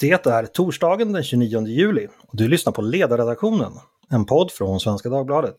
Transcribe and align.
Det 0.00 0.26
är 0.26 0.46
torsdagen 0.46 1.12
den 1.12 1.22
29 1.22 1.66
juli 1.66 2.06
och 2.26 2.36
du 2.36 2.48
lyssnar 2.48 2.72
på 2.72 2.82
Ledarredaktionen, 2.82 3.72
en 4.10 4.24
podd 4.24 4.50
från 4.50 4.80
Svenska 4.80 5.08
Dagbladet. 5.08 5.56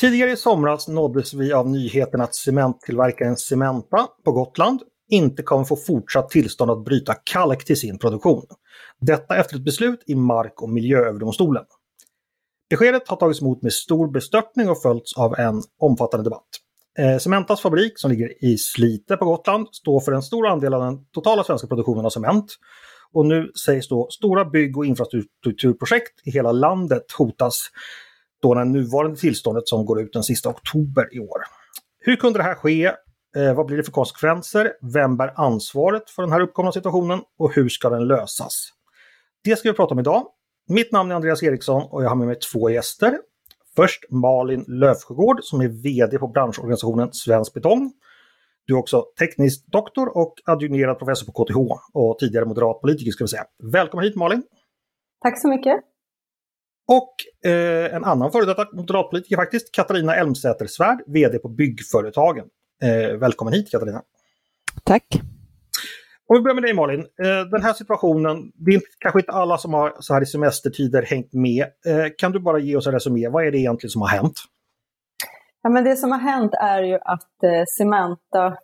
Tidigare 0.00 0.30
i 0.30 0.36
somras 0.36 0.88
nåddes 0.88 1.34
vi 1.34 1.52
av 1.52 1.70
nyheten 1.70 2.20
att 2.20 2.34
cementtillverkaren 2.34 3.36
Cementa 3.36 4.06
på 4.24 4.32
Gotland 4.32 4.80
inte 5.08 5.42
kommer 5.42 5.64
få 5.64 5.76
fortsatt 5.76 6.28
tillstånd 6.28 6.70
att 6.70 6.84
bryta 6.84 7.14
kalk 7.14 7.64
till 7.64 7.80
sin 7.80 7.98
produktion. 7.98 8.46
Detta 9.00 9.36
efter 9.36 9.56
ett 9.56 9.64
beslut 9.64 10.02
i 10.06 10.14
Mark 10.14 10.62
och 10.62 10.68
miljööverdomstolen. 10.68 11.64
Beskedet 12.70 13.08
har 13.08 13.16
tagits 13.16 13.42
emot 13.42 13.62
med 13.62 13.72
stor 13.72 14.08
bestörtning 14.08 14.68
och 14.68 14.82
följts 14.82 15.16
av 15.16 15.38
en 15.38 15.62
omfattande 15.80 16.24
debatt. 16.24 16.48
Eh, 16.98 17.18
Cementas 17.18 17.60
fabrik 17.60 17.92
som 17.98 18.10
ligger 18.10 18.44
i 18.44 18.58
Slite 18.58 19.16
på 19.16 19.24
Gotland 19.24 19.68
står 19.72 20.00
för 20.00 20.12
en 20.12 20.22
stor 20.22 20.46
andel 20.46 20.74
av 20.74 20.80
den 20.80 21.06
totala 21.06 21.44
svenska 21.44 21.68
produktionen 21.68 22.06
av 22.06 22.10
cement. 22.10 22.52
Och 23.12 23.26
nu 23.26 23.52
sägs 23.66 23.88
då 23.88 24.08
stora 24.10 24.44
bygg 24.44 24.76
och 24.76 24.86
infrastrukturprojekt 24.86 26.26
i 26.26 26.30
hela 26.30 26.52
landet 26.52 27.12
hotas 27.18 27.60
då 28.42 28.54
när 28.54 28.64
nuvarande 28.64 29.16
tillståndet 29.16 29.68
som 29.68 29.86
går 29.86 30.00
ut 30.00 30.12
den 30.12 30.22
sista 30.22 30.48
oktober 30.48 31.14
i 31.16 31.20
år. 31.20 31.38
Hur 31.98 32.16
kunde 32.16 32.38
det 32.38 32.42
här 32.42 32.54
ske? 32.54 32.84
Eh, 33.36 33.54
vad 33.54 33.66
blir 33.66 33.76
det 33.76 33.84
för 33.84 33.92
konsekvenser? 33.92 34.72
Vem 34.94 35.16
bär 35.16 35.32
ansvaret 35.36 36.10
för 36.10 36.22
den 36.22 36.32
här 36.32 36.40
uppkomna 36.40 36.72
situationen? 36.72 37.20
Och 37.38 37.54
hur 37.54 37.68
ska 37.68 37.90
den 37.90 38.06
lösas? 38.06 38.68
Det 39.44 39.56
ska 39.56 39.70
vi 39.70 39.76
prata 39.76 39.94
om 39.94 40.00
idag. 40.00 40.26
Mitt 40.68 40.92
namn 40.92 41.10
är 41.10 41.14
Andreas 41.14 41.42
Eriksson 41.42 41.82
och 41.90 42.04
jag 42.04 42.08
har 42.08 42.16
med 42.16 42.26
mig 42.26 42.38
två 42.52 42.70
gäster. 42.70 43.18
Först 43.76 44.04
Malin 44.10 44.64
Löfsjögård 44.68 45.44
som 45.44 45.60
är 45.60 45.68
VD 45.68 46.18
på 46.18 46.28
branschorganisationen 46.28 47.12
Svensk 47.12 47.54
Betong. 47.54 47.92
Du 48.66 48.74
är 48.74 48.78
också 48.78 49.04
teknisk 49.18 49.66
doktor 49.66 50.16
och 50.16 50.34
adjungerad 50.44 50.98
professor 50.98 51.26
på 51.26 51.44
KTH 51.44 51.56
och 51.92 52.18
tidigare 52.18 52.44
moderat 52.44 52.80
politiker 52.80 53.10
ska 53.10 53.24
vi 53.24 53.28
säga. 53.28 53.44
Välkommen 53.72 54.04
hit 54.04 54.16
Malin! 54.16 54.42
Tack 55.22 55.40
så 55.42 55.48
mycket! 55.48 55.76
Och 56.88 57.50
eh, 57.50 57.94
en 57.94 58.04
annan 58.04 58.32
före 58.32 58.44
detta 58.44 58.66
moderatpolitiker 58.72 59.36
faktiskt, 59.36 59.74
Katarina 59.74 60.14
Elmsäter-Svärd, 60.14 60.98
VD 61.06 61.38
på 61.38 61.48
Byggföretagen. 61.48 62.46
Eh, 62.82 63.16
välkommen 63.16 63.54
hit 63.54 63.70
Katarina! 63.70 64.02
Tack! 64.84 65.20
Om 66.28 66.36
vi 66.36 66.42
börjar 66.42 66.54
med 66.54 66.64
dig 66.64 66.74
Malin. 66.74 67.00
Eh, 67.00 67.50
den 67.50 67.62
här 67.62 67.72
situationen, 67.72 68.52
det 68.54 68.70
är 68.70 68.80
kanske 68.98 69.20
inte 69.20 69.32
alla 69.32 69.58
som 69.58 69.74
har 69.74 69.96
så 70.00 70.14
här 70.14 70.22
i 70.22 70.26
semestertider 70.26 71.02
hängt 71.02 71.32
med. 71.32 71.62
Eh, 71.62 72.06
kan 72.18 72.32
du 72.32 72.40
bara 72.40 72.58
ge 72.58 72.76
oss 72.76 72.86
en 72.86 72.92
resumé? 72.92 73.28
Vad 73.28 73.46
är 73.46 73.50
det 73.50 73.58
egentligen 73.58 73.90
som 73.90 74.02
har 74.02 74.08
hänt? 74.08 74.34
Ja, 75.62 75.70
men 75.70 75.84
det 75.84 75.96
som 75.96 76.10
har 76.12 76.18
hänt 76.18 76.52
är 76.54 76.82
ju 76.82 76.94
att 76.94 77.42
eh, 77.42 77.64
Cementa 77.78 78.56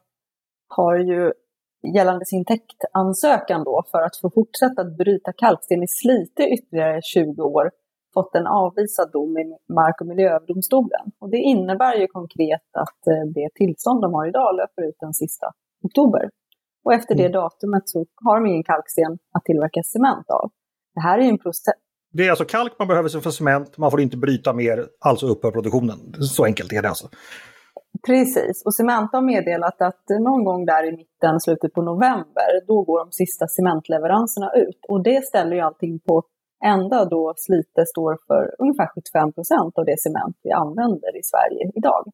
har 0.68 0.98
ju 0.98 1.32
gällande 1.94 2.24
sin 2.26 2.44
täktansökan 2.44 3.64
då 3.64 3.84
för 3.90 4.02
att 4.02 4.16
få 4.16 4.30
fortsätta 4.30 4.82
att 4.82 4.96
bryta 4.96 5.32
kalksten 5.32 5.82
i 5.82 5.88
Slite 5.88 6.42
ytterligare 6.42 7.00
20 7.02 7.42
år 7.42 7.70
fått 8.14 8.34
en 8.34 8.46
avvisad 8.46 9.12
dom 9.12 9.38
i 9.38 9.44
Mark 9.72 10.00
och 10.00 10.06
miljööverdomstolen. 10.06 11.04
Och 11.18 11.30
det 11.30 11.36
innebär 11.36 11.94
ju 11.96 12.06
konkret 12.06 12.68
att 12.72 13.00
det 13.34 13.48
tillstånd 13.54 14.02
de 14.02 14.14
har 14.14 14.26
idag 14.28 14.56
löper 14.56 14.88
ut 14.88 14.96
den 15.00 15.14
sista 15.14 15.46
oktober. 15.82 16.30
Och 16.84 16.92
efter 16.92 17.14
det 17.14 17.26
mm. 17.26 17.32
datumet 17.32 17.88
så 17.88 18.06
har 18.24 18.40
de 18.40 18.46
ingen 18.46 18.62
kalksten 18.62 19.18
att 19.32 19.44
tillverka 19.44 19.82
cement 19.82 20.30
av. 20.30 20.50
Det 20.94 21.00
här 21.00 21.18
är 21.18 21.22
ju 21.22 21.28
en 21.28 21.38
process. 21.38 21.74
Det 22.12 22.26
är 22.26 22.30
alltså 22.30 22.44
kalk 22.44 22.72
man 22.78 22.88
behöver 22.88 23.08
för 23.08 23.30
cement, 23.30 23.78
man 23.78 23.90
får 23.90 24.00
inte 24.00 24.16
bryta 24.16 24.52
mer, 24.52 24.86
alltså 25.00 25.26
upphör 25.26 25.50
produktionen. 25.50 25.98
Så 26.20 26.44
enkelt 26.44 26.72
är 26.72 26.82
det 26.82 26.88
alltså. 26.88 27.08
Precis, 28.06 28.62
och 28.64 28.74
Cementa 28.74 29.16
har 29.16 29.22
meddelat 29.22 29.82
att 29.82 30.04
någon 30.20 30.44
gång 30.44 30.66
där 30.66 30.84
i 30.88 30.92
mitten, 30.96 31.40
slutet 31.40 31.72
på 31.72 31.82
november, 31.82 32.50
då 32.66 32.82
går 32.82 32.98
de 33.04 33.12
sista 33.12 33.48
cementleveranserna 33.48 34.52
ut. 34.56 34.80
Och 34.88 35.02
det 35.02 35.24
ställer 35.24 35.56
ju 35.56 35.62
allting 35.62 36.00
på 36.00 36.22
ända 36.64 37.04
då 37.04 37.34
Slite 37.36 37.86
står 37.86 38.18
för 38.26 38.54
ungefär 38.58 38.86
75 38.94 39.32
procent 39.32 39.78
av 39.78 39.84
det 39.84 40.00
cement 40.00 40.36
vi 40.42 40.50
använder 40.50 41.16
i 41.20 41.22
Sverige 41.22 41.70
idag. 41.74 42.04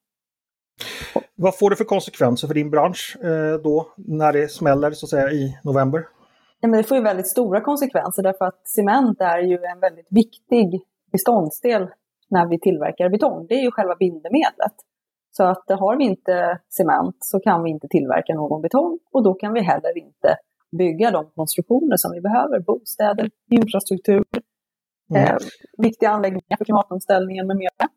Vad 1.35 1.59
får 1.59 1.71
det 1.71 1.77
för 1.77 1.85
konsekvenser 1.85 2.47
för 2.47 2.55
din 2.55 2.71
bransch 2.71 3.17
eh, 3.23 3.63
då 3.63 3.93
när 3.97 4.33
det 4.33 4.49
smäller 4.49 4.91
så 4.91 5.07
att 5.07 5.11
säga 5.11 5.31
i 5.31 5.59
november? 5.65 6.05
Ja, 6.61 6.69
men 6.69 6.77
det 6.79 6.85
får 6.85 6.97
ju 6.97 7.03
väldigt 7.03 7.31
stora 7.31 7.61
konsekvenser 7.61 8.23
därför 8.23 8.45
att 8.45 8.69
cement 8.69 9.21
är 9.21 9.39
ju 9.39 9.55
en 9.55 9.81
väldigt 9.81 10.07
viktig 10.11 10.83
beståndsdel 11.13 11.89
när 12.31 12.47
vi 12.47 12.61
tillverkar 12.61 13.09
betong. 13.09 13.47
Det 13.49 13.55
är 13.55 13.63
ju 13.63 13.71
själva 13.71 13.97
bindemedlet. 13.97 14.75
Så 15.31 15.45
att 15.45 15.65
har 15.69 15.97
vi 15.97 16.05
inte 16.05 16.61
cement 16.69 17.17
så 17.21 17.41
kan 17.41 17.63
vi 17.63 17.71
inte 17.71 17.89
tillverka 17.89 18.35
någon 18.35 18.63
betong 18.63 18.99
och 19.13 19.23
då 19.23 19.35
kan 19.35 19.53
vi 19.53 19.61
heller 19.61 19.99
inte 19.99 20.37
bygga 20.79 21.11
de 21.11 21.31
konstruktioner 21.35 21.97
som 21.97 22.13
vi 22.13 22.21
behöver. 22.21 22.61
Bostäder, 22.61 23.31
infrastruktur, 23.51 24.25
mm. 25.11 25.25
eh, 25.25 25.37
viktiga 25.79 26.11
anläggningar 26.11 26.57
för 26.59 26.65
klimatomställningen 26.65 27.47
med 27.47 27.57
mera. 27.57 27.89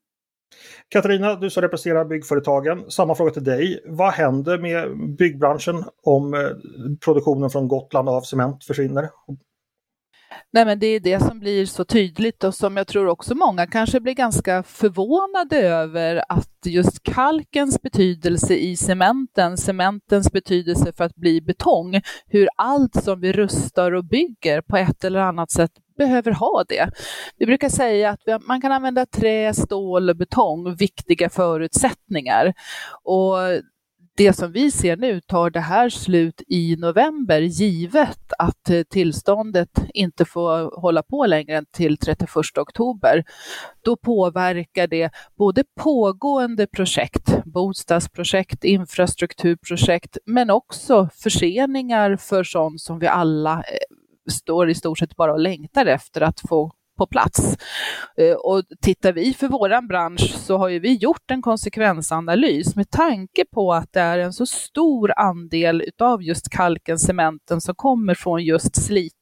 Katarina, 0.90 1.36
du 1.36 1.50
som 1.50 1.62
representerar 1.62 2.06
byggföretagen, 2.06 2.92
samma 2.92 3.16
fråga 3.16 3.32
till 3.32 3.44
dig. 3.44 3.84
Vad 3.86 4.14
händer 4.14 4.58
med 4.58 4.98
byggbranschen 5.18 5.84
om 6.04 6.34
eh, 6.34 6.40
produktionen 7.06 7.50
från 7.50 7.68
Gotland 7.68 8.10
av 8.10 8.22
cement 8.22 8.64
försvinner? 8.64 9.10
Nej, 10.54 10.66
men 10.66 10.80
det 10.80 10.88
är 10.88 11.00
det 11.00 11.20
som 11.20 11.40
blir 11.40 11.66
så 11.66 11.86
tydligt 11.86 12.44
och 12.44 12.56
som 12.56 12.78
jag 12.78 12.88
tror 12.88 13.08
också 13.08 13.36
många 13.36 13.68
kanske 13.68 14.00
blir 14.00 14.14
ganska 14.14 14.64
förvånade 14.64 15.58
över 15.58 16.24
att 16.30 16.50
just 16.66 17.04
kalkens 17.04 17.82
betydelse 17.82 18.56
i 18.56 18.76
cementen, 18.76 19.58
cementens 19.58 20.32
betydelse 20.32 20.94
för 20.94 21.04
att 21.04 21.16
bli 21.16 21.42
betong, 21.42 22.02
hur 22.28 22.50
allt 22.56 23.04
som 23.04 23.22
vi 23.22 23.34
rustar 23.34 23.92
och 23.92 24.06
bygger 24.06 24.62
på 24.62 24.78
ett 24.78 25.04
eller 25.04 25.20
annat 25.20 25.52
sätt 25.52 25.72
behöver 26.02 26.32
ha 26.32 26.64
det. 26.70 26.90
Vi 27.38 27.46
brukar 27.46 27.70
säga 27.70 28.10
att 28.10 28.48
man 28.48 28.62
kan 28.62 28.72
använda 28.72 29.06
trä, 29.06 29.54
stål 29.54 30.10
och 30.10 30.16
betong, 30.16 30.76
viktiga 30.76 31.30
förutsättningar. 31.30 32.54
Och 33.04 33.38
det 34.18 34.34
som 34.34 34.52
vi 34.52 34.72
ser 34.72 34.98
nu 34.98 35.22
tar 35.22 35.50
det 35.50 35.60
här 35.60 35.90
slut 35.90 36.42
i 36.48 36.76
november 36.76 37.42
givet 37.42 38.34
att 38.38 38.70
eh, 38.70 38.84
tillståndet 38.84 39.70
inte 39.94 40.26
får 40.26 40.82
hålla 40.82 41.04
på 41.04 41.26
längre 41.26 41.58
än 41.58 41.66
till 41.66 41.98
31 41.98 42.58
oktober. 42.58 43.24
Då 43.82 43.96
påverkar 43.96 44.88
det 44.88 45.10
både 45.38 45.64
pågående 45.80 46.68
projekt, 46.68 47.44
bostadsprojekt, 47.46 48.64
infrastrukturprojekt, 48.64 50.18
men 50.26 50.50
också 50.50 51.10
förseningar 51.14 52.16
för 52.16 52.44
sånt 52.44 52.82
som 52.82 53.00
vi 53.00 53.08
alla 53.08 53.54
eh, 53.54 54.01
står 54.32 54.70
i 54.70 54.76
stort 54.76 55.00
sett 55.00 55.16
bara 55.16 55.34
och 55.34 55.40
längtar 55.40 55.86
efter 55.86 56.22
att 56.22 56.40
få 56.50 56.72
på 57.02 57.08
plats. 57.08 57.58
Eh, 58.18 58.34
och 58.34 58.64
tittar 58.82 59.14
vi 59.14 59.34
för 59.34 59.48
våran 59.48 59.88
bransch 59.88 60.36
så 60.38 60.58
har 60.58 60.70
ju 60.70 60.80
vi 60.80 60.94
gjort 60.94 61.32
en 61.32 61.42
konsekvensanalys 61.42 62.76
med 62.76 62.90
tanke 62.90 63.46
på 63.54 63.74
att 63.74 63.94
det 63.94 64.00
är 64.00 64.20
en 64.20 64.34
så 64.34 64.46
stor 64.46 65.14
andel 65.20 65.82
utav 65.82 66.24
just 66.24 66.50
kalken, 66.50 67.00
cementen 67.00 67.62
som 67.62 67.76
kommer 67.76 68.16
från 68.16 68.44
just 68.44 68.76
Slite, 68.76 69.16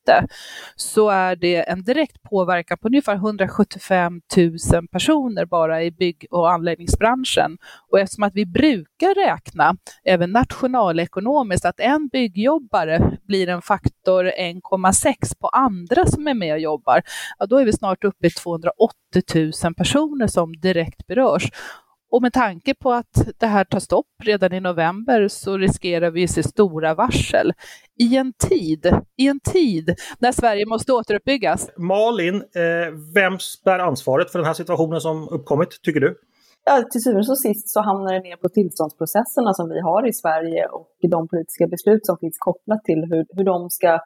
så 0.76 1.10
är 1.10 1.36
det 1.36 1.70
en 1.70 1.84
direkt 1.84 2.22
påverkan 2.24 2.78
på 2.78 2.88
ungefär 2.88 3.16
175 3.16 4.22
000 4.38 4.88
personer 4.92 5.46
bara 5.46 5.84
i 5.84 5.92
bygg 5.92 6.26
och 6.32 6.52
anläggningsbranschen. 6.52 7.58
Och 7.90 8.00
eftersom 8.00 8.24
att 8.24 8.36
vi 8.36 8.46
brukar 8.46 9.16
räkna, 9.16 9.76
även 10.04 10.32
nationalekonomiskt, 10.32 11.66
att 11.66 11.80
en 11.80 12.08
byggjobbare 12.08 13.18
blir 13.28 13.50
en 13.50 13.62
faktor 13.62 14.24
1,6 14.26 15.14
på 15.40 15.48
andra 15.48 16.06
som 16.06 16.28
är 16.28 16.34
med 16.34 16.54
och 16.54 16.60
jobbar, 16.60 17.02
ja, 17.40 17.46
då 17.46 17.58
är 17.58 17.66
vi 17.66 17.74
snart 17.74 18.04
uppe 18.04 18.28
i 18.28 18.30
280 18.30 19.52
000 19.64 19.76
personer 19.76 20.28
som 20.28 20.54
direkt 20.60 21.08
berörs. 21.08 21.52
Och 22.12 22.22
med 22.22 22.34
tanke 22.34 22.76
på 22.76 22.92
att 22.92 23.40
det 23.40 23.46
här 23.46 23.64
tar 23.64 23.80
stopp 23.80 24.08
redan 24.24 24.54
i 24.54 24.60
november 24.60 25.28
så 25.28 25.58
riskerar 25.58 26.12
vi 26.12 26.24
att 26.24 26.30
se 26.30 26.44
stora 26.44 26.96
varsel 26.96 27.54
i 28.00 28.18
en 28.18 28.34
tid, 28.50 28.94
i 29.18 29.28
en 29.28 29.40
tid 29.40 29.96
när 30.20 30.32
Sverige 30.32 30.66
måste 30.66 30.94
återuppbyggas. 30.94 31.70
Malin, 31.78 32.36
eh, 32.36 32.94
vem 33.16 33.38
bär 33.66 33.80
ansvaret 33.80 34.32
för 34.32 34.40
den 34.40 34.46
här 34.46 34.54
situationen 34.54 35.02
som 35.02 35.30
uppkommit, 35.30 35.82
tycker 35.84 36.00
du? 36.00 36.16
Ja, 36.66 36.84
till 36.92 37.04
syvende 37.04 37.32
och 37.32 37.40
sist 37.40 37.70
så 37.70 37.82
hamnar 37.82 38.14
det 38.14 38.20
ner 38.20 38.36
på 38.36 38.50
tillståndsprocesserna 38.50 39.54
som 39.54 39.70
vi 39.70 39.80
har 39.80 40.08
i 40.08 40.14
Sverige 40.14 40.66
och 40.66 40.88
de 41.16 41.28
politiska 41.28 41.68
beslut 41.68 42.06
som 42.06 42.18
finns 42.18 42.38
kopplat 42.40 42.84
till 42.84 43.02
hur, 43.10 43.26
hur 43.36 43.44
de 43.44 43.70
ska 43.70 44.00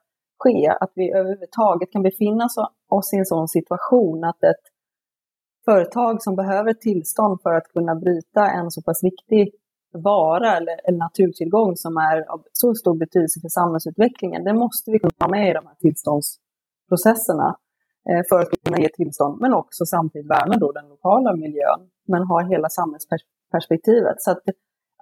ske. 0.44 0.70
Att 0.82 0.92
vi 0.96 1.12
överhuvudtaget 1.12 1.92
kan 1.92 2.04
befinna 2.04 2.46
oss 2.98 3.14
i 3.14 3.18
en 3.18 3.26
sån 3.26 3.48
situation 3.48 4.24
att 4.24 4.44
ett 4.44 4.66
företag 5.66 6.24
som 6.24 6.36
behöver 6.36 6.74
tillstånd 6.74 7.42
för 7.44 7.54
att 7.54 7.68
kunna 7.68 7.96
bryta 7.96 8.50
en 8.50 8.72
så 8.72 8.82
pass 8.82 9.04
viktig 9.04 9.52
vara 9.92 10.58
eller, 10.58 10.88
eller 10.88 10.98
naturtillgång 10.98 11.76
som 11.76 11.98
är 11.98 12.32
av 12.32 12.44
så 12.52 12.74
stor 12.74 12.96
betydelse 12.96 13.40
för 13.42 13.50
samhällsutvecklingen, 13.50 14.44
det 14.44 14.54
måste 14.54 14.92
vi 14.92 15.00
kunna 15.00 15.12
ha 15.20 15.30
med 15.30 15.50
i 15.50 15.54
de 15.54 15.66
här 15.68 15.76
tillståndsprocesserna. 15.76 17.58
Eh, 18.10 18.24
för 18.30 18.40
att 18.40 18.50
kunna 18.64 18.80
ge 18.80 18.90
tillstånd, 18.90 19.42
men 19.42 19.54
också 19.54 19.86
samtidigt 19.86 20.30
värna 20.30 20.56
då 20.58 20.72
den 20.72 20.88
lokala 20.90 21.36
miljön, 21.36 21.82
men 22.08 22.24
ha 22.24 22.50
hela 22.54 22.70
samhällsperspektivet. 22.70 24.16
Så 24.18 24.32
att, 24.32 24.44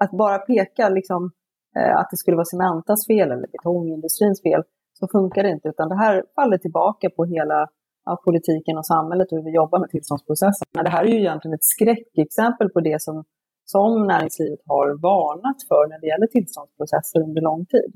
att 0.02 0.12
bara 0.12 0.38
peka 0.38 0.90
liksom, 0.90 1.32
eh, 1.78 1.98
att 2.00 2.08
det 2.12 2.18
skulle 2.18 2.38
vara 2.38 2.46
Cementas 2.46 3.08
fel 3.08 3.32
eller 3.32 3.48
betongindustrins 3.48 4.42
fel, 4.42 4.64
så 5.00 5.08
funkar 5.12 5.44
det 5.44 5.50
inte, 5.50 5.70
utan 5.70 5.90
det 5.90 5.96
här 5.96 6.24
faller 6.36 6.58
tillbaka 6.58 7.10
på 7.10 7.26
hela 7.26 7.68
ja, 8.06 8.22
politiken 8.26 8.78
och 8.78 8.86
samhället 8.86 9.32
och 9.32 9.38
hur 9.38 9.46
vi 9.46 9.52
jobbar 9.52 9.80
med 9.80 9.90
tillståndsprocessen. 9.90 10.68
Det 10.72 10.90
här 10.90 11.04
är 11.04 11.08
ju 11.08 11.20
egentligen 11.20 11.56
ett 11.56 11.64
skräckexempel 11.76 12.70
på 12.70 12.80
det 12.80 13.02
som, 13.02 13.24
som 13.66 14.08
näringslivet 14.08 14.60
har 14.66 14.88
varnat 15.02 15.60
för 15.68 15.90
när 15.90 16.00
det 16.02 16.08
gäller 16.08 16.28
tillståndsprocesser 16.28 17.20
under 17.28 17.42
lång 17.42 17.66
tid. 17.66 17.92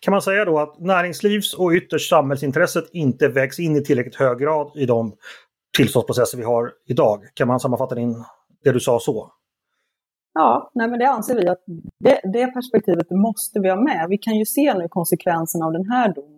Kan 0.00 0.12
man 0.12 0.22
säga 0.22 0.44
då 0.44 0.58
att 0.58 0.80
näringslivs 0.80 1.54
och 1.54 1.70
ytterst 1.72 2.10
samhällsintresset 2.10 2.84
inte 2.92 3.28
vägs 3.28 3.58
in 3.58 3.76
i 3.76 3.84
tillräckligt 3.84 4.16
hög 4.16 4.38
grad 4.38 4.72
i 4.74 4.86
de 4.86 5.12
tillståndsprocesser 5.76 6.38
vi 6.38 6.44
har 6.44 6.72
idag? 6.88 7.18
Kan 7.34 7.48
man 7.48 7.60
sammanfatta 7.60 7.94
din, 7.94 8.24
det 8.64 8.72
du 8.72 8.80
sa 8.80 8.98
så? 9.00 9.32
Ja, 10.34 10.70
nej 10.74 10.88
men 10.88 10.98
det 10.98 11.08
anser 11.08 11.34
vi 11.34 11.48
att 11.48 11.62
det, 11.98 12.20
det 12.32 12.46
perspektivet 12.46 13.10
måste 13.10 13.60
vi 13.60 13.68
ha 13.68 13.76
med. 13.76 14.06
Vi 14.08 14.18
kan 14.18 14.34
ju 14.34 14.44
se 14.44 14.74
nu 14.74 14.88
konsekvenserna 14.88 15.66
av 15.66 15.72
den 15.72 15.90
här 15.90 16.14
domen. 16.14 16.37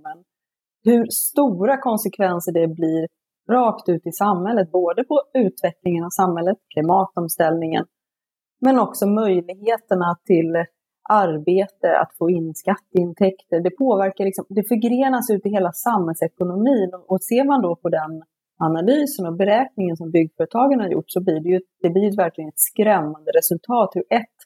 Hur 0.84 1.06
stora 1.10 1.76
konsekvenser 1.76 2.52
det 2.52 2.68
blir 2.68 3.08
rakt 3.50 3.88
ut 3.88 4.06
i 4.06 4.12
samhället, 4.12 4.72
både 4.72 5.04
på 5.04 5.20
utvecklingen 5.34 6.04
av 6.04 6.10
samhället, 6.10 6.58
klimatomställningen, 6.74 7.84
men 8.60 8.78
också 8.78 9.06
möjligheterna 9.06 10.16
till 10.24 10.64
arbete, 11.08 11.98
att 11.98 12.16
få 12.18 12.30
in 12.30 12.54
skatteintäkter. 12.54 13.60
Det 13.60 13.70
påverkar, 13.70 14.24
liksom, 14.24 14.44
det 14.48 14.68
förgrenas 14.68 15.30
ut 15.30 15.46
i 15.46 15.48
hela 15.48 15.72
samhällsekonomin 15.72 16.90
och 17.08 17.22
ser 17.22 17.44
man 17.44 17.62
då 17.62 17.76
på 17.76 17.88
den 17.88 18.22
analysen 18.58 19.26
och 19.26 19.36
beräkningen 19.36 19.96
som 19.96 20.10
byggföretagen 20.10 20.80
har 20.80 20.88
gjort 20.88 21.10
så 21.10 21.20
blir 21.20 21.40
det 21.40 21.48
ju 21.48 21.60
det 21.82 21.90
blir 21.90 22.16
verkligen 22.16 22.48
ett 22.48 22.60
skrämmande 22.60 23.30
resultat 23.38 23.90
hur 23.94 24.04
ett 24.10 24.38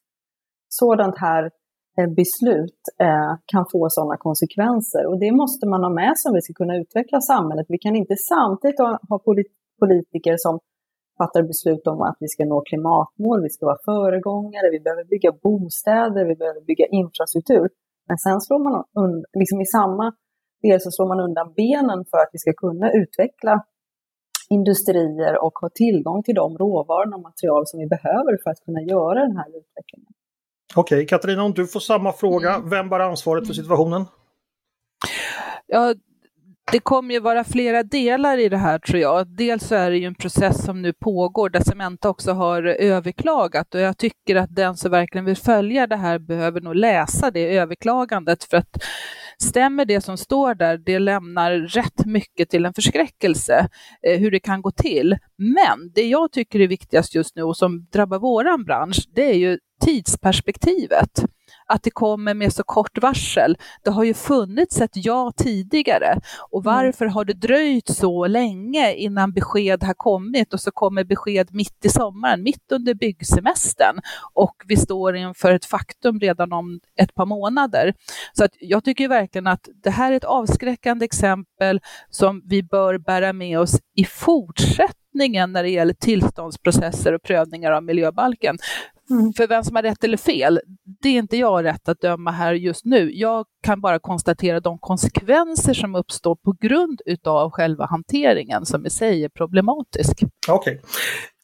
sådant 0.69 1.19
här 1.19 1.51
Eh, 1.99 2.11
beslut 2.21 2.81
eh, 3.01 3.33
kan 3.53 3.65
få 3.73 3.87
sådana 3.91 4.17
konsekvenser. 4.17 5.07
Och 5.07 5.19
det 5.19 5.33
måste 5.33 5.67
man 5.69 5.83
ha 5.83 5.91
med 5.91 6.19
sig 6.19 6.29
om 6.29 6.35
vi 6.35 6.43
ska 6.43 6.53
kunna 6.53 6.77
utveckla 6.77 7.21
samhället. 7.21 7.67
Vi 7.69 7.79
kan 7.79 7.97
inte 7.97 8.17
samtidigt 8.17 8.81
ha 9.11 9.19
politiker 9.81 10.35
som 10.37 10.61
fattar 11.19 11.43
beslut 11.43 11.87
om 11.87 12.03
att 12.03 12.17
vi 12.21 12.29
ska 12.29 12.45
nå 12.45 12.61
klimatmål, 12.61 13.43
vi 13.43 13.51
ska 13.51 13.67
vara 13.67 13.85
föregångare, 13.85 14.71
vi 14.71 14.81
behöver 14.81 15.05
bygga 15.05 15.33
bostäder, 15.43 16.25
vi 16.25 16.37
behöver 16.37 16.61
bygga 16.61 16.87
infrastruktur. 16.87 17.69
Men 18.09 18.19
sen 18.19 18.41
slår 18.41 18.59
man 18.67 18.85
undan, 19.05 19.25
liksom 19.41 19.61
i 19.61 19.67
samma 19.67 20.13
del 20.63 20.81
så 20.81 20.91
slår 20.91 21.09
man 21.09 21.21
undan 21.21 21.53
benen 21.57 22.05
för 22.11 22.19
att 22.19 22.31
vi 22.33 22.39
ska 22.39 22.53
kunna 22.53 22.93
utveckla 22.93 23.65
industrier 24.49 25.45
och 25.45 25.55
ha 25.63 25.69
tillgång 25.75 26.23
till 26.23 26.35
de 26.35 26.59
råvaror 26.59 27.15
och 27.15 27.23
material 27.23 27.63
som 27.67 27.81
vi 27.81 27.87
behöver 27.87 28.33
för 28.43 28.51
att 28.51 28.61
kunna 28.67 28.83
göra 28.83 29.19
den 29.27 29.37
här 29.37 29.49
utvecklingen. 29.49 30.13
Okej, 30.75 30.97
okay, 30.97 31.07
Katarina, 31.07 31.43
om 31.43 31.53
du 31.53 31.67
får 31.67 31.81
samma 31.81 32.13
fråga, 32.13 32.55
mm. 32.55 32.71
vem 32.71 32.89
bär 32.89 33.01
ansvaret 33.01 33.47
för 33.47 33.55
situationen? 33.55 34.05
Ja, 35.67 35.95
det 36.73 36.81
kommer 36.81 37.15
ju 37.15 37.21
vara 37.21 37.45
flera 37.45 37.83
delar 37.83 38.39
i 38.39 38.49
det 38.49 38.57
här 38.57 38.79
tror 38.79 39.01
jag. 39.01 39.37
Dels 39.37 39.67
så 39.67 39.75
är 39.75 39.91
det 39.91 39.97
ju 39.97 40.07
en 40.07 40.15
process 40.15 40.65
som 40.65 40.83
nu 40.83 40.93
pågår 40.93 41.51
där 41.51 41.61
Cementa 41.61 42.09
också 42.09 42.33
har 42.33 42.63
överklagat 42.63 43.75
och 43.75 43.81
jag 43.81 43.99
tycker 43.99 44.37
att 44.37 44.55
den 44.55 44.77
som 44.77 44.91
verkligen 44.91 45.25
vill 45.25 45.37
följa 45.37 45.87
det 45.87 45.97
här 45.97 46.19
behöver 46.19 46.61
nog 46.61 46.77
läsa 46.77 47.31
det 47.31 47.57
överklagandet 47.57 48.45
för 48.45 48.57
att 48.57 48.85
stämmer 49.43 49.85
det 49.85 50.01
som 50.01 50.17
står 50.17 50.55
där, 50.55 50.79
det 50.79 50.99
lämnar 50.99 51.53
rätt 51.53 52.07
mycket 52.07 52.51
till 52.51 52.65
en 52.65 52.75
förskräckelse 52.75 53.69
eh, 54.07 54.21
hur 54.21 54.31
det 54.31 54.41
kan 54.41 54.63
gå 54.63 54.71
till. 54.71 55.19
Men 55.37 55.93
det 55.95 56.03
jag 56.03 56.33
tycker 56.33 56.61
är 56.61 56.69
viktigast 56.69 57.15
just 57.15 57.37
nu 57.37 57.43
och 57.43 57.57
som 57.57 57.87
drabbar 57.93 58.19
våran 58.19 58.65
bransch, 58.65 59.09
det 59.15 59.31
är 59.31 59.35
ju 59.35 59.59
tidsperspektivet 59.85 61.25
att 61.67 61.83
det 61.83 61.91
kommer 61.91 62.35
med 62.35 62.53
så 62.53 62.63
kort 62.63 63.03
varsel. 63.03 63.57
Det 63.85 63.91
har 63.91 64.05
ju 64.05 64.15
funnits 64.15 64.81
ett 64.81 64.91
ja 64.95 65.33
tidigare 65.37 66.21
och 66.51 66.67
mm. 66.67 66.75
varför 66.75 67.07
har 67.07 67.25
det 67.25 67.33
dröjt 67.33 67.89
så 67.89 68.27
länge 68.27 68.93
innan 68.95 69.33
besked 69.33 69.83
har 69.83 69.95
kommit 69.95 70.55
och 70.55 70.61
så 70.61 70.71
kommer 70.71 71.05
besked 71.05 71.55
mitt 71.55 71.85
i 71.85 71.89
sommaren, 71.89 72.43
mitt 72.43 72.73
under 72.73 72.95
byggsemestern 72.95 74.01
och 74.33 74.55
vi 74.67 74.77
står 74.77 75.17
inför 75.17 75.55
ett 75.55 75.65
faktum 75.65 76.21
redan 76.21 76.53
om 76.53 76.81
ett 77.01 77.15
par 77.15 77.27
månader. 77.27 77.95
Så 78.33 78.45
att 78.45 78.53
jag 78.61 78.85
tycker 78.85 79.09
verkligen 79.09 79.47
att 79.47 79.69
det 79.83 79.91
här 79.91 80.13
är 80.13 80.17
ett 80.17 80.25
avskräckande 80.25 81.05
exempel 81.05 81.81
som 82.11 82.43
vi 82.45 82.63
bör 82.63 82.99
bära 82.99 83.33
med 83.33 83.59
oss 83.59 83.81
i 83.97 84.05
fortsättningen 84.05 85.53
när 85.53 85.63
det 85.63 85.69
gäller 85.71 85.95
tillståndsprocesser 85.95 87.13
och 87.13 87.23
prövningar 87.23 87.73
av 87.73 87.83
miljöbalken. 87.83 88.59
Mm. 89.11 89.33
För 89.33 89.47
vem 89.47 89.65
som 89.65 89.77
har 89.77 89.83
rätt 89.83 90.05
eller 90.05 90.17
fel, 90.17 90.61
det 91.03 91.09
är 91.09 91.19
inte 91.19 91.37
jag 91.37 91.65
rätt 91.65 91.89
att 91.89 92.01
döma 92.01 92.31
här 92.31 92.55
just 92.55 92.85
nu. 92.85 93.11
Jag 93.15 93.47
kan 93.63 93.81
bara 93.81 93.99
konstatera 93.99 94.61
de 94.61 94.79
konsekvenser 94.79 95.75
som 95.75 95.95
uppstår 95.95 96.37
på 96.37 96.57
grund 96.61 97.01
utav 97.07 97.51
själva 97.51 97.87
hanteringen 97.87 98.67
som 98.67 98.87
i 98.87 98.91
sig 98.91 99.25
är 99.25 99.29
problematisk. 99.29 100.23
Okej. 100.49 100.75
Okay. 100.75 100.91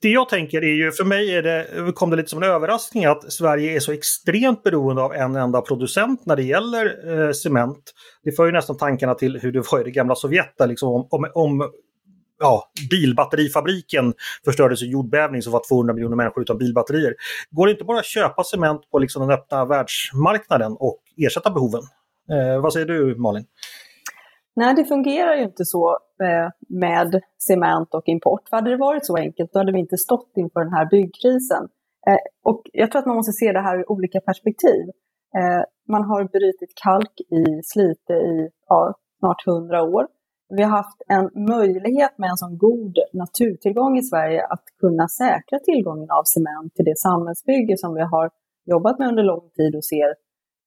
Det 0.03 0.09
jag 0.09 0.29
tänker 0.29 0.63
är 0.63 0.85
ju, 0.85 0.93
för 0.93 1.05
mig 1.05 1.37
är 1.37 1.43
det, 1.43 1.93
kom 1.93 2.11
det 2.11 2.17
lite 2.17 2.29
som 2.29 2.43
en 2.43 2.51
överraskning 2.51 3.05
att 3.05 3.33
Sverige 3.33 3.77
är 3.77 3.81
så 3.81 3.93
extremt 3.93 4.63
beroende 4.63 5.03
av 5.03 5.15
en 5.15 5.37
enda 5.37 5.61
producent 5.61 6.27
när 6.27 6.37
det 6.37 6.43
gäller 6.43 6.87
eh, 7.27 7.33
cement. 7.33 7.93
Det 8.25 8.33
för 8.33 8.47
ju 8.47 8.53
nästan 8.53 8.77
tankarna 8.77 9.15
till 9.15 9.39
hur 9.41 9.53
det 9.53 9.63
var 9.73 9.81
i 9.81 9.85
det 9.85 9.91
gamla 9.91 10.15
Sovjet, 10.15 10.55
där 10.59 10.67
liksom 10.67 10.89
om, 10.89 11.09
om, 11.11 11.31
om 11.35 11.71
ja, 12.41 12.65
bilbatterifabriken 12.91 14.15
förstördes 14.45 14.83
i 14.83 14.87
jordbävning 14.87 15.43
så 15.43 15.51
var 15.51 15.63
200 15.69 15.95
miljoner 15.95 16.17
människor 16.17 16.43
utan 16.43 16.59
bilbatterier. 16.59 17.15
Går 17.51 17.67
det 17.67 17.73
inte 17.73 17.85
bara 17.85 17.99
att 17.99 18.05
köpa 18.05 18.45
cement 18.45 18.91
på 18.91 18.99
liksom 18.99 19.23
den 19.23 19.31
öppna 19.39 19.65
världsmarknaden 19.65 20.73
och 20.73 20.99
ersätta 21.17 21.51
behoven? 21.51 21.83
Eh, 22.33 22.63
vad 22.63 22.73
säger 22.73 22.87
du 22.87 23.17
Malin? 23.17 23.45
Nej, 24.57 24.75
det 24.75 24.85
fungerar 24.85 25.35
ju 25.35 25.43
inte 25.43 25.65
så 25.65 25.99
eh, 26.23 26.49
med 26.69 27.21
cement 27.39 27.95
och 27.95 28.03
import. 28.07 28.49
För 28.49 28.57
hade 28.57 28.71
det 28.71 28.77
varit 28.77 29.07
så 29.07 29.17
enkelt, 29.17 29.53
då 29.53 29.59
hade 29.59 29.73
vi 29.73 29.79
inte 29.79 29.97
stått 29.97 30.33
inför 30.37 30.61
den 30.61 30.73
här 30.73 30.87
byggkrisen. 30.91 31.63
Eh, 32.09 32.23
och 32.45 32.63
jag 32.73 32.91
tror 32.91 33.01
att 33.01 33.07
man 33.07 33.17
måste 33.17 33.33
se 33.33 33.53
det 33.53 33.61
här 33.61 33.79
ur 33.79 33.91
olika 33.91 34.21
perspektiv. 34.21 34.83
Eh, 35.39 35.63
man 35.89 36.05
har 36.05 36.25
brutit 36.25 36.73
kalk 36.85 37.21
i 37.21 37.63
Slite 37.65 38.13
i 38.13 38.49
ja, 38.69 38.95
snart 39.19 39.47
100 39.47 39.83
år 39.83 40.07
vi 40.51 40.63
har 40.63 40.71
haft 40.71 41.03
en 41.09 41.31
möjlighet 41.57 42.19
med 42.19 42.31
en 42.31 42.37
sån 42.37 42.59
god 42.59 42.95
naturtillgång 43.13 43.99
i 43.99 44.03
Sverige 44.03 44.47
att 44.47 44.65
kunna 44.81 45.09
säkra 45.09 45.59
tillgången 45.59 46.11
av 46.11 46.25
cement 46.25 46.75
till 46.75 46.85
det 46.85 46.99
samhällsbygge 46.99 47.77
som 47.77 47.95
vi 47.95 48.03
har 48.03 48.31
jobbat 48.65 48.99
med 48.99 49.09
under 49.09 49.23
lång 49.23 49.51
tid 49.57 49.77
och 49.77 49.85
ser 49.85 50.15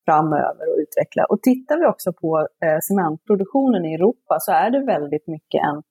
framöver 0.05 0.63
och 0.69 0.77
utveckla. 0.83 1.25
Och 1.31 1.41
tittar 1.41 1.77
vi 1.79 1.85
också 1.93 2.13
på 2.13 2.47
eh, 2.65 2.79
cementproduktionen 2.87 3.85
i 3.85 3.93
Europa 3.93 4.37
så 4.39 4.51
är 4.51 4.69
det 4.69 4.85
väldigt 4.85 5.27
mycket 5.27 5.61
en 5.69 5.83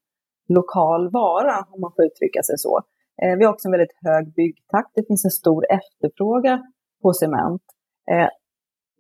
lokal 0.49 1.11
vara, 1.11 1.56
om 1.70 1.80
man 1.80 1.92
får 1.96 2.04
uttrycka 2.04 2.42
sig 2.42 2.58
så. 2.58 2.75
Eh, 3.22 3.34
vi 3.38 3.44
har 3.44 3.52
också 3.52 3.68
en 3.68 3.76
väldigt 3.76 3.96
hög 4.06 4.34
byggtakt. 4.34 4.90
Det 4.94 5.06
finns 5.06 5.25
en 5.25 5.30
stor 5.42 5.62
efterfrågan 5.78 6.58
på 7.02 7.12
cement. 7.12 7.62
Eh, 8.11 8.28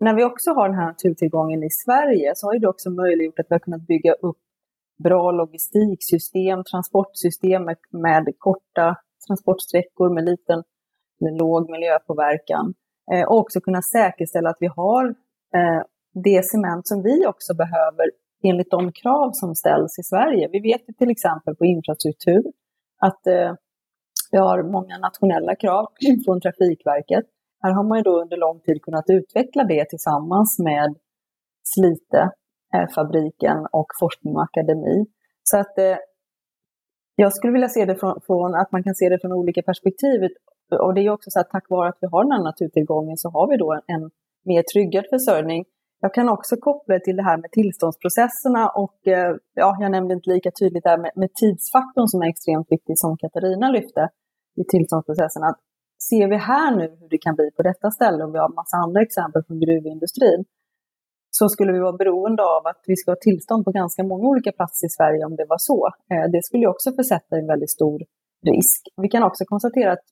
när 0.00 0.14
vi 0.14 0.24
också 0.24 0.50
har 0.50 0.68
den 0.68 0.78
här 0.78 0.86
naturtillgången 0.86 1.62
i 1.62 1.70
Sverige 1.70 2.32
så 2.34 2.46
har 2.46 2.58
det 2.58 2.68
också 2.68 2.90
möjliggjort 2.90 3.38
att 3.38 3.46
vi 3.48 3.54
har 3.54 3.64
kunnat 3.66 3.86
bygga 3.86 4.12
upp 4.12 4.41
bra 5.02 5.30
logistiksystem, 5.30 6.64
transportsystem 6.64 7.64
med, 7.64 7.76
med 7.90 8.34
korta 8.38 8.96
transportsträckor 9.26 10.14
med 10.14 10.24
liten 10.24 10.62
med 11.20 11.36
låg 11.38 11.70
miljöpåverkan. 11.70 12.74
Eh, 13.12 13.24
och 13.28 13.38
också 13.38 13.60
kunna 13.60 13.82
säkerställa 13.82 14.50
att 14.50 14.56
vi 14.60 14.66
har 14.66 15.04
eh, 15.54 15.82
det 16.24 16.44
cement 16.44 16.88
som 16.88 17.02
vi 17.02 17.26
också 17.26 17.54
behöver 17.54 18.10
enligt 18.42 18.70
de 18.70 18.92
krav 18.92 19.30
som 19.32 19.54
ställs 19.54 19.98
i 19.98 20.02
Sverige. 20.02 20.48
Vi 20.52 20.60
vet 20.60 20.98
till 20.98 21.10
exempel 21.10 21.56
på 21.56 21.64
infrastruktur 21.64 22.44
att 22.98 23.26
eh, 23.26 23.52
vi 24.30 24.38
har 24.38 24.62
många 24.62 24.98
nationella 24.98 25.54
krav 25.54 25.86
från 26.24 26.40
Trafikverket. 26.40 27.24
Här 27.62 27.72
har 27.72 27.84
man 27.84 27.98
ju 27.98 28.02
då 28.02 28.22
under 28.22 28.36
lång 28.36 28.60
tid 28.60 28.82
kunnat 28.82 29.04
utveckla 29.08 29.64
det 29.64 29.84
tillsammans 29.84 30.58
med 30.58 30.94
Slite 31.64 32.30
fabriken 32.94 33.58
och 33.72 33.86
forskning 34.00 34.36
och 34.36 34.42
akademi. 34.42 35.06
Så 35.42 35.58
att 35.58 35.78
eh, 35.78 35.96
jag 37.16 37.32
skulle 37.32 37.52
vilja 37.52 37.68
se 37.68 37.84
det 37.84 37.96
från, 37.96 38.20
från, 38.26 38.54
att 38.54 38.72
man 38.72 38.82
kan 38.82 38.94
se 38.94 39.08
det 39.08 39.18
från 39.20 39.32
olika 39.32 39.62
perspektiv. 39.62 40.20
Och 40.84 40.94
det 40.94 41.00
är 41.00 41.10
också 41.10 41.30
så 41.30 41.40
att 41.40 41.50
tack 41.50 41.66
vare 41.70 41.88
att 41.88 41.98
vi 42.00 42.06
har 42.12 42.24
den 42.24 42.32
här 42.32 42.42
naturtillgången 42.42 43.16
så 43.16 43.28
har 43.30 43.46
vi 43.50 43.56
då 43.56 43.72
en, 43.72 43.82
en 43.94 44.10
mer 44.44 44.62
tryggad 44.72 45.04
försörjning. 45.10 45.64
Jag 46.00 46.14
kan 46.14 46.28
också 46.28 46.56
koppla 46.56 46.94
det 46.94 47.04
till 47.04 47.16
det 47.16 47.22
här 47.22 47.38
med 47.42 47.50
tillståndsprocesserna 47.50 48.62
och 48.68 48.98
eh, 49.06 49.36
ja, 49.54 49.76
jag 49.80 49.90
nämnde 49.90 50.14
inte 50.14 50.30
lika 50.30 50.50
tydligt 50.60 50.84
där 50.84 50.98
med, 50.98 51.10
med 51.14 51.30
tidsfaktorn 51.34 52.08
som 52.08 52.22
är 52.22 52.28
extremt 52.28 52.68
viktig 52.70 52.94
som 52.98 53.16
Katarina 53.16 53.70
lyfte 53.70 54.08
i 54.60 54.64
tillståndsprocessen. 54.64 55.42
Att 55.42 55.58
ser 56.08 56.28
vi 56.28 56.36
här 56.36 56.76
nu 56.76 56.86
hur 57.00 57.08
det 57.08 57.18
kan 57.18 57.34
bli 57.34 57.50
på 57.56 57.62
detta 57.62 57.90
ställe 57.90 58.24
och 58.24 58.34
vi 58.34 58.38
har 58.38 58.48
massa 58.60 58.76
andra 58.76 59.00
exempel 59.02 59.42
från 59.46 59.60
gruvindustrin 59.60 60.44
så 61.38 61.48
skulle 61.48 61.72
vi 61.72 61.78
vara 61.86 62.00
beroende 62.02 62.42
av 62.56 62.62
att 62.66 62.82
vi 62.86 62.96
ska 62.96 63.10
ha 63.10 63.16
tillstånd 63.28 63.64
på 63.64 63.70
ganska 63.70 64.02
många 64.10 64.24
olika 64.32 64.52
platser 64.52 64.86
i 64.86 64.90
Sverige 64.90 65.24
om 65.24 65.36
det 65.36 65.46
var 65.48 65.58
så. 65.70 65.80
Eh, 66.12 66.30
det 66.34 66.42
skulle 66.44 66.66
också 66.66 66.88
försätta 66.92 67.32
en 67.36 67.46
väldigt 67.52 67.70
stor 67.78 67.98
risk. 68.50 68.80
Vi 69.02 69.08
kan 69.08 69.22
också 69.22 69.44
konstatera 69.44 69.92
att 69.92 70.06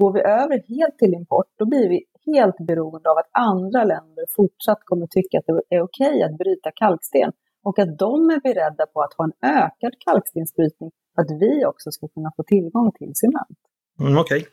går 0.00 0.12
vi 0.12 0.20
över 0.20 0.56
helt 0.74 0.98
till 0.98 1.14
import, 1.14 1.50
då 1.58 1.64
blir 1.66 1.88
vi 1.88 1.98
helt 2.32 2.58
beroende 2.68 3.10
av 3.10 3.16
att 3.18 3.30
andra 3.50 3.84
länder 3.84 4.24
fortsatt 4.36 4.82
kommer 4.84 5.06
tycka 5.06 5.38
att 5.38 5.46
det 5.46 5.76
är 5.76 5.82
okej 5.82 6.22
att 6.22 6.38
bryta 6.38 6.70
kalksten 6.82 7.32
och 7.68 7.78
att 7.78 7.98
de 7.98 8.30
är 8.30 8.40
beredda 8.40 8.86
på 8.92 8.98
att 9.02 9.14
ha 9.18 9.24
en 9.24 9.36
ökad 9.62 9.92
kalkstensbrytning 10.06 10.90
för 11.14 11.22
att 11.22 11.30
vi 11.42 11.66
också 11.66 11.90
ska 11.90 12.08
kunna 12.08 12.30
få 12.36 12.42
tillgång 12.42 12.92
till 12.98 13.12
cement. 13.14 13.58
Mm, 14.00 14.18
Okej. 14.18 14.46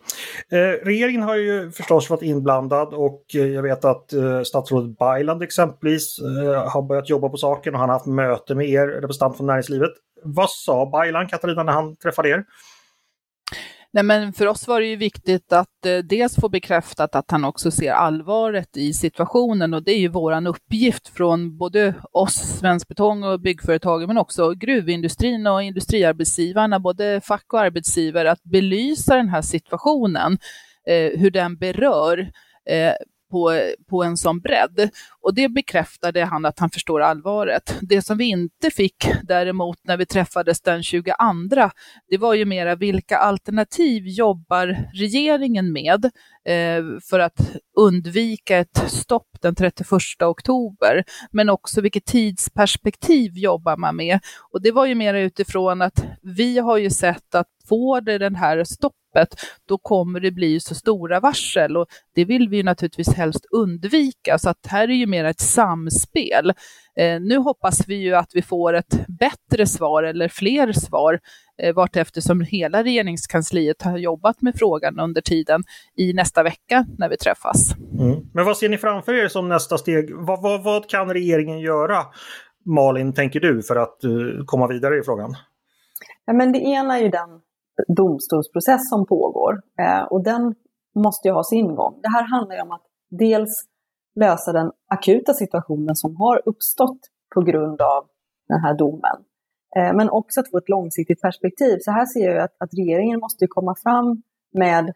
Okay. 0.48 0.60
Eh, 0.60 0.86
regeringen 0.86 1.22
har 1.22 1.36
ju 1.36 1.72
förstås 1.72 2.10
varit 2.10 2.24
inblandad 2.24 2.94
och 2.94 3.24
eh, 3.36 3.48
jag 3.48 3.64
vet 3.64 3.86
att 3.86 4.14
eh, 4.14 4.42
statsrådet 4.42 4.98
Bayland 4.98 5.44
exempelvis 5.44 6.20
eh, 6.20 6.70
har 6.70 6.82
börjat 6.82 7.10
jobba 7.10 7.30
på 7.30 7.38
saken 7.38 7.74
och 7.74 7.80
han 7.80 7.90
har 7.90 7.96
haft 7.96 8.06
möte 8.06 8.56
med 8.56 8.70
er 8.70 8.88
representant 8.88 9.38
från 9.38 9.48
näringslivet. 9.48 9.92
Vad 10.24 10.50
sa 10.50 10.86
Bayland, 10.86 11.30
Katarina, 11.30 11.64
när 11.64 11.74
han 11.74 11.96
träffade 11.96 12.30
er? 12.30 12.44
Nej, 13.96 14.04
men 14.04 14.34
för 14.34 14.48
oss 14.48 14.68
var 14.68 14.82
det 14.82 14.88
ju 14.88 14.96
viktigt 14.96 15.54
att 15.54 15.86
eh, 15.86 15.98
dels 15.98 16.36
få 16.36 16.50
bekräftat 16.50 17.16
att 17.16 17.32
han 17.32 17.46
också 17.46 17.72
ser 17.72 17.92
allvaret 17.92 18.78
i 18.78 18.94
situationen. 18.94 19.74
Och 19.74 19.84
det 19.84 19.92
är 19.92 20.00
ju 20.00 20.08
våran 20.08 20.48
uppgift 20.48 21.08
från 21.08 21.58
både 21.58 21.94
oss, 22.12 22.34
Svensk 22.34 22.88
Betong 22.88 23.24
och 23.24 23.40
byggföretagen, 23.40 24.08
men 24.08 24.18
också 24.18 24.52
gruvindustrin 24.52 25.48
och 25.48 25.64
industriarbetsgivarna, 25.64 26.80
både 26.80 27.22
fack 27.22 27.54
och 27.54 27.60
arbetsgivare, 27.60 28.32
att 28.32 28.44
belysa 28.44 29.16
den 29.16 29.30
här 29.30 29.42
situationen, 29.42 30.38
eh, 30.88 31.20
hur 31.20 31.32
den 31.32 31.58
berör. 31.58 32.32
Eh, 32.70 32.94
på, 33.34 33.62
på 33.90 34.04
en 34.04 34.18
sån 34.18 34.40
bredd. 34.40 34.90
Och 35.22 35.34
det 35.34 35.50
bekräftade 35.50 36.26
han 36.26 36.46
att 36.46 36.60
han 36.60 36.70
förstår 36.70 37.02
allvaret. 37.02 37.78
Det 37.82 38.02
som 38.02 38.18
vi 38.18 38.26
inte 38.26 38.70
fick 38.72 39.08
däremot 39.24 39.78
när 39.84 39.98
vi 39.98 40.06
träffades 40.06 40.62
den 40.62 40.84
22, 40.84 41.12
det 42.10 42.18
var 42.18 42.34
ju 42.34 42.46
mera 42.46 42.76
vilka 42.76 43.18
alternativ 43.18 44.08
jobbar 44.08 44.90
regeringen 44.94 45.74
med 45.74 46.06
eh, 46.46 46.84
för 47.10 47.20
att 47.20 47.56
undvika 47.78 48.58
ett 48.58 48.84
stopp 48.88 49.30
den 49.42 49.56
31 49.56 49.88
oktober, 50.22 51.04
men 51.32 51.50
också 51.50 51.82
vilket 51.82 52.06
tidsperspektiv 52.06 53.38
jobbar 53.38 53.78
man 53.78 53.96
med. 53.96 54.20
Och 54.52 54.62
det 54.62 54.72
var 54.72 54.86
ju 54.86 54.96
mera 54.96 55.20
utifrån 55.20 55.82
att 55.82 56.06
vi 56.22 56.60
har 56.60 56.78
ju 56.78 56.90
sett 56.90 57.36
att 57.36 57.48
får 57.70 58.02
det 58.02 58.18
den 58.18 58.36
här 58.36 58.64
stoppet, 59.14 59.36
då 59.68 59.78
kommer 59.78 60.20
det 60.20 60.32
bli 60.32 60.60
så 60.60 60.76
stora 60.76 61.20
varsel 61.20 61.78
och 61.78 61.88
det 62.16 62.26
vill 62.26 62.50
vi 62.50 62.58
ju 62.58 62.64
naturligtvis 62.64 63.14
helst 63.14 63.46
undvika. 63.52 64.38
Så 64.38 64.50
att 64.50 64.68
här 64.68 64.88
är 64.88 64.94
ju 64.94 65.08
mer 65.08 65.26
ett 65.26 65.40
samspel. 65.40 66.54
Eh, 66.98 67.22
nu 67.22 67.38
hoppas 67.38 67.88
vi 67.88 67.96
ju 67.96 68.16
att 68.16 68.30
vi 68.34 68.42
får 68.42 68.74
ett 68.74 69.08
bättre 69.08 69.68
svar 69.68 70.04
eller 70.04 70.28
fler 70.28 70.72
svar 70.72 71.20
eh, 71.62 71.76
vartefter 71.76 72.22
som 72.22 72.42
hela 72.42 72.84
regeringskansliet 72.84 73.82
har 73.82 73.98
jobbat 73.98 74.42
med 74.42 74.54
frågan 74.56 75.00
under 75.00 75.22
tiden 75.22 75.64
i 75.98 76.14
nästa 76.14 76.44
vecka 76.44 76.86
när 76.98 77.10
vi 77.10 77.18
träffas. 77.18 77.76
Mm. 78.00 78.20
Men 78.34 78.46
vad 78.46 78.58
ser 78.58 78.70
ni 78.70 78.78
framför 78.78 79.14
er 79.14 79.28
som 79.28 79.50
nästa 79.50 79.78
steg? 79.78 80.10
Vad, 80.16 80.42
vad, 80.42 80.64
vad 80.64 80.90
kan 80.90 81.10
regeringen 81.10 81.60
göra, 81.60 81.98
Malin, 82.66 83.14
tänker 83.14 83.40
du, 83.40 83.64
för 83.64 83.76
att 83.76 84.00
uh, 84.06 84.46
komma 84.46 84.68
vidare 84.68 85.00
i 85.00 85.04
frågan? 85.04 85.36
Ja, 86.26 86.34
men 86.34 86.52
det 86.52 86.60
ena 86.60 86.98
är 86.98 87.02
ju 87.02 87.10
den 87.10 87.30
domstolsprocess 87.88 88.90
som 88.90 89.06
pågår 89.06 89.62
eh, 89.80 90.04
och 90.04 90.24
den 90.24 90.56
måste 90.96 91.28
ju 91.28 91.34
ha 91.34 91.44
sin 91.44 91.76
gång. 91.76 92.00
Det 92.02 92.10
här 92.10 92.24
handlar 92.24 92.56
ju 92.56 92.62
om 92.62 92.72
att 92.72 92.86
dels 93.10 93.66
lösa 94.16 94.52
den 94.52 94.72
akuta 94.88 95.34
situationen 95.34 95.96
som 95.96 96.16
har 96.16 96.42
uppstått 96.46 97.00
på 97.36 97.42
grund 97.42 97.82
av 97.82 98.06
den 98.48 98.60
här 98.60 98.78
domen. 98.78 99.18
Eh, 99.76 99.94
men 99.98 100.10
också 100.10 100.40
att 100.40 100.50
få 100.52 100.58
ett 100.58 100.70
långsiktigt 100.70 101.22
perspektiv. 101.22 101.78
Så 101.82 101.92
här 101.92 102.06
ser 102.06 102.30
jag 102.30 102.44
att, 102.44 102.56
att 102.60 102.74
regeringen 102.74 103.20
måste 103.20 103.48
komma 103.48 103.76
fram 103.84 104.22
med 104.54 104.94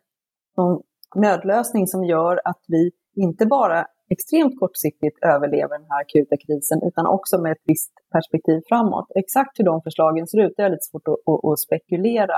någon 0.57 0.81
nödlösning 1.15 1.87
som 1.87 2.03
gör 2.03 2.41
att 2.43 2.63
vi 2.67 2.91
inte 3.15 3.45
bara 3.45 3.85
extremt 4.09 4.59
kortsiktigt 4.59 5.17
överlever 5.33 5.79
den 5.79 5.87
här 5.89 6.01
akuta 6.01 6.35
krisen, 6.37 6.79
utan 6.83 7.05
också 7.07 7.41
med 7.41 7.51
ett 7.51 7.63
visst 7.65 7.93
perspektiv 8.11 8.61
framåt. 8.69 9.07
Exakt 9.15 9.59
hur 9.59 9.65
de 9.65 9.81
förslagen 9.81 10.27
ser 10.27 10.39
ut, 10.45 10.53
det 10.57 10.63
är 10.63 10.69
lite 10.69 10.89
svårt 10.91 11.07
att, 11.07 11.13
att, 11.13 11.51
att 11.51 11.59
spekulera 11.59 12.37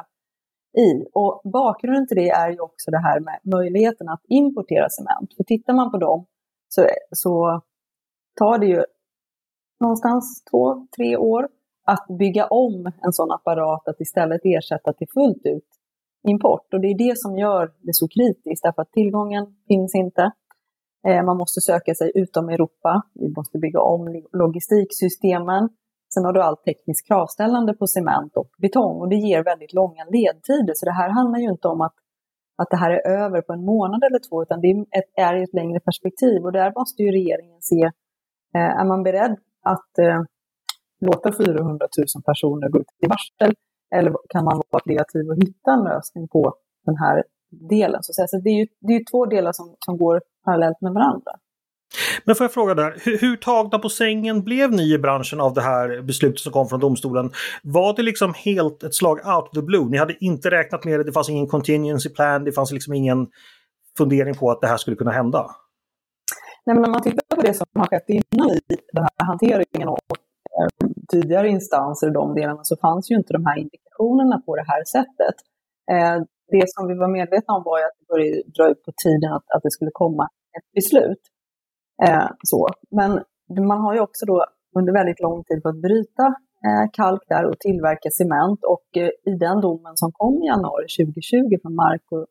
i. 0.77 1.05
Och 1.13 1.41
bakgrunden 1.43 2.07
till 2.07 2.17
det 2.17 2.29
är 2.29 2.51
ju 2.51 2.59
också 2.59 2.91
det 2.91 2.99
här 2.99 3.19
med 3.19 3.39
möjligheten 3.43 4.09
att 4.09 4.21
importera 4.27 4.89
cement. 4.89 5.33
För 5.37 5.43
tittar 5.43 5.73
man 5.73 5.91
på 5.91 5.97
dem 5.97 6.25
så, 6.67 6.87
så 7.11 7.61
tar 8.39 8.57
det 8.57 8.65
ju 8.65 8.83
någonstans 9.79 10.43
två, 10.51 10.87
tre 10.95 11.17
år 11.17 11.49
att 11.85 12.05
bygga 12.19 12.45
om 12.45 12.91
en 13.01 13.13
sån 13.13 13.31
apparat 13.31 13.87
att 13.87 14.01
istället 14.01 14.41
ersätta 14.43 14.93
till 14.93 15.07
fullt 15.13 15.45
ut 15.45 15.67
import. 16.27 16.73
Och 16.73 16.81
det 16.81 16.87
är 16.87 16.97
det 16.97 17.17
som 17.17 17.37
gör 17.37 17.71
det 17.81 17.93
så 17.93 18.07
kritiskt, 18.07 18.63
därför 18.63 18.81
att 18.81 18.91
tillgången 18.91 19.45
finns 19.67 19.95
inte. 19.95 20.31
Eh, 21.07 21.23
man 21.23 21.37
måste 21.37 21.61
söka 21.61 21.95
sig 21.95 22.11
utom 22.15 22.49
Europa. 22.49 23.01
Vi 23.13 23.29
måste 23.37 23.57
bygga 23.57 23.81
om 23.81 24.23
logistiksystemen. 24.33 25.69
Sen 26.13 26.25
har 26.25 26.33
du 26.33 26.41
allt 26.41 26.63
tekniskt 26.63 27.07
kravställande 27.07 27.73
på 27.73 27.87
cement 27.87 28.37
och 28.37 28.49
betong 28.57 29.01
och 29.01 29.09
det 29.09 29.15
ger 29.15 29.43
väldigt 29.43 29.73
långa 29.73 30.03
ledtider. 30.05 30.73
Så 30.73 30.85
det 30.85 30.91
här 30.91 31.09
handlar 31.09 31.39
ju 31.39 31.49
inte 31.49 31.67
om 31.67 31.81
att, 31.81 31.95
att 32.61 32.69
det 32.69 32.77
här 32.77 32.91
är 32.91 33.01
över 33.23 33.41
på 33.41 33.53
en 33.53 33.65
månad 33.65 34.03
eller 34.03 34.19
två, 34.29 34.41
utan 34.41 34.61
det 34.61 34.67
är, 34.67 34.81
ett, 34.81 35.11
är 35.15 35.43
ett 35.43 35.53
längre 35.53 35.79
perspektiv. 35.79 36.43
Och 36.45 36.51
där 36.51 36.73
måste 36.79 37.03
ju 37.03 37.11
regeringen 37.11 37.61
se, 37.61 37.83
eh, 38.55 38.79
är 38.81 38.85
man 38.85 39.03
beredd 39.03 39.35
att 39.63 39.97
eh, 39.99 40.21
låta 41.01 41.31
400 41.31 41.87
000 42.15 42.23
personer 42.25 42.69
gå 42.69 42.79
ut 42.79 42.87
i 43.05 43.07
varsel? 43.07 43.55
Eller 43.95 44.13
kan 44.29 44.45
man 44.45 44.61
vara 44.69 44.83
kreativ 44.83 45.29
och 45.29 45.35
hitta 45.35 45.71
en 45.71 45.83
lösning 45.83 46.27
på 46.27 46.53
den 46.85 46.97
här 46.97 47.23
delen? 47.49 47.99
Så, 48.03 48.27
så 48.27 48.37
det 48.37 48.49
är 48.49 48.59
ju 48.59 48.67
det 48.79 48.93
är 48.93 49.03
två 49.11 49.25
delar 49.25 49.51
som, 49.51 49.75
som 49.85 49.97
går 49.97 50.21
parallellt 50.45 50.81
med 50.81 50.93
varandra. 50.93 51.31
Men 52.25 52.35
får 52.35 52.43
jag 52.43 52.53
fråga 52.53 52.73
där, 52.73 52.95
hur, 53.03 53.17
hur 53.17 53.35
tagna 53.35 53.79
på 53.79 53.89
sängen 53.89 54.43
blev 54.43 54.71
ni 54.71 54.93
i 54.93 54.97
branschen 54.97 55.41
av 55.41 55.53
det 55.53 55.61
här 55.61 56.01
beslutet 56.01 56.39
som 56.39 56.51
kom 56.51 56.69
från 56.69 56.79
domstolen? 56.79 57.31
Var 57.63 57.95
det 57.95 58.01
liksom 58.01 58.33
helt 58.35 58.83
ett 58.83 58.95
slag 58.95 59.17
out 59.17 59.47
of 59.47 59.53
the 59.53 59.61
blue? 59.61 59.85
Ni 59.85 59.97
hade 59.97 60.25
inte 60.25 60.51
räknat 60.51 60.85
med 60.85 60.99
det, 60.99 61.03
det 61.03 61.11
fanns 61.11 61.29
ingen 61.29 61.47
contingency 61.47 62.09
plan, 62.09 62.43
det 62.43 62.51
fanns 62.51 62.71
liksom 62.71 62.93
ingen 62.93 63.27
fundering 63.97 64.35
på 64.35 64.51
att 64.51 64.61
det 64.61 64.67
här 64.67 64.77
skulle 64.77 64.95
kunna 64.95 65.11
hända? 65.11 65.51
Nej, 66.65 66.73
men 66.75 66.81
när 66.81 66.89
man 66.89 67.01
tittar 67.01 67.35
på 67.35 67.41
det 67.41 67.53
som 67.53 67.65
har 67.73 67.87
skett 67.87 68.09
innan 68.09 68.49
i 68.49 68.61
den 68.93 69.03
här 69.03 69.25
hanteringen 69.25 69.87
och 69.87 69.99
eh, 70.57 70.89
tidigare 71.11 71.49
instanser 71.49 72.07
i 72.07 72.11
de 72.11 72.35
delarna 72.35 72.63
så 72.63 72.77
fanns 72.81 73.11
ju 73.11 73.15
inte 73.15 73.33
de 73.33 73.45
här 73.45 73.57
indikationerna 73.57 74.41
på 74.45 74.55
det 74.55 74.65
här 74.67 74.83
sättet. 74.83 75.35
Eh, 75.91 76.17
det 76.51 76.65
som 76.73 76.87
vi 76.87 76.93
var 77.03 77.07
medvetna 77.07 77.53
om 77.53 77.63
var 77.63 77.77
ju 77.79 77.85
att 77.85 77.97
det 77.99 78.07
började 78.13 78.41
dra 78.55 78.69
ut 78.71 78.83
på 78.85 78.91
tiden 79.03 79.29
att, 79.37 79.45
att 79.55 79.63
det 79.63 79.71
skulle 79.71 79.91
komma 79.93 80.23
ett 80.57 80.67
beslut. 80.77 81.21
Eh, 82.03 82.27
så. 82.43 82.67
Men 82.91 83.11
man 83.67 83.81
har 83.81 83.93
ju 83.93 83.99
också 83.99 84.25
då 84.25 84.45
under 84.77 84.93
väldigt 84.93 85.21
lång 85.21 85.43
tid 85.43 85.59
fått 85.63 85.81
bryta 85.81 86.25
eh, 86.67 86.85
kalk 86.93 87.21
där 87.27 87.45
och 87.45 87.59
tillverka 87.59 88.09
cement. 88.09 88.59
Och 88.63 88.87
eh, 88.97 89.31
i 89.31 89.35
den 89.45 89.61
domen 89.61 89.97
som 89.97 90.11
kom 90.11 90.43
i 90.43 90.45
januari 90.45 90.87
2020 90.97 91.61
från 91.61 91.75
Mark 91.75 92.05
och, 92.11 92.25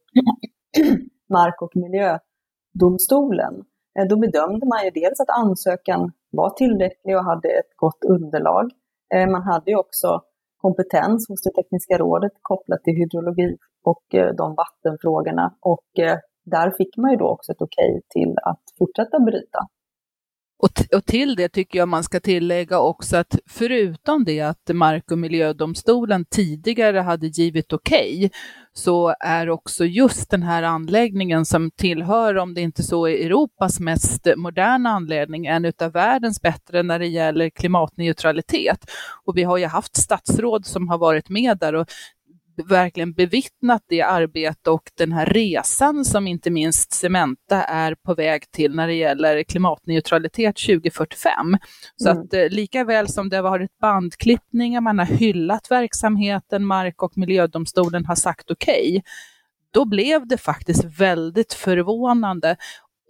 Mark 1.37 1.63
och 1.63 1.73
miljödomstolen, 1.85 3.55
eh, 3.99 4.07
då 4.11 4.17
bedömde 4.17 4.67
man 4.67 4.85
ju 4.85 4.91
dels 4.91 5.21
att 5.21 5.39
ansökan 5.43 6.13
var 6.31 6.51
tillräcklig 6.51 7.17
och 7.17 7.25
hade 7.25 7.49
ett 7.49 7.73
gott 7.77 8.05
underlag. 8.05 8.71
Eh, 9.15 9.27
man 9.31 9.43
hade 9.43 9.71
ju 9.71 9.77
också 9.77 10.23
kompetens 10.57 11.29
hos 11.29 11.43
det 11.43 11.63
tekniska 11.63 11.99
rådet 11.99 12.33
kopplat 12.43 12.85
till 12.85 12.95
hydrologi 12.95 13.57
och 13.85 14.15
eh, 14.15 14.35
de 14.35 14.55
vattenfrågorna. 14.55 15.55
Och 15.61 15.99
eh, 15.99 16.19
där 16.51 16.71
fick 16.71 16.97
man 16.97 17.11
ju 17.11 17.17
då 17.17 17.29
också 17.29 17.53
ett 17.53 17.63
okej 17.63 17.91
okay 17.91 18.03
till 18.09 18.35
att 18.43 18.63
fortsätta 18.79 19.21
bryta. 19.21 19.59
Och, 20.61 20.97
och, 20.97 21.05
till 21.07 21.37
det 21.37 21.49
tycker 21.49 21.79
jag 21.79 21.89
man 21.89 22.05
ska 22.05 22.21
tillägga 22.21 22.81
också 22.81 23.17
att 23.17 23.39
förutom 23.47 24.25
det 24.25 24.41
att 24.41 24.71
Mark 24.73 25.11
och 25.11 25.19
miljödomstolen 25.19 26.25
tidigare 26.25 26.99
hade 26.99 27.27
givit 27.27 27.73
okej, 27.73 28.17
okay, 28.17 28.31
så 28.73 29.15
är 29.21 29.51
också 29.51 29.85
just 29.85 30.31
den 30.31 30.43
här 30.43 30.63
anläggningen 30.63 31.45
som 31.45 31.71
tillhör, 31.71 32.37
om 32.37 32.55
det 32.55 32.61
inte 32.61 32.83
så 32.83 33.09
är 33.09 33.27
Europas 33.27 33.81
mest 33.81 34.27
moderna 34.37 34.91
anläggning, 34.91 35.47
en 35.47 35.73
av 35.83 35.93
världens 35.93 36.43
bättre 36.43 36.83
när 36.83 36.99
det 36.99 37.07
gäller 37.07 37.51
klimatneutralitet. 37.51 38.91
Och 39.25 39.37
vi 39.37 39.43
har 39.43 39.57
ju 39.57 39.67
haft 39.67 39.97
statsråd 39.97 40.67
som 40.67 40.89
har 40.89 40.99
varit 40.99 41.29
med 41.29 41.59
där 41.59 41.75
och 41.75 41.89
verkligen 42.67 43.13
bevittnat 43.13 43.83
det 43.89 44.03
arbete 44.03 44.71
och 44.71 44.91
den 44.95 45.13
här 45.13 45.27
resan 45.27 46.05
som 46.05 46.27
inte 46.27 46.51
minst 46.51 46.93
Cementa 46.93 47.65
är 47.65 47.95
på 47.95 48.15
väg 48.15 48.51
till 48.51 48.75
när 48.75 48.87
det 48.87 48.95
gäller 48.95 49.43
klimatneutralitet 49.43 50.57
2045. 50.57 51.57
Så 51.97 52.11
mm. 52.11 52.23
att 52.23 52.35
eh, 52.35 52.49
lika 52.49 52.85
väl 52.85 53.09
som 53.09 53.29
det 53.29 53.37
har 53.37 53.43
varit 53.43 53.79
bandklippningar, 53.79 54.81
man 54.81 54.99
har 54.99 55.07
hyllat 55.07 55.71
verksamheten, 55.71 56.65
Mark 56.65 57.03
och 57.03 57.19
miljödomstolen 57.19 58.05
har 58.05 58.15
sagt 58.15 58.51
okej, 58.51 58.89
okay, 58.89 59.03
då 59.71 59.85
blev 59.85 60.27
det 60.27 60.39
faktiskt 60.39 60.85
väldigt 60.85 61.53
förvånande. 61.53 62.57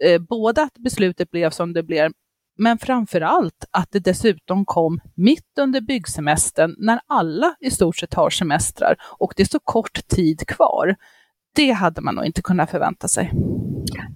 Eh, 0.03 0.21
både 0.21 0.61
att 0.61 0.73
beslutet 0.73 1.31
blev 1.31 1.49
som 1.49 1.73
det 1.73 1.83
blev, 1.83 2.11
men 2.59 2.77
framför 2.77 3.21
allt 3.21 3.65
att 3.71 3.91
det 3.91 3.99
dessutom 3.99 4.65
kom 4.65 4.99
mitt 5.15 5.57
under 5.59 5.81
byggsemestern 5.81 6.75
när 6.77 6.99
alla 7.07 7.55
i 7.59 7.71
stort 7.71 7.95
sett 7.95 8.13
har 8.13 8.29
semestrar 8.29 8.95
och 9.19 9.33
det 9.35 9.43
är 9.43 9.47
så 9.47 9.59
kort 9.59 10.07
tid 10.07 10.47
kvar. 10.47 10.95
Det 11.55 11.71
hade 11.71 12.01
man 12.01 12.15
nog 12.15 12.25
inte 12.25 12.41
kunnat 12.41 12.71
förvänta 12.71 13.07
sig. 13.07 13.31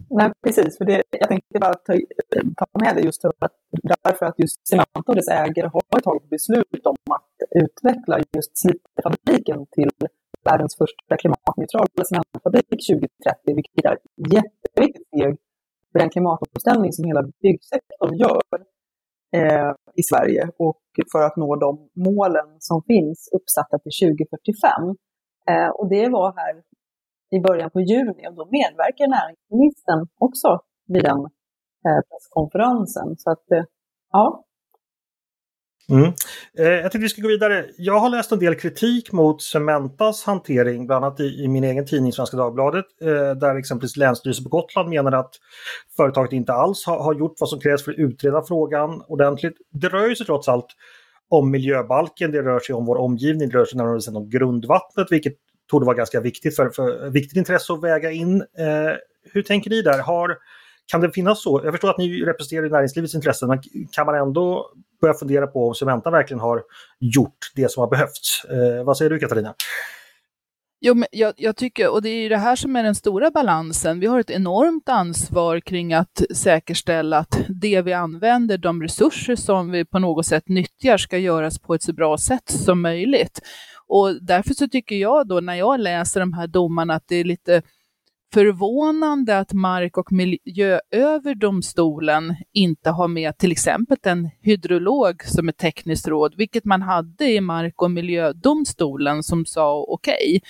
Nej, 0.09 0.31
precis. 0.43 0.77
För 0.77 0.85
det, 0.85 1.03
jag 1.12 1.29
tänkte 1.29 1.59
bara 1.59 1.73
ta, 1.73 1.93
ta 2.57 2.79
med 2.79 2.95
det 2.95 3.01
just 3.01 3.21
för 3.21 3.33
att, 3.39 3.51
därför 4.03 4.25
att 4.25 4.39
just 4.39 4.67
Cementa 4.67 5.01
och 5.05 5.15
dess 5.15 5.27
ägare 5.27 5.69
har 5.73 6.00
tagit 6.00 6.29
beslut 6.29 6.85
om 6.85 6.95
att 7.12 7.63
utveckla 7.63 8.19
just 8.35 8.57
Slitefabriken 8.57 9.65
till 9.71 9.91
världens 10.43 10.75
första 10.77 11.17
klimatneutrala 11.17 12.03
cementfabrik 12.05 12.67
2030, 12.69 13.55
vilket 13.55 13.85
är 13.85 13.93
ett 13.93 14.33
jätteviktigt 14.33 15.07
steg 15.07 15.38
för 15.93 16.00
den 16.00 16.09
klimatomställning 16.09 16.91
som 16.93 17.05
hela 17.05 17.23
byggsektorn 17.41 18.13
gör 18.23 18.41
eh, 19.38 19.71
i 19.95 20.03
Sverige 20.03 20.50
och 20.57 20.81
för 21.12 21.21
att 21.27 21.38
nå 21.38 21.55
de 21.55 21.89
målen 22.09 22.47
som 22.59 22.83
finns 22.91 23.29
uppsatta 23.38 23.75
till 23.79 23.95
2045. 24.01 24.95
Eh, 25.51 25.69
och 25.69 25.89
det 25.89 26.09
var 26.09 26.33
här 26.41 26.53
i 27.35 27.39
början 27.47 27.69
på 27.71 27.81
juni 27.81 28.27
och 28.29 28.35
då 28.39 28.45
medverkar 28.59 29.07
näringsministern 29.17 30.07
också 30.25 30.50
vid 30.93 31.03
den 31.03 31.19
eh, 31.85 32.01
presskonferensen. 32.09 33.07
Så 33.17 33.31
att, 33.31 33.51
eh, 33.51 33.65
ja. 34.12 34.45
Mm. 35.89 36.13
Eh, 36.57 36.67
jag 36.67 36.81
tänkte 36.81 36.97
vi 36.97 37.09
ska 37.09 37.21
gå 37.21 37.27
vidare. 37.27 37.65
Jag 37.77 37.99
har 37.99 38.09
läst 38.09 38.31
en 38.31 38.39
del 38.39 38.55
kritik 38.55 39.11
mot 39.11 39.41
Cementas 39.41 40.23
hantering, 40.23 40.87
bland 40.87 41.05
annat 41.05 41.19
i, 41.19 41.43
i 41.43 41.47
min 41.47 41.63
egen 41.63 41.85
tidning 41.85 42.13
Svenska 42.13 42.37
Dagbladet, 42.37 42.85
eh, 43.01 43.31
där 43.31 43.55
exempelvis 43.55 43.97
Länsstyrelsen 43.97 44.43
på 44.43 44.49
Gotland 44.49 44.89
menar 44.89 45.11
att 45.11 45.35
företaget 45.97 46.33
inte 46.33 46.53
alls 46.53 46.85
har, 46.85 47.03
har, 47.03 47.15
gjort 47.15 47.35
vad 47.39 47.49
som 47.49 47.59
krävs 47.59 47.83
för 47.83 47.91
att 47.91 47.97
utreda 47.97 48.43
frågan 48.47 49.01
ordentligt. 49.07 49.57
Det 49.71 49.87
rör 49.87 50.15
sig 50.15 50.25
trots 50.25 50.47
allt 50.47 50.67
om 51.29 51.51
miljöbalken, 51.51 52.31
det 52.31 52.41
rör 52.41 52.59
sig 52.59 52.75
om 52.75 52.85
vår 52.85 52.97
omgivning, 52.97 53.49
det 53.49 53.57
rör 53.57 53.65
sig 53.65 53.77
närmare 53.77 54.17
om 54.17 54.29
grundvattnet, 54.29 55.07
vilket 55.11 55.33
torde 55.71 55.85
vara 55.85 55.95
ganska 55.95 56.19
viktigt 56.19 56.55
för, 56.55 56.69
för 56.69 57.09
viktigt 57.09 57.37
intresse 57.37 57.73
att 57.73 57.83
väga 57.83 58.11
in. 58.11 58.41
Eh, 58.41 58.93
hur 59.31 59.41
tänker 59.41 59.69
ni 59.69 59.81
där? 59.81 59.99
Har, 59.99 60.37
kan 60.91 61.01
det 61.01 61.11
finnas 61.11 61.43
så? 61.43 61.61
Jag 61.63 61.73
förstår 61.73 61.89
att 61.89 61.97
ni 61.97 62.23
representerar 62.23 62.69
näringslivets 62.69 63.15
intressen, 63.15 63.49
men 63.49 63.59
kan 63.91 64.05
man 64.05 64.15
ändå 64.15 64.71
börja 65.01 65.13
fundera 65.13 65.47
på 65.47 65.67
om 65.67 65.75
Cementa 65.75 66.11
verkligen 66.11 66.39
har 66.39 66.63
gjort 66.99 67.51
det 67.55 67.71
som 67.71 67.81
har 67.81 67.89
behövts? 67.89 68.45
Eh, 68.45 68.83
vad 68.83 68.97
säger 68.97 69.11
du 69.11 69.19
Katarina? 69.19 69.53
Jo, 70.85 70.93
men 70.93 71.07
jag, 71.11 71.33
jag, 71.37 71.55
tycker, 71.55 71.91
och 71.91 72.01
det 72.01 72.09
är 72.09 72.21
ju 72.21 72.29
det 72.29 72.37
här 72.37 72.55
som 72.55 72.75
är 72.75 72.83
den 72.83 72.95
stora 72.95 73.31
balansen. 73.31 73.99
Vi 73.99 74.05
har 74.05 74.19
ett 74.19 74.29
enormt 74.29 74.89
ansvar 74.89 75.59
kring 75.59 75.93
att 75.93 76.21
säkerställa 76.35 77.17
att 77.17 77.39
det 77.49 77.81
vi 77.81 77.93
använder, 77.93 78.57
de 78.57 78.81
resurser 78.81 79.35
som 79.35 79.71
vi 79.71 79.85
på 79.85 79.99
något 79.99 80.25
sätt 80.25 80.47
nyttjar, 80.47 80.97
ska 80.97 81.17
göras 81.17 81.59
på 81.59 81.73
ett 81.73 81.83
så 81.83 81.93
bra 81.93 82.17
sätt 82.17 82.49
som 82.49 82.81
möjligt. 82.81 83.39
Och 83.87 84.23
därför 84.23 84.53
så 84.53 84.67
tycker 84.67 84.95
jag 84.95 85.27
då 85.27 85.39
när 85.39 85.55
jag 85.55 85.79
läser 85.79 86.19
de 86.19 86.33
här 86.33 86.47
domarna 86.47 86.93
att 86.93 87.07
det 87.07 87.15
är 87.15 87.23
lite 87.23 87.61
förvånande 88.33 89.37
att 89.37 89.53
Mark 89.53 89.97
och 89.97 90.11
miljööverdomstolen 90.11 92.35
inte 92.53 92.89
har 92.89 93.07
med 93.07 93.37
till 93.37 93.51
exempel 93.51 93.97
en 94.03 94.29
hydrolog 94.41 95.23
som 95.25 95.49
ett 95.49 95.57
tekniskt 95.57 96.07
råd, 96.07 96.33
vilket 96.37 96.65
man 96.65 96.81
hade 96.81 97.25
i 97.25 97.41
Mark 97.41 97.81
och 97.81 97.91
miljödomstolen 97.91 99.23
som 99.23 99.45
sa 99.45 99.85
okej. 99.87 100.13
Okay. 100.13 100.41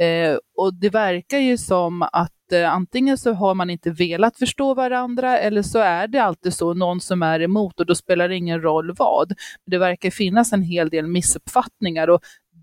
Eh, 0.00 0.36
och 0.56 0.74
det 0.74 0.90
verkar 0.90 1.38
ju 1.38 1.58
som 1.58 2.02
att 2.02 2.52
eh, 2.52 2.72
antingen 2.72 3.18
så 3.18 3.32
har 3.32 3.54
man 3.54 3.70
inte 3.70 3.90
velat 3.90 4.36
förstå 4.36 4.74
varandra 4.74 5.38
eller 5.38 5.62
så 5.62 5.78
är 5.78 6.08
det 6.08 6.18
alltid 6.18 6.54
så 6.54 6.74
någon 6.74 7.00
som 7.00 7.22
är 7.22 7.40
emot 7.40 7.80
och 7.80 7.86
då 7.86 7.94
spelar 7.94 8.28
det 8.28 8.36
ingen 8.36 8.62
roll 8.62 8.94
vad. 8.98 9.32
Det 9.66 9.78
verkar 9.78 10.10
finnas 10.10 10.52
en 10.52 10.62
hel 10.62 10.88
del 10.88 11.06
missuppfattningar 11.06 12.10
och 12.10 12.20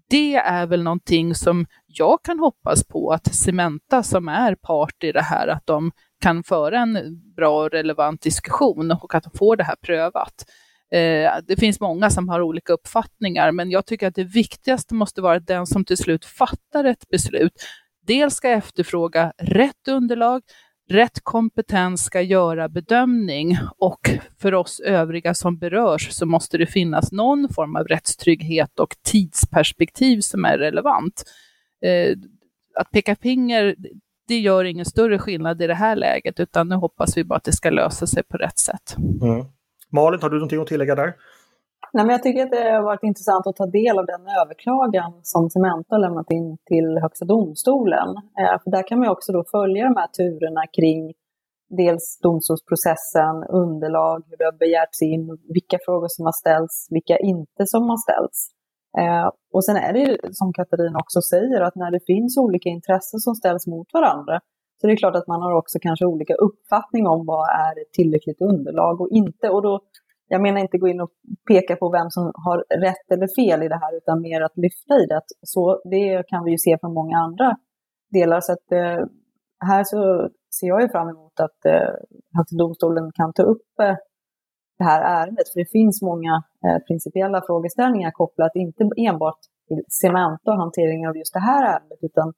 det 0.10 0.36
är 0.36 0.68
väl 0.68 0.84
någonting 0.84 1.36
som 1.36 1.66
jag 1.88 2.20
kan 2.24 2.40
hoppas 2.40 2.84
på 2.88 3.12
att 3.12 3.36
Cementa 3.36 4.04
som 4.04 4.28
är 4.28 4.56
part 4.56 5.04
i 5.04 5.12
det 5.12 5.22
här, 5.22 5.48
att 5.48 5.66
de 5.66 5.92
kan 6.22 6.44
föra 6.44 6.80
en 6.80 7.22
bra 7.36 7.64
och 7.64 7.72
relevant 7.72 8.22
diskussion 8.22 8.92
och 8.92 9.16
att 9.16 9.24
de 9.24 9.38
får 9.38 9.56
det 9.56 9.64
här 9.64 9.76
prövat. 9.76 10.46
Eh, 10.92 11.32
det 11.48 11.60
finns 11.60 11.80
många 11.80 12.10
som 12.10 12.30
har 12.30 12.42
olika 12.42 12.74
uppfattningar, 12.74 13.52
men 13.52 13.72
jag 13.72 13.86
tycker 13.86 14.08
att 14.08 14.16
det 14.16 14.24
viktigaste 14.24 14.94
måste 14.94 15.22
vara 15.22 15.38
att 15.38 15.48
den 15.48 15.68
som 15.68 15.86
till 15.86 15.98
slut 15.98 16.26
fattar 16.26 16.84
ett 16.84 17.10
beslut 17.10 17.54
dels 18.08 18.36
ska 18.36 18.50
efterfråga 18.50 19.34
rätt 19.38 19.88
underlag, 19.88 20.42
rätt 20.90 21.20
kompetens 21.24 22.04
ska 22.04 22.22
göra 22.22 22.70
bedömning 22.70 23.58
och 23.78 24.00
för 24.42 24.54
oss 24.54 24.80
övriga 24.80 25.34
som 25.34 25.58
berörs 25.58 26.12
så 26.12 26.26
måste 26.26 26.58
det 26.58 26.66
finnas 26.66 27.12
någon 27.12 27.50
form 27.54 27.76
av 27.76 27.88
rättstrygghet 27.88 28.80
och 28.80 28.96
tidsperspektiv 29.04 30.20
som 30.20 30.46
är 30.46 30.58
relevant. 30.58 31.24
Eh, 31.86 32.18
att 32.76 32.92
peka 32.92 33.16
finger, 33.16 33.76
det 34.28 34.40
gör 34.40 34.64
ingen 34.64 34.86
större 34.86 35.20
skillnad 35.20 35.62
i 35.62 35.68
det 35.68 35.74
här 35.74 35.96
läget, 35.96 36.40
utan 36.40 36.68
nu 36.70 36.76
hoppas 36.76 37.18
vi 37.18 37.24
bara 37.24 37.36
att 37.36 37.44
det 37.44 37.52
ska 37.52 37.70
lösa 37.70 38.08
sig 38.08 38.24
på 38.24 38.38
rätt 38.38 38.60
sätt. 38.60 38.96
Mm. 39.22 39.46
Malin, 39.90 40.22
har 40.22 40.30
du 40.30 40.36
någonting 40.36 40.62
att 40.62 40.68
tillägga 40.68 40.96
där? 40.96 41.14
Nej, 41.94 42.06
men 42.06 42.14
jag 42.16 42.24
tycker 42.24 42.44
att 42.44 42.52
det 42.52 42.72
har 42.72 42.84
varit 42.84 43.04
intressant 43.04 43.48
att 43.48 43.56
ta 43.56 43.66
del 43.66 44.00
av 44.00 44.06
den 44.06 44.24
överklagan 44.42 45.12
som 45.24 45.50
Cementa 45.50 45.96
har 45.96 46.00
lämnat 46.00 46.32
in 46.32 46.58
till 46.72 46.98
Högsta 47.02 47.26
domstolen. 47.26 48.10
Eh, 48.40 48.56
för 48.64 48.72
där 48.72 48.88
kan 48.88 49.00
man 49.00 49.10
också 49.10 49.32
då 49.32 49.44
följa 49.52 49.84
de 49.84 49.96
här 50.02 50.08
turerna 50.08 50.64
kring 50.78 51.14
dels 51.82 52.20
domstolsprocessen, 52.24 53.36
underlag, 53.64 54.24
hur 54.28 54.38
det 54.38 54.46
har 54.46 54.58
begärts 54.66 55.02
in, 55.02 55.38
vilka 55.58 55.78
frågor 55.86 56.08
som 56.16 56.26
har 56.26 56.38
ställts, 56.44 56.88
vilka 56.90 57.18
inte 57.18 57.64
som 57.66 57.84
har 57.92 58.00
ställts. 58.08 58.40
Eh, 59.02 59.28
och 59.56 59.66
sen 59.66 59.78
är 59.78 59.94
det 59.94 60.00
ju 60.00 60.18
som 60.40 60.54
Katarina 60.54 60.98
också 61.00 61.22
säger 61.22 61.62
att 61.62 61.76
när 61.76 61.92
det 61.92 62.04
finns 62.12 62.38
olika 62.38 62.70
intressen 62.70 63.20
som 63.20 63.36
ställs 63.36 63.68
mot 63.68 63.90
varandra 63.94 64.40
så 64.78 64.88
det 64.88 64.94
är 64.94 64.98
klart 64.98 65.16
att 65.16 65.28
man 65.28 65.42
har 65.42 65.54
också 65.54 65.78
kanske 65.82 66.06
olika 66.06 66.34
uppfattning 66.34 67.08
om 67.08 67.26
vad 67.26 67.50
är 67.50 67.76
tillräckligt 67.98 68.42
underlag 68.42 69.02
och 69.02 69.10
inte. 69.10 69.50
Och 69.50 69.62
då 69.62 69.80
jag 70.28 70.42
menar 70.42 70.60
inte 70.62 70.78
gå 70.78 70.88
in 70.88 71.02
och 71.02 71.12
peka 71.48 71.76
på 71.76 71.92
vem 71.92 72.10
som 72.10 72.32
har 72.46 72.58
rätt 72.88 73.12
eller 73.12 73.28
fel 73.36 73.64
i 73.64 73.68
det 73.68 73.80
här, 73.84 73.98
utan 73.98 74.22
mer 74.22 74.42
att 74.42 74.58
lyfta 74.58 74.94
i 75.04 75.06
det. 75.06 75.22
Så 75.42 75.82
det 75.84 76.24
kan 76.28 76.44
vi 76.44 76.52
ju 76.52 76.58
se 76.58 76.78
från 76.82 76.94
många 76.94 77.18
andra 77.18 77.58
delar. 78.12 78.42
Så 78.42 78.54
att, 78.54 78.72
eh, 78.72 79.06
här 79.60 79.84
så 79.84 80.30
ser 80.60 80.68
jag 80.68 80.82
ju 80.82 80.90
fram 80.90 81.10
emot 81.10 81.40
att 81.40 81.66
eh, 81.66 81.94
Högsta 82.38 82.58
domstolen 82.58 83.12
kan 83.12 83.34
ta 83.34 83.44
upp 83.44 83.80
eh, 83.82 83.96
det 84.78 84.84
här 84.84 85.02
ärendet, 85.02 85.50
för 85.50 85.60
det 85.60 85.72
finns 85.72 86.02
många 86.02 86.44
eh, 86.66 86.80
principiella 86.88 87.42
frågeställningar 87.48 88.12
kopplat 88.12 88.52
inte 88.56 88.90
enbart 88.98 89.40
till 89.68 89.84
Cementa 90.02 90.52
och 90.52 90.58
hanteringen 90.58 91.10
av 91.10 91.18
just 91.18 91.34
det 91.34 91.40
här 91.40 91.64
ärendet, 91.74 92.00
utan 92.02 92.34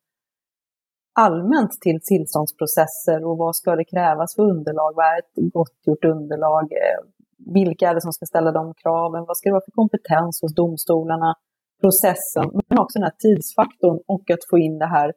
allmänt 1.19 1.71
till 1.81 1.99
tillståndsprocesser 2.03 3.25
och 3.27 3.37
vad 3.37 3.55
ska 3.55 3.75
det 3.75 3.85
krävas 3.85 4.35
för 4.35 4.43
underlag? 4.43 4.91
Vad 4.95 5.05
är 5.05 5.19
ett 5.19 5.53
gottgjort 5.53 6.05
underlag? 6.05 6.63
Eh, 6.63 6.99
vilka 7.45 7.89
är 7.89 7.95
det 7.95 8.01
som 8.01 8.13
ska 8.13 8.25
ställa 8.25 8.51
de 8.51 8.73
kraven? 8.73 9.25
Vad 9.27 9.37
ska 9.37 9.49
det 9.49 9.53
vara 9.53 9.65
för 9.65 9.71
kompetens 9.71 10.41
hos 10.41 10.55
domstolarna? 10.55 11.35
Processen, 11.81 12.61
men 12.69 12.79
också 12.79 12.99
den 12.99 13.03
här 13.03 13.17
tidsfaktorn 13.25 13.99
och 14.07 14.31
att 14.31 14.43
få 14.49 14.57
in 14.57 14.79
det 14.79 14.85
här, 14.85 15.13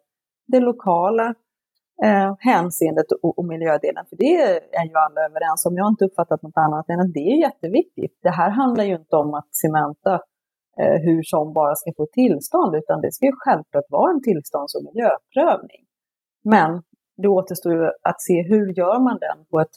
det 0.47 0.61
lokala 0.61 1.35
eh, 2.05 2.35
hänseendet 2.39 3.13
och, 3.23 3.39
och 3.39 3.45
miljödelen. 3.45 4.05
För 4.09 4.17
det 4.17 4.35
är 4.81 4.85
ju 4.91 4.97
alla 5.07 5.21
överens 5.29 5.67
om. 5.67 5.77
Jag 5.77 5.85
har 5.85 5.91
inte 5.91 6.05
uppfattat 6.05 6.43
något 6.43 6.57
annat 6.67 6.89
än 6.89 7.01
att 7.01 7.13
det 7.15 7.27
är 7.33 7.39
jätteviktigt. 7.47 8.19
Det 8.23 8.31
här 8.31 8.51
handlar 8.51 8.85
ju 8.85 8.95
inte 8.95 9.17
om 9.17 9.35
att 9.35 9.49
Cementa 9.63 10.15
eh, 10.81 10.99
hur 11.07 11.23
som 11.23 11.53
bara 11.53 11.75
ska 11.75 11.91
få 11.97 12.07
tillstånd, 12.13 12.75
utan 12.75 13.01
det 13.01 13.13
ska 13.13 13.27
ju 13.27 13.37
självklart 13.45 13.89
vara 13.91 14.11
en 14.11 14.23
tillstånds 14.23 14.75
och 14.75 14.85
miljöprövning. 14.89 15.83
Men 16.45 16.83
det 17.17 17.29
återstår 17.29 17.73
ju 17.73 17.85
att 18.11 18.21
se 18.29 18.43
hur 18.43 18.67
gör 18.79 18.99
man 19.07 19.19
den 19.27 19.39
på 19.51 19.61
ett 19.61 19.77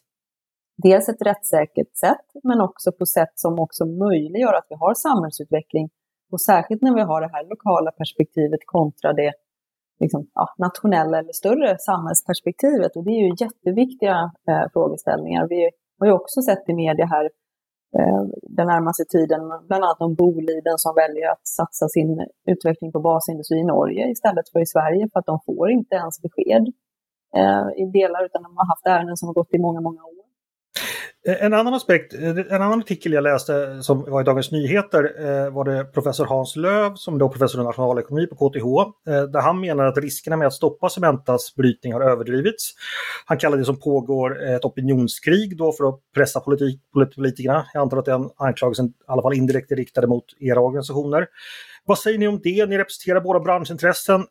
dels 0.84 1.10
ett 1.10 1.22
rättssäkert 1.22 1.96
sätt, 1.96 2.28
men 2.44 2.62
också 2.62 2.92
på 2.92 3.06
sätt 3.06 3.34
som 3.36 3.60
också 3.60 3.86
möjliggör 3.86 4.54
att 4.54 4.68
vi 4.70 4.76
har 4.76 4.94
samhällsutveckling. 4.94 5.90
Och 6.32 6.42
särskilt 6.42 6.82
när 6.82 6.96
vi 6.96 7.02
har 7.02 7.22
det 7.22 7.32
här 7.34 7.46
lokala 7.50 7.92
perspektivet 7.92 8.60
kontra 8.66 9.14
det 9.14 9.34
liksom, 10.00 10.28
ja, 10.34 10.54
nationella 10.58 11.20
eller 11.20 11.34
större 11.34 11.78
samhällsperspektivet. 11.80 12.96
Och 12.96 13.04
det 13.04 13.12
är 13.12 13.22
ju 13.28 13.36
jätteviktiga 13.46 14.32
eh, 14.48 14.66
frågeställningar. 14.74 15.48
Vi 15.48 15.70
har 16.00 16.08
ju 16.08 16.14
också 16.14 16.42
sett 16.42 16.70
i 16.70 16.74
media 16.74 17.06
här 17.06 17.26
eh, 18.00 18.24
den 18.42 18.68
närmaste 18.68 19.06
tiden, 19.06 19.42
bland 19.68 19.84
annat 19.84 20.02
om 20.02 20.16
Boliden 20.16 20.78
som 20.78 20.96
väljer 20.96 21.32
att 21.32 21.48
satsa 21.48 21.88
sin 21.88 22.28
utveckling 22.48 22.92
på 22.92 23.00
basindustri 23.00 23.58
i 23.58 23.64
Norge 23.64 24.12
istället 24.12 24.50
för 24.52 24.60
i 24.60 24.66
Sverige 24.66 25.10
för 25.14 25.20
att 25.20 25.26
de 25.26 25.40
får 25.46 25.72
inte 25.72 25.96
ens 25.96 26.22
besked 26.22 26.66
eh, 27.38 27.68
i 27.82 27.86
delar 28.00 28.26
utan 28.26 28.44
de 28.44 28.58
har 28.58 28.68
haft 28.68 28.86
ärenden 28.86 29.18
som 29.18 29.28
har 29.28 29.34
gått 29.34 29.54
i 29.54 29.60
många, 29.60 29.82
många 29.82 30.04
år. 30.04 30.15
Eh, 31.28 31.44
en 31.46 31.54
annan 31.54 31.74
aspekt, 31.74 32.14
eh, 32.14 32.30
en 32.30 32.62
annan 32.62 32.80
artikel 32.80 33.14
jag 33.14 33.24
läste 33.24 33.84
som 33.84 34.04
var 34.12 34.22
i 34.22 34.24
Dagens 34.24 34.52
Nyheter 34.52 35.04
eh, 35.20 35.54
var 35.54 35.66
det 35.66 35.86
professor 35.86 36.26
Hans 36.26 36.56
Löv 36.56 36.96
som 36.96 37.18
då 37.18 37.30
professor 37.30 37.62
i 37.62 37.64
nationalekonomi 37.64 38.28
på 38.28 38.36
KTH. 38.36 38.66
Där 39.06 39.42
han 39.42 39.60
menar 39.60 39.86
att 39.86 39.98
riskerna 39.98 40.38
med 40.38 40.48
att 40.48 40.54
stoppa 40.54 40.90
Cementas 40.90 41.56
brytning 41.56 41.94
har 41.94 42.02
överdrivits. 42.02 42.74
Han 43.26 43.38
kallar 43.38 43.58
det 43.58 43.66
som 43.66 43.80
pågår 43.80 44.44
ett 44.44 44.66
opinionskrig 44.66 45.58
då 45.58 45.72
för 45.72 45.90
att 45.90 46.00
pressa 46.16 46.40
politik, 46.40 46.82
politikerna. 47.16 47.66
Jag 47.74 47.82
antar 47.82 47.98
att 47.98 48.06
den 48.06 48.30
anklagelsen 48.38 48.86
i 48.86 48.92
alla 49.08 49.22
fall 49.22 49.34
indirekt 49.34 49.72
är 49.72 49.76
riktade 49.76 50.08
mot 50.08 50.26
era 50.40 50.60
organisationer. 50.60 51.28
Vad 51.86 52.00
säger 52.00 52.18
ni 52.18 52.28
om 52.28 52.40
det? 52.44 52.66
Ni 52.66 52.78
representerar 52.78 53.22
båda 53.22 53.40
branschintressen. 53.40 54.26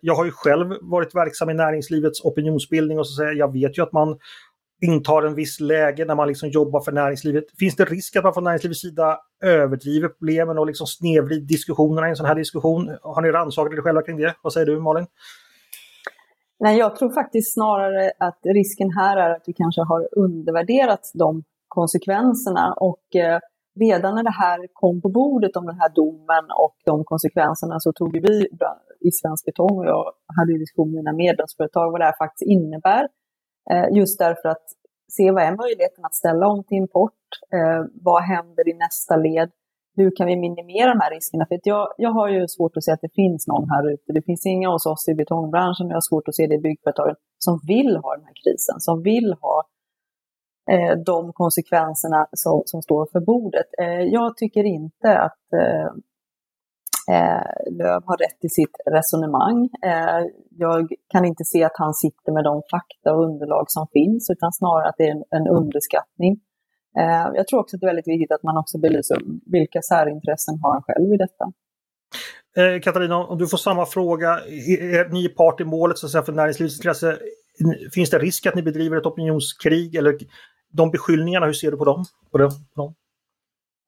Jag 0.00 0.14
har 0.14 0.24
ju 0.24 0.30
själv 0.30 0.74
varit 0.80 1.14
verksam 1.14 1.50
i 1.50 1.54
näringslivets 1.54 2.24
opinionsbildning 2.24 2.98
och 2.98 3.08
så 3.08 3.14
säger 3.14 3.32
jag 3.32 3.52
vet 3.52 3.78
ju 3.78 3.82
att 3.82 3.92
man 3.92 4.18
intar 4.80 5.22
en 5.22 5.34
viss 5.34 5.60
läge 5.60 6.04
när 6.04 6.14
man 6.14 6.28
liksom 6.28 6.48
jobbar 6.48 6.80
för 6.80 6.92
näringslivet. 6.92 7.44
Finns 7.58 7.76
det 7.76 7.84
risk 7.84 8.16
att 8.16 8.24
man 8.24 8.34
från 8.34 8.44
näringslivets 8.44 8.80
sida 8.80 9.18
överdriver 9.42 10.08
problemen 10.08 10.58
och 10.58 10.66
liksom 10.66 10.86
snedvrider 10.86 11.46
diskussionerna 11.46 12.06
i 12.06 12.10
en 12.10 12.16
sån 12.16 12.26
här 12.26 12.34
diskussion? 12.34 12.98
Har 13.02 13.22
ni 13.22 13.30
rannsakat 13.30 13.72
er 13.72 13.82
själva 13.82 14.02
kring 14.02 14.16
det? 14.16 14.34
Vad 14.42 14.52
säger 14.52 14.66
du 14.66 14.80
Malin? 14.80 15.06
Nej, 16.58 16.78
jag 16.78 16.96
tror 16.96 17.10
faktiskt 17.10 17.54
snarare 17.54 18.12
att 18.18 18.38
risken 18.42 18.90
här 18.90 19.16
är 19.16 19.30
att 19.30 19.42
vi 19.46 19.52
kanske 19.52 19.80
har 19.80 20.08
undervärderat 20.16 21.10
de 21.14 21.44
konsekvenserna 21.68 22.74
och 22.76 23.16
eh, 23.16 23.38
redan 23.80 24.14
när 24.14 24.22
det 24.22 24.38
här 24.44 24.66
kom 24.72 25.02
på 25.02 25.08
bordet 25.08 25.56
om 25.56 25.66
den 25.66 25.80
här 25.80 25.92
domen 25.94 26.44
och 26.64 26.76
de 26.84 27.04
konsekvenserna 27.04 27.80
så 27.80 27.92
tog 27.92 28.12
vi 28.12 28.48
i 29.00 29.10
Svensk 29.10 29.44
Betong 29.44 29.78
och 29.78 29.86
jag 29.86 30.04
hade 30.36 30.58
diskussion 30.58 30.90
med 30.90 30.96
mina 30.96 31.12
medlemsföretag 31.12 31.90
vad 31.90 32.00
det 32.00 32.04
här 32.04 32.18
faktiskt 32.24 32.50
innebär. 32.50 33.08
Eh, 33.70 33.96
just 33.96 34.18
därför 34.18 34.48
att 34.48 34.64
se 35.10 35.30
vad 35.30 35.42
är 35.42 35.56
möjligheten 35.56 36.04
att 36.04 36.14
ställa 36.14 36.48
om 36.48 36.64
till 36.64 36.76
import? 36.76 37.12
Eh, 37.52 37.84
vad 37.94 38.22
händer 38.22 38.68
i 38.68 38.74
nästa 38.74 39.16
led? 39.16 39.50
Hur 39.96 40.16
kan 40.16 40.26
vi 40.26 40.36
minimera 40.36 40.88
de 40.88 41.00
här 41.00 41.10
riskerna? 41.10 41.46
För 41.46 41.60
jag, 41.64 41.94
jag 41.96 42.10
har 42.10 42.28
ju 42.28 42.48
svårt 42.48 42.76
att 42.76 42.84
se 42.84 42.92
att 42.92 43.00
det 43.00 43.14
finns 43.14 43.46
någon 43.46 43.70
här 43.70 43.92
ute. 43.92 44.12
Det 44.12 44.22
finns 44.22 44.46
inga 44.46 44.68
hos 44.68 44.86
oss 44.86 45.08
i 45.08 45.14
betongbranschen. 45.14 45.88
Jag 45.88 45.96
har 45.96 46.00
svårt 46.00 46.28
att 46.28 46.34
se 46.34 46.46
det 46.46 46.54
i 46.54 46.58
byggföretagen 46.58 47.16
som 47.38 47.60
vill 47.66 47.96
ha 47.96 48.16
den 48.16 48.24
här 48.24 48.34
krisen, 48.44 48.80
som 48.80 49.02
vill 49.02 49.34
ha 49.40 49.64
eh, 50.70 50.96
de 51.06 51.32
konsekvenserna 51.32 52.26
som, 52.32 52.62
som 52.66 52.82
står 52.82 53.06
för 53.12 53.20
bordet. 53.20 53.66
Eh, 53.78 54.00
jag 54.00 54.36
tycker 54.36 54.64
inte 54.64 55.18
att 55.18 55.52
eh, 55.52 55.92
eh, 57.10 57.72
Löv 57.72 58.02
har 58.06 58.16
rätt 58.16 58.44
i 58.44 58.48
sitt 58.48 58.76
resonemang. 58.86 59.68
Eh, 59.82 60.22
jag 60.50 60.92
kan 61.08 61.24
inte 61.24 61.44
se 61.44 61.64
att 61.64 61.76
han 61.76 61.94
sitter 61.94 62.32
med 62.32 62.44
de 62.44 62.62
fakta 62.70 63.14
och 63.14 63.24
underlag 63.24 63.64
som 63.68 63.86
finns, 63.92 64.30
utan 64.30 64.52
snarare 64.52 64.88
att 64.88 64.94
det 64.98 65.06
är 65.08 65.10
en, 65.10 65.24
en 65.30 65.48
underskattning. 65.48 66.40
Eh, 66.98 67.28
jag 67.34 67.46
tror 67.46 67.60
också 67.60 67.76
att 67.76 67.80
det 67.80 67.84
är 67.84 67.88
väldigt 67.94 68.08
viktigt 68.08 68.32
att 68.32 68.42
man 68.42 68.56
också 68.56 68.78
belyser 68.78 69.18
vilka 69.46 69.82
särintressen 69.82 70.58
har 70.62 70.72
han 70.72 70.82
själv 70.82 71.12
i 71.14 71.16
detta. 71.16 71.52
Eh, 72.56 72.80
Katarina, 72.80 73.16
om 73.16 73.38
du 73.38 73.46
får 73.46 73.58
samma 73.58 73.86
fråga. 73.86 74.28
Är 74.28 75.12
ni 75.12 75.28
part 75.28 75.60
i 75.60 75.64
målet 75.64 75.98
så 75.98 76.06
att 76.06 76.12
säga, 76.12 76.22
för 76.22 76.32
näringslivets 76.32 76.76
intresse? 76.76 77.18
Finns 77.94 78.10
det 78.10 78.18
risk 78.18 78.46
att 78.46 78.54
ni 78.54 78.62
bedriver 78.62 78.96
ett 78.96 79.06
opinionskrig? 79.06 79.94
Eller 79.94 80.18
de 80.72 80.90
beskyllningarna, 80.90 81.46
hur 81.46 81.52
ser 81.52 81.70
du 81.70 81.76
på 81.76 81.84
dem? 81.84 82.04
På 82.30 82.38
dem? 82.38 82.94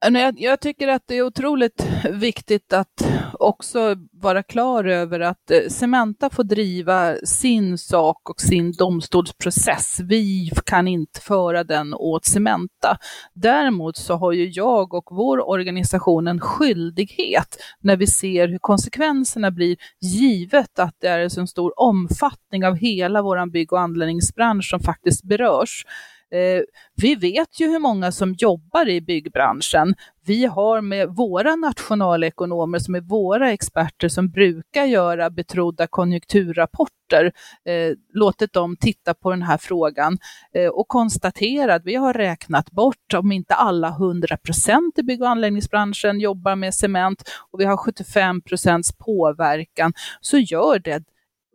Eh, 0.04 0.30
På? 0.30 0.37
Jag 0.37 0.61
tycker 0.61 0.88
att 0.88 1.02
det 1.06 1.14
är 1.14 1.22
otroligt 1.22 1.87
viktigt 2.11 2.72
att 2.72 3.08
också 3.32 3.96
vara 4.12 4.42
klar 4.42 4.84
över 4.84 5.20
att 5.20 5.50
eh, 5.50 5.68
Cementa 5.68 6.30
får 6.30 6.44
driva 6.44 7.14
sin 7.24 7.78
sak 7.78 8.30
och 8.30 8.40
sin 8.40 8.72
domstolsprocess. 8.72 10.00
Vi 10.00 10.50
kan 10.66 10.88
inte 10.88 11.20
föra 11.20 11.64
den 11.64 11.94
åt 11.94 12.24
Cementa. 12.24 12.98
Däremot 13.34 13.96
så 13.96 14.14
har 14.14 14.32
ju 14.32 14.48
jag 14.48 14.94
och 14.94 15.08
vår 15.11 15.48
organisation 15.48 16.28
en 16.28 16.40
skyldighet 16.40 17.56
när 17.80 17.96
vi 17.96 18.06
ser 18.06 18.48
hur 18.48 18.58
konsekvenserna 18.58 19.50
blir, 19.50 19.76
givet 20.00 20.78
att 20.78 20.94
det 21.00 21.08
är 21.08 21.18
en 21.18 21.30
så 21.30 21.46
stor 21.46 21.80
omfattning 21.80 22.66
av 22.66 22.76
hela 22.76 23.22
vår 23.22 23.50
bygg 23.50 23.72
och 23.72 23.80
anläggningsbransch 23.80 24.70
som 24.70 24.80
faktiskt 24.80 25.24
berörs 25.24 25.84
Eh, 26.33 26.62
vi 27.03 27.14
vet 27.14 27.61
ju 27.61 27.71
hur 27.71 27.79
många 27.79 28.12
som 28.12 28.35
jobbar 28.38 28.88
i 28.88 29.01
byggbranschen. 29.01 29.95
Vi 30.27 30.45
har 30.45 30.81
med 30.81 31.09
våra 31.09 31.57
nationalekonomer 31.57 32.79
som 32.79 32.95
är 32.95 33.01
våra 33.01 33.53
experter 33.53 34.09
som 34.09 34.31
brukar 34.31 34.85
göra 34.85 35.31
betrodda 35.31 35.87
konjunkturrapporter, 35.87 37.33
eh, 37.64 37.93
låtit 38.14 38.53
dem 38.53 38.77
titta 38.77 39.14
på 39.14 39.31
den 39.31 39.43
här 39.43 39.59
frågan 39.59 40.19
eh, 40.55 40.69
och 40.69 40.88
konstaterat, 40.88 41.83
vi 41.85 41.95
har 41.95 42.14
räknat 42.14 42.71
bort 42.71 43.14
om 43.14 43.33
inte 43.33 43.55
alla 43.55 43.88
100 43.88 44.37
procent 44.37 44.99
i 44.99 45.03
bygg 45.03 45.23
och 45.23 45.29
anläggningsbranschen 45.29 46.21
jobbar 46.21 46.57
med 46.57 46.75
cement 46.75 47.23
och 47.51 47.61
vi 47.61 47.64
har 47.64 47.77
75 47.77 48.41
procents 48.41 48.93
påverkan, 48.99 49.93
så 50.21 50.38
gör 50.38 50.79
det 50.79 51.05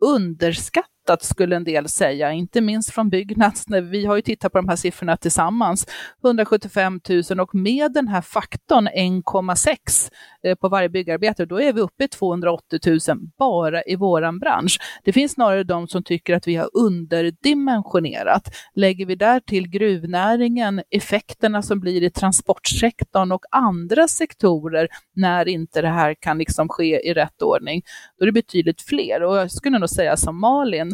underskatt 0.00 0.93
oväntat 1.04 1.22
skulle 1.22 1.56
en 1.56 1.64
del 1.64 1.88
säga, 1.88 2.32
inte 2.32 2.60
minst 2.60 2.90
från 2.90 3.10
Byggnads. 3.10 3.64
Vi 3.90 4.06
har 4.06 4.16
ju 4.16 4.22
tittat 4.22 4.52
på 4.52 4.58
de 4.58 4.68
här 4.68 4.76
siffrorna 4.76 5.16
tillsammans. 5.16 5.86
175 6.24 7.00
000 7.30 7.40
och 7.40 7.54
med 7.54 7.92
den 7.92 8.08
här 8.08 8.20
faktorn 8.20 8.88
1,6 8.88 10.10
eh, 10.44 10.54
på 10.54 10.68
varje 10.68 10.88
byggarbete, 10.88 11.46
då 11.46 11.60
är 11.60 11.72
vi 11.72 11.80
uppe 11.80 12.04
i 12.04 12.08
280 12.08 12.78
000 13.08 13.18
bara 13.38 13.82
i 13.82 13.96
våran 13.96 14.38
bransch. 14.38 14.78
Det 15.04 15.12
finns 15.12 15.32
snarare 15.32 15.64
de 15.64 15.88
som 15.88 16.02
tycker 16.02 16.34
att 16.34 16.48
vi 16.48 16.56
har 16.56 16.70
underdimensionerat. 16.74 18.42
Lägger 18.74 19.06
vi 19.06 19.14
där 19.14 19.40
till 19.40 19.68
gruvnäringen, 19.68 20.82
effekterna 20.90 21.62
som 21.62 21.80
blir 21.80 22.02
i 22.02 22.10
transportsektorn 22.10 23.32
och 23.32 23.44
andra 23.50 24.08
sektorer 24.08 24.88
när 25.16 25.48
inte 25.48 25.82
det 25.82 25.88
här 25.88 26.14
kan 26.20 26.38
liksom 26.38 26.68
ske 26.68 27.08
i 27.08 27.14
rätt 27.14 27.42
ordning, 27.42 27.82
då 28.18 28.24
är 28.24 28.26
det 28.26 28.32
betydligt 28.32 28.82
fler. 28.82 29.22
Och 29.22 29.36
jag 29.36 29.50
skulle 29.50 29.78
nog 29.78 29.90
säga 29.90 30.16
som 30.16 30.40
Malin, 30.40 30.93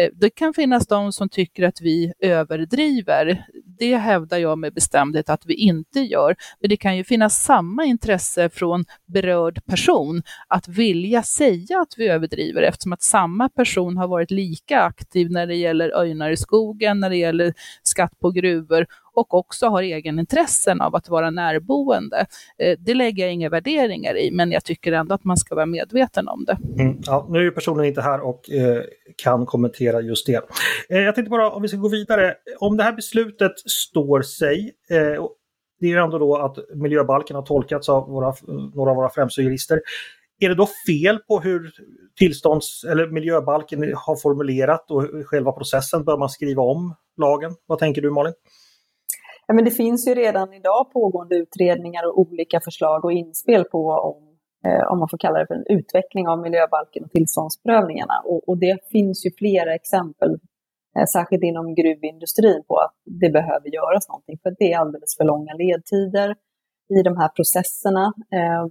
Eh, 0.00 0.08
det 0.14 0.30
kan 0.30 0.54
finnas 0.54 0.86
de 0.86 1.12
som 1.12 1.28
tycker 1.28 1.64
att 1.64 1.80
vi 1.80 2.12
överdriver. 2.18 3.44
Det 3.78 3.96
hävdar 3.96 4.38
jag 4.38 4.58
med 4.58 4.74
bestämdhet 4.74 5.30
att 5.30 5.46
vi 5.46 5.54
inte 5.54 6.00
gör. 6.00 6.36
Men 6.60 6.70
det 6.70 6.76
kan 6.76 6.96
ju 6.96 7.04
finnas 7.04 7.44
samma 7.44 7.84
intresse 7.84 8.48
från 8.48 8.84
berörd 9.06 9.64
person 9.66 10.22
att 10.48 10.68
vilja 10.68 11.22
säga 11.22 11.80
att 11.80 11.94
vi 11.96 12.08
överdriver 12.08 12.62
eftersom 12.62 12.92
att 12.92 13.02
samma 13.02 13.48
person 13.48 13.96
har 13.96 14.08
varit 14.08 14.30
lika 14.30 14.80
aktiv 14.80 15.30
när 15.30 15.46
det 15.46 15.54
gäller 15.54 16.00
öjnar 16.00 16.30
i 16.30 16.36
skogen, 16.36 17.00
när 17.00 17.10
det 17.10 17.16
gäller 17.16 17.54
skatt 17.82 18.20
på 18.20 18.30
gruvor 18.30 18.86
och 19.12 19.34
också 19.34 19.66
har 19.66 19.82
egenintressen 19.82 20.80
av 20.80 20.96
att 20.96 21.08
vara 21.08 21.30
närboende. 21.30 22.26
Eh, 22.58 22.78
det 22.78 22.94
lägger 22.94 23.24
jag 23.24 23.32
inga 23.32 23.48
värderingar 23.48 24.18
i, 24.18 24.30
men 24.30 24.52
jag 24.52 24.64
tycker 24.64 24.92
ändå 24.92 25.14
att 25.14 25.24
man 25.24 25.36
ska 25.36 25.54
vara 25.54 25.66
medveten 25.66 26.28
om 26.28 26.44
det. 26.44 26.82
Mm, 26.82 26.98
ja, 27.06 27.26
nu 27.30 27.46
är 27.46 27.50
personen 27.50 27.84
inte 27.84 28.02
här 28.02 28.20
och 28.20 28.50
eh, 28.50 28.82
kan 29.22 29.46
kommentera 29.46 29.89
just 29.98 30.26
det. 30.26 30.44
Eh, 30.88 31.00
jag 31.00 31.14
tänkte 31.14 31.30
bara 31.30 31.50
om 31.50 31.62
vi 31.62 31.68
ska 31.68 31.76
gå 31.76 31.88
vidare. 31.88 32.34
Om 32.58 32.76
det 32.76 32.82
här 32.82 32.92
beslutet 32.92 33.52
står 33.58 34.22
sig, 34.22 34.72
eh, 34.90 35.24
det 35.80 35.86
är 35.86 35.90
ju 35.90 35.96
ändå 35.96 36.18
då 36.18 36.36
att 36.36 36.56
miljöbalken 36.74 37.36
har 37.36 37.42
tolkats 37.42 37.88
av 37.88 38.08
våra, 38.08 38.34
några 38.74 38.90
av 38.90 38.96
våra 38.96 39.10
främsta 39.10 39.42
jurister. 39.42 39.80
Är 40.40 40.48
det 40.48 40.54
då 40.54 40.68
fel 40.86 41.18
på 41.18 41.40
hur 41.40 41.70
tillstånds 42.18 42.84
eller 42.84 43.06
miljöbalken 43.06 43.94
har 43.96 44.16
formulerat 44.22 44.90
och 44.90 45.02
själva 45.26 45.52
processen? 45.52 46.04
Bör 46.04 46.18
man 46.18 46.28
skriva 46.28 46.62
om 46.62 46.94
lagen? 47.16 47.54
Vad 47.66 47.78
tänker 47.78 48.02
du 48.02 48.10
Malin? 48.10 48.34
Ja, 49.46 49.54
men 49.54 49.64
det 49.64 49.70
finns 49.70 50.08
ju 50.08 50.14
redan 50.14 50.52
idag 50.52 50.92
pågående 50.92 51.36
utredningar 51.36 52.06
och 52.06 52.18
olika 52.18 52.60
förslag 52.60 53.04
och 53.04 53.12
inspel 53.12 53.64
på 53.64 53.88
om, 53.88 54.29
Eh, 54.66 54.92
om 54.92 54.98
man 54.98 55.08
får 55.08 55.18
kalla 55.18 55.38
det 55.38 55.46
för 55.46 55.54
en 55.54 55.78
utveckling 55.78 56.28
av 56.28 56.38
miljöbalken 56.38 57.04
och 57.04 57.10
tillståndsprövningarna. 57.10 58.16
Och, 58.24 58.48
och 58.48 58.58
det 58.58 58.78
finns 58.92 59.26
ju 59.26 59.30
flera 59.38 59.74
exempel, 59.74 60.30
eh, 60.96 61.06
särskilt 61.12 61.42
inom 61.42 61.74
gruvindustrin, 61.74 62.62
på 62.68 62.76
att 62.76 62.94
det 63.04 63.30
behöver 63.30 63.68
göras 63.78 64.08
någonting. 64.08 64.38
För 64.42 64.54
det 64.58 64.72
är 64.72 64.78
alldeles 64.78 65.16
för 65.16 65.24
långa 65.24 65.54
ledtider 65.54 66.30
i 66.98 67.02
de 67.02 67.16
här 67.16 67.28
processerna. 67.28 68.04
Eh, 68.38 68.64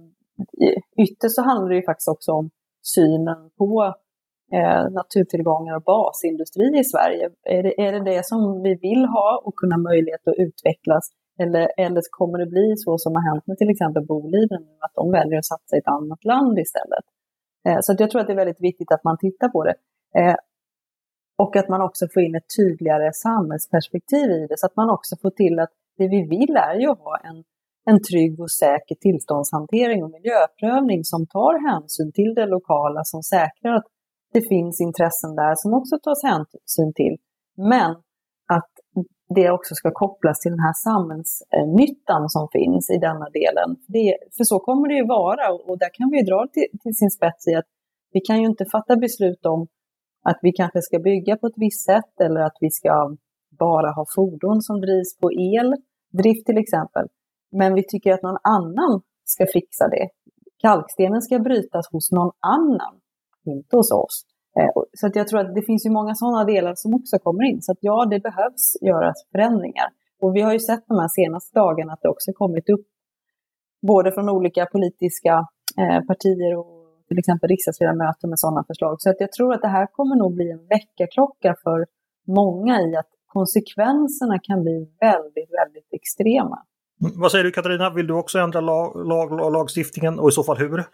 ytterst 1.04 1.34
så 1.34 1.42
handlar 1.42 1.68
det 1.68 1.76
ju 1.76 1.82
faktiskt 1.82 2.08
också 2.08 2.32
om 2.32 2.50
synen 2.82 3.50
på 3.58 3.94
eh, 4.52 4.90
naturtillgångar 4.90 5.76
och 5.76 5.82
basindustri 5.82 6.78
i 6.78 6.84
Sverige. 6.84 7.30
Är 7.42 7.62
det, 7.62 7.80
är 7.86 7.92
det 7.92 8.04
det 8.04 8.26
som 8.26 8.62
vi 8.62 8.74
vill 8.74 9.04
ha 9.04 9.42
och 9.44 9.54
kunna 9.56 9.76
möjlighet 9.76 10.28
att 10.28 10.38
utvecklas? 10.38 11.10
Eller, 11.42 11.68
eller 11.76 12.00
kommer 12.10 12.38
det 12.38 12.46
bli 12.46 12.76
så 12.76 12.98
som 12.98 13.14
har 13.14 13.24
hänt 13.30 13.46
med 13.46 13.58
till 13.58 13.70
exempel 13.70 14.06
Boliden 14.06 14.62
att 14.78 14.94
de 14.94 15.10
väljer 15.10 15.38
att 15.38 15.52
satsa 15.52 15.76
i 15.76 15.78
ett 15.78 15.94
annat 15.98 16.24
land 16.24 16.58
istället? 16.58 17.06
Eh, 17.66 17.78
så 17.80 17.94
jag 17.98 18.10
tror 18.10 18.20
att 18.20 18.26
det 18.26 18.32
är 18.32 18.44
väldigt 18.44 18.60
viktigt 18.60 18.92
att 18.92 19.04
man 19.04 19.18
tittar 19.18 19.48
på 19.48 19.64
det. 19.64 19.74
Eh, 20.18 20.36
och 21.38 21.56
att 21.56 21.68
man 21.68 21.82
också 21.82 22.06
får 22.12 22.22
in 22.22 22.34
ett 22.34 22.50
tydligare 22.58 23.12
samhällsperspektiv 23.12 24.30
i 24.30 24.46
det, 24.48 24.58
så 24.58 24.66
att 24.66 24.76
man 24.76 24.90
också 24.90 25.16
får 25.22 25.30
till 25.30 25.58
att 25.58 25.72
det 25.98 26.08
vi 26.08 26.22
vill 26.34 26.56
är 26.56 26.74
ju 26.80 26.88
att 26.90 26.98
ha 26.98 27.16
en, 27.16 27.44
en 27.90 28.02
trygg 28.02 28.40
och 28.40 28.50
säker 28.50 28.94
tillståndshantering 28.94 30.04
och 30.04 30.10
miljöprövning 30.10 31.04
som 31.04 31.26
tar 31.26 31.54
hänsyn 31.70 32.12
till 32.12 32.34
det 32.34 32.46
lokala, 32.46 33.04
som 33.04 33.22
säkrar 33.22 33.74
att 33.76 33.88
det 34.32 34.42
finns 34.52 34.80
intressen 34.80 35.34
där 35.34 35.54
som 35.56 35.74
också 35.74 35.98
tas 35.98 36.22
hänsyn 36.22 36.92
till. 36.94 37.16
Men 37.56 37.90
det 39.34 39.50
också 39.50 39.74
ska 39.74 39.90
kopplas 39.90 40.40
till 40.40 40.50
den 40.50 40.64
här 40.68 40.76
samhällsnyttan 40.88 42.28
som 42.28 42.48
finns 42.52 42.90
i 42.90 42.98
denna 42.98 43.28
delen. 43.40 43.68
Det, 43.94 44.16
för 44.36 44.44
så 44.44 44.58
kommer 44.58 44.88
det 44.88 44.94
ju 44.94 45.06
vara 45.06 45.44
och 45.68 45.78
där 45.78 45.90
kan 45.98 46.10
vi 46.10 46.22
dra 46.22 46.46
till, 46.52 46.68
till 46.82 46.94
sin 47.00 47.10
spets 47.10 47.48
i 47.48 47.54
att 47.54 47.68
vi 48.12 48.20
kan 48.20 48.40
ju 48.40 48.46
inte 48.46 48.64
fatta 48.64 48.96
beslut 48.96 49.46
om 49.46 49.60
att 50.28 50.38
vi 50.42 50.52
kanske 50.52 50.82
ska 50.82 50.98
bygga 50.98 51.36
på 51.36 51.46
ett 51.46 51.58
visst 51.64 51.84
sätt 51.84 52.14
eller 52.24 52.40
att 52.40 52.56
vi 52.60 52.70
ska 52.70 53.16
bara 53.58 53.90
ha 53.92 54.04
fordon 54.16 54.62
som 54.62 54.80
drivs 54.80 55.18
på 55.20 55.30
eldrift 55.30 56.46
till 56.46 56.58
exempel. 56.58 57.06
Men 57.52 57.74
vi 57.74 57.82
tycker 57.88 58.12
att 58.12 58.22
någon 58.22 58.42
annan 58.42 59.02
ska 59.24 59.46
fixa 59.52 59.88
det. 59.88 60.08
Kalkstenen 60.58 61.22
ska 61.22 61.38
brytas 61.38 61.86
hos 61.92 62.12
någon 62.12 62.32
annan, 62.58 62.94
inte 63.44 63.76
hos 63.76 63.92
oss. 63.92 64.24
Eh, 64.58 64.82
så 64.92 65.06
att 65.06 65.16
jag 65.16 65.28
tror 65.28 65.40
att 65.40 65.54
det 65.54 65.62
finns 65.62 65.86
ju 65.86 65.90
många 65.90 66.14
sådana 66.14 66.44
delar 66.44 66.74
som 66.74 66.94
också 66.94 67.18
kommer 67.18 67.44
in. 67.50 67.62
Så 67.62 67.72
att 67.72 67.78
ja, 67.80 68.06
det 68.10 68.20
behövs 68.20 68.76
göras 68.80 69.16
förändringar. 69.32 69.88
Och 70.20 70.36
vi 70.36 70.40
har 70.40 70.52
ju 70.52 70.58
sett 70.58 70.84
de 70.88 70.98
här 70.98 71.08
senaste 71.08 71.58
dagarna 71.58 71.92
att 71.92 72.02
det 72.02 72.08
också 72.08 72.32
kommit 72.32 72.68
upp 72.68 72.86
både 73.86 74.12
från 74.12 74.28
olika 74.28 74.66
politiska 74.66 75.46
eh, 75.78 76.00
partier 76.06 76.56
och 76.56 76.80
till 77.08 77.18
exempel 77.18 77.48
riksdagsledamöter 77.48 78.28
med 78.28 78.38
sådana 78.38 78.64
förslag. 78.64 78.96
Så 79.02 79.10
att 79.10 79.16
jag 79.18 79.32
tror 79.32 79.54
att 79.54 79.62
det 79.62 79.68
här 79.68 79.86
kommer 79.86 80.16
nog 80.16 80.34
bli 80.34 80.50
en 80.50 80.66
väckarklocka 80.66 81.56
för 81.62 81.86
många 82.26 82.80
i 82.82 82.96
att 82.96 83.10
konsekvenserna 83.26 84.38
kan 84.42 84.62
bli 84.62 84.88
väldigt, 85.00 85.50
väldigt 85.60 85.88
extrema. 85.92 86.58
Mm, 87.02 87.20
vad 87.20 87.30
säger 87.30 87.44
du 87.44 87.50
Katarina, 87.50 87.90
vill 87.90 88.06
du 88.06 88.14
också 88.14 88.38
ändra 88.38 88.60
lag, 88.60 89.06
lag, 89.06 89.52
lagstiftningen 89.52 90.18
och 90.18 90.28
i 90.28 90.32
så 90.32 90.42
fall 90.42 90.56
hur? 90.56 90.84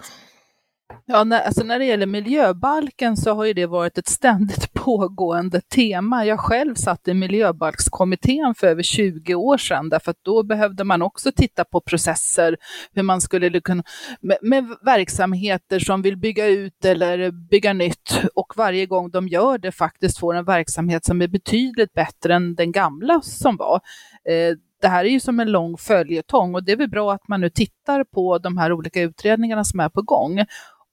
Ja, 1.09 1.25
när, 1.25 1.40
alltså 1.40 1.64
när 1.64 1.79
det 1.79 1.85
gäller 1.85 2.07
miljöbalken 2.07 3.16
så 3.16 3.35
har 3.35 3.44
ju 3.44 3.53
det 3.53 3.66
varit 3.66 3.99
ett 3.99 4.09
ständigt 4.09 4.72
pågående 4.75 5.61
tema. 5.61 6.25
Jag 6.25 6.40
själv 6.40 6.75
satt 6.75 7.09
i 7.09 7.14
miljöbalkskommittén 7.14 8.55
för 8.55 8.66
över 8.66 8.83
20 8.83 9.35
år 9.35 9.59
sedan, 9.59 9.88
därför 9.88 10.11
att 10.11 10.25
då 10.25 10.42
behövde 10.42 10.85
man 10.85 11.03
också 11.03 11.33
titta 11.33 11.64
på 11.64 11.81
processer, 11.81 12.57
hur 12.94 13.03
man 13.03 13.20
skulle 13.20 13.61
kunna, 13.61 13.83
med, 14.20 14.38
med 14.42 14.77
verksamheter 14.83 15.79
som 15.79 16.03
vill 16.03 16.16
bygga 16.16 16.46
ut 16.46 16.85
eller 16.85 17.31
bygga 17.31 17.72
nytt 17.72 18.22
och 18.35 18.53
varje 18.57 18.87
gång 18.87 19.11
de 19.11 19.29
gör 19.29 19.59
det 19.59 19.72
faktiskt 19.72 20.18
får 20.18 20.35
en 20.35 20.44
verksamhet 20.44 21.05
som 21.05 21.22
är 21.22 21.29
betydligt 21.29 21.92
bättre 21.92 22.35
än 22.35 22.55
den 22.55 22.72
gamla 22.72 23.20
som 23.20 23.57
var. 23.57 23.81
Eh, 24.29 24.57
det 24.83 24.88
här 24.88 25.05
är 25.05 25.09
ju 25.09 25.20
som 25.20 25.40
en 25.40 25.53
lång 25.53 25.77
följetong 25.77 26.55
och 26.55 26.64
det 26.64 26.72
är 26.72 26.77
väl 26.77 26.90
bra 26.90 27.12
att 27.12 27.29
man 27.29 27.40
nu 27.40 27.51
tittar 27.51 28.05
på 28.05 28.38
de 28.38 28.57
här 28.57 28.72
olika 28.72 29.01
utredningarna 29.01 29.64
som 29.64 29.81
är 29.81 29.88
på 29.88 30.03
gång 30.03 30.44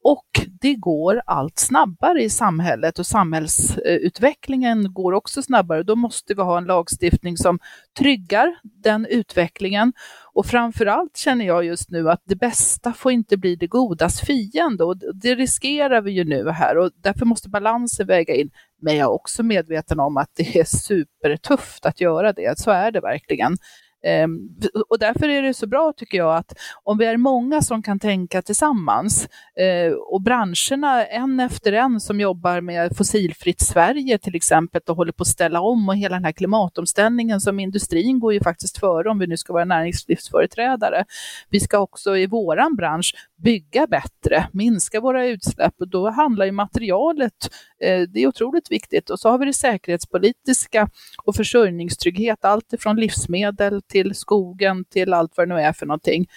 och 0.04 0.26
det 0.62 0.76
går 0.76 1.22
allt 1.26 1.60
snabbare 1.60 2.24
i 2.24 2.30
samhället 2.30 3.00
och 3.00 3.06
samhällsutvecklingen 3.06 4.94
går 4.94 5.14
också 5.14 5.42
snabbare. 5.42 5.84
Då 5.84 5.96
måste 5.96 6.34
vi 6.34 6.42
ha 6.42 6.58
en 6.58 6.66
lagstiftning 6.66 7.38
som 7.38 7.60
tryggar 7.98 8.56
den 8.64 9.06
utvecklingen. 9.06 9.94
Och 10.34 10.46
framförallt 10.46 11.18
känner 11.18 11.46
jag 11.46 11.66
just 11.66 11.90
nu 11.90 12.10
att 12.10 12.22
det 12.26 12.36
bästa 12.36 12.94
får 12.94 13.12
inte 13.12 13.38
bli 13.38 13.56
det 13.56 13.68
godas 13.68 14.22
fiende 14.22 14.84
och 14.84 14.98
det 14.98 15.36
riskerar 15.36 16.02
vi 16.02 16.12
ju 16.12 16.24
nu 16.24 16.50
här 16.50 16.78
och 16.78 16.92
därför 16.96 17.26
måste 17.26 17.50
balansen 17.50 18.08
väga 18.08 18.36
in. 18.36 18.50
Men 18.82 18.96
jag 18.98 19.06
är 19.06 19.12
också 19.12 19.44
medveten 19.44 20.00
om 20.00 20.18
att 20.18 20.30
det 20.36 20.60
är 20.60 20.64
supertufft 20.64 21.86
att 21.86 22.02
göra 22.02 22.34
det, 22.34 22.60
så 22.60 22.72
är 22.72 22.92
det 22.92 23.02
verkligen. 23.02 23.58
Ehm, 24.04 24.50
och 24.90 25.00
därför 25.00 25.30
är 25.30 25.42
det 25.42 25.54
så 25.54 25.68
bra 25.68 25.94
tycker 25.98 26.18
jag 26.18 26.36
att 26.36 26.54
om 26.84 26.98
vi 26.98 27.06
är 27.06 27.18
många 27.18 27.62
som 27.62 27.84
kan 27.84 28.00
tänka 28.00 28.42
tillsammans 28.42 29.28
eh, 29.56 29.94
och 29.94 30.22
branscherna 30.22 31.06
en 31.06 31.40
efter 31.40 31.74
en 31.74 32.00
som 32.00 32.20
jobbar 32.20 32.62
med 32.62 32.98
fossilfritt 32.98 33.62
Sverige 33.62 34.18
till 34.18 34.36
exempel 34.36 34.82
och 34.88 34.96
håller 34.96 35.12
på 35.12 35.22
att 35.22 35.28
ställa 35.28 35.62
om 35.62 35.90
och 35.90 35.96
hela 35.96 36.16
den 36.16 36.26
här 36.26 36.32
klimatomställningen 36.32 37.42
som 37.42 37.60
industrin 37.60 38.20
går 38.20 38.34
ju 38.34 38.40
faktiskt 38.40 38.78
före 38.78 39.10
om 39.10 39.20
vi 39.20 39.28
nu 39.28 39.38
ska 39.38 39.54
vara 39.54 39.66
näringslivsföreträdare. 39.66 41.06
Vi 41.50 41.60
ska 41.60 41.80
också 41.80 42.18
i 42.18 42.28
våran 42.28 42.76
bransch 42.76 43.16
bygga 43.44 43.88
bättre, 43.88 44.48
minska 44.52 45.00
våra 45.00 45.28
utsläpp 45.28 45.74
och 45.80 45.88
då 45.88 46.10
handlar 46.10 46.46
ju 46.46 46.52
materialet, 46.52 47.50
eh, 47.82 48.02
det 48.02 48.24
är 48.24 48.28
otroligt 48.28 48.72
viktigt. 48.72 49.10
Och 49.10 49.20
så 49.20 49.30
har 49.30 49.38
vi 49.38 49.46
det 49.46 49.54
säkerhetspolitiska 49.54 50.90
och 51.24 51.36
försörjningstrygghet, 51.36 52.46
allt 52.46 52.74
ifrån 52.74 52.96
livsmedel 52.96 53.82
till 53.94 54.16
skogen 54.16 54.86
till 54.86 55.14
allt 55.14 55.38
vad 55.38 55.48
det 55.48 55.56
nu 55.56 55.62
är 55.62 55.74
för 55.74 55.86
någonting. 55.86 56.28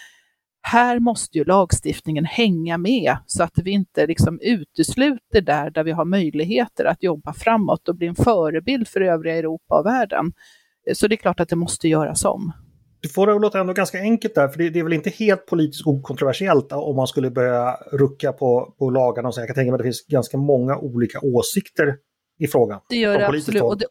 Här 0.63 0.99
måste 0.99 1.39
ju 1.39 1.45
lagstiftningen 1.45 2.25
hänga 2.25 2.79
med 2.79 3.17
så 3.27 3.43
att 3.43 3.59
vi 3.65 3.71
inte 3.71 4.07
liksom 4.07 4.41
utesluter 4.43 5.41
där, 5.41 5.71
där 5.71 5.85
vi 5.85 5.93
har 5.93 6.05
möjligheter 6.05 6.85
att 6.85 7.03
jobba 7.03 7.33
framåt 7.33 7.89
och 7.89 7.97
bli 7.97 8.07
en 8.07 8.15
förebild 8.15 8.89
för 8.89 9.01
övriga 9.01 9.37
Europa 9.37 9.79
och 9.79 9.87
världen. 9.87 10.33
Så 10.95 11.09
det 11.09 11.15
är 11.15 11.17
klart 11.17 11.41
att 11.41 11.49
det 11.49 11.57
måste 11.57 11.89
göras 11.89 12.25
om. 12.25 12.53
Du 13.01 13.09
får 13.09 13.27
det 13.27 13.35
att 13.35 13.41
låta 13.41 13.61
ändå 13.61 13.73
ganska 13.73 13.99
enkelt 13.99 14.35
där, 14.35 14.49
för 14.49 14.59
det, 14.59 14.71
det, 14.71 14.79
är 14.79 14.85
väl 14.85 14.93
inte 14.93 15.11
helt 15.11 15.47
politiskt 15.47 15.87
okontroversiellt 15.87 16.73
om 16.73 16.97
man 16.97 17.07
skulle 17.07 17.31
börja 17.31 17.77
rucka 17.93 18.33
på, 18.33 18.75
på 18.79 18.91
lagarna 18.91 19.29
och 19.29 19.35
så. 19.35 19.41
Jag 19.41 19.49
kan 19.49 19.55
tänka 19.55 19.71
mig 19.71 19.75
att 19.75 19.79
det 19.79 19.85
finns 19.85 20.07
ganska 20.07 20.37
många 20.37 20.79
olika 20.79 21.21
åsikter 21.23 21.97
i 22.39 22.47
frågan. 22.47 22.81
Det 22.89 22.97
gör 22.97 23.19
det 23.19 23.27
absolut. 23.27 23.63
Och 23.63 23.79
det, 23.79 23.87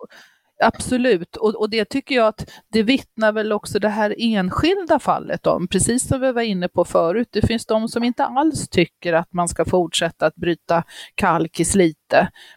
Absolut, 0.64 1.36
och, 1.36 1.56
och 1.56 1.70
det 1.70 1.86
tycker 1.86 2.16
jag 2.16 2.28
att 2.28 2.50
det 2.72 2.84
vittnar 2.84 3.32
väl 3.32 3.52
också 3.52 3.80
det 3.80 3.90
här 3.90 4.16
enskilda 4.18 5.00
fallet 5.00 5.48
om, 5.48 5.68
precis 5.68 6.08
som 6.08 6.22
vi 6.22 6.32
var 6.32 6.42
inne 6.42 6.68
på 6.68 6.86
förut. 6.86 7.28
Det 7.32 7.48
finns 7.48 7.66
de 7.66 7.88
som 7.88 8.04
inte 8.04 8.26
alls 8.26 8.70
tycker 8.70 9.14
att 9.14 9.34
man 9.34 9.48
ska 9.48 9.66
fortsätta 9.66 10.26
att 10.26 10.36
bryta 10.36 10.84
kalk 11.16 11.60
i 11.60 11.66
Slite, 11.66 12.00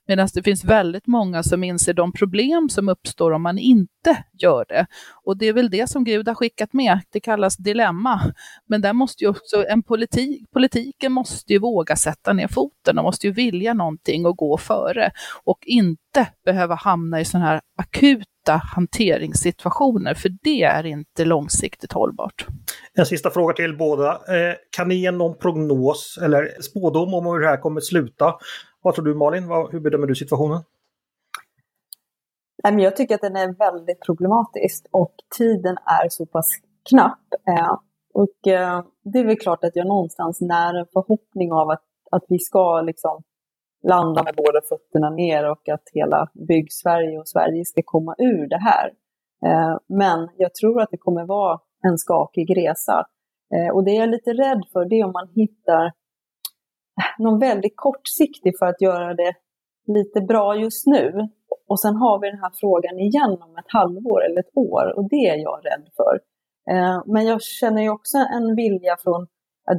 medan 0.07 0.29
det 0.35 0.43
finns 0.43 0.65
väldigt 0.65 1.07
många 1.07 1.43
som 1.43 1.65
inser 1.65 1.95
de 1.95 2.13
problem 2.13 2.69
som 2.69 2.89
uppstår 2.89 3.31
om 3.31 3.43
man 3.43 3.59
inte 3.59 4.25
gör 4.39 4.65
det. 4.69 4.87
Och 5.25 5.37
det 5.37 5.47
är 5.47 5.53
väl 5.53 5.71
det 5.71 5.91
som 5.91 6.05
Gud 6.05 6.29
har 6.29 6.35
skickat 6.35 6.73
med, 6.73 7.01
det 7.13 7.21
kallas 7.21 7.57
dilemma. 7.57 8.21
Men 8.69 8.81
där 8.81 8.93
måste 8.93 9.25
ju 9.25 9.31
också 9.31 9.67
en 9.69 9.83
politik, 9.83 10.51
politiken 10.51 11.13
måste 11.13 11.53
ju 11.53 11.59
våga 11.59 11.97
sätta 11.97 12.33
ner 12.33 12.49
foten 12.49 12.99
och 12.99 13.05
måste 13.05 13.27
ju 13.27 13.33
vilja 13.33 13.75
någonting 13.75 14.27
och 14.27 14.37
gå 14.37 14.59
före 14.59 15.11
och 15.45 15.59
inte 15.63 16.27
behöva 16.45 16.75
hamna 16.75 17.21
i 17.21 17.25
sådana 17.25 17.47
här 17.47 17.61
akuta 17.77 18.63
hanteringssituationer, 18.75 20.15
för 20.15 20.29
det 20.43 20.63
är 20.63 20.87
inte 20.87 21.25
långsiktigt 21.25 21.93
hållbart. 21.93 22.47
En 22.95 23.07
sista 23.07 23.31
fråga 23.31 23.55
till 23.55 23.77
båda. 23.77 24.11
Eh, 24.13 24.55
kan 24.77 24.89
ni 24.89 24.95
ge 24.95 25.11
någon 25.11 25.39
prognos 25.39 26.19
eller 26.23 26.63
spådom 26.63 27.15
om 27.15 27.27
hur 27.27 27.41
det 27.41 27.49
här 27.49 27.57
kommer 27.57 27.81
att 27.81 27.85
sluta? 27.85 28.35
Vad 28.83 28.95
tror 28.95 29.05
du 29.05 29.15
Malin? 29.15 29.43
Hur 29.71 29.81
bedömer 29.81 30.07
du 30.07 30.15
situationen? 30.15 30.61
Jag 32.63 32.97
tycker 32.97 33.15
att 33.15 33.21
den 33.21 33.37
är 33.37 33.53
väldigt 33.53 34.01
problematisk 34.07 34.87
och 34.91 35.15
tiden 35.39 35.77
är 35.77 36.09
så 36.09 36.27
pass 36.27 36.51
knapp. 36.91 37.19
Eh, 37.49 37.77
och 38.15 38.49
eh, 38.53 38.85
det 39.05 39.19
är 39.19 39.25
väl 39.25 39.39
klart 39.39 39.65
att 39.65 39.77
jag 39.77 39.87
någonstans 39.87 40.41
när 40.41 40.75
en 40.75 40.87
förhoppning 40.93 41.53
av 41.53 41.71
att, 41.71 41.83
att 42.11 42.25
vi 42.29 42.39
ska 42.39 42.81
liksom 42.81 43.23
landa 43.89 44.23
med 44.23 44.35
båda 44.37 44.61
fötterna 44.69 45.11
ner 45.11 45.51
och 45.51 45.69
att 45.69 45.83
hela 45.93 46.31
bygg-Sverige 46.49 47.19
och 47.19 47.29
Sverige 47.29 47.65
ska 47.65 47.83
komma 47.85 48.15
ur 48.19 48.49
det 48.49 48.61
här. 48.61 48.93
Eh, 49.47 49.79
men 49.87 50.29
jag 50.37 50.55
tror 50.55 50.83
att 50.83 50.91
det 50.91 50.99
kommer 50.99 51.25
vara 51.25 51.61
en 51.83 51.99
skakig 51.99 52.57
resa. 52.57 53.07
Och 53.73 53.85
det 53.85 53.91
jag 53.91 54.03
är 54.03 54.07
lite 54.07 54.31
rädd 54.31 54.63
för 54.73 54.85
det 54.85 55.01
är 55.01 55.05
om 55.05 55.13
man 55.13 55.29
hittar 55.35 55.93
någon 57.19 57.39
väldigt 57.39 57.77
kortsiktig 57.77 58.53
för 58.59 58.67
att 58.67 58.81
göra 58.81 59.15
det 59.15 59.33
lite 59.87 60.21
bra 60.21 60.57
just 60.57 60.87
nu. 60.87 61.29
Och 61.69 61.81
sen 61.81 61.97
har 61.97 62.21
vi 62.21 62.31
den 62.31 62.41
här 62.41 62.53
frågan 62.61 62.99
igen 62.99 63.37
om 63.41 63.57
ett 63.57 63.73
halvår 63.79 64.25
eller 64.25 64.41
ett 64.41 64.57
år 64.57 64.97
och 64.97 65.09
det 65.11 65.29
är 65.29 65.37
jag 65.37 65.61
rädd 65.65 65.87
för. 65.97 66.15
Eh, 66.71 67.03
men 67.07 67.27
jag 67.27 67.43
känner 67.43 67.83
ju 67.83 67.91
också 67.91 68.19
en 68.19 68.57
vilja 68.57 68.97
från, 69.05 69.27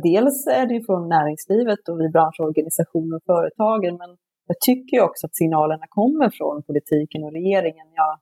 dels 0.04 0.48
är 0.48 0.66
det 0.66 0.74
ju 0.74 0.84
från 0.84 1.10
näringslivet 1.10 1.90
och 1.90 2.00
vi 2.00 2.10
branschorganisationer 2.10 3.16
och 3.16 3.24
företagen, 3.26 3.98
men 3.98 4.18
jag 4.48 4.60
tycker 4.60 4.98
ju 4.98 5.04
också 5.04 5.28
att 5.28 5.36
signalerna 5.36 5.86
kommer 5.90 6.30
från 6.30 6.64
politiken 6.64 7.24
och 7.24 7.32
regeringen. 7.32 7.88
Jag 7.96 8.20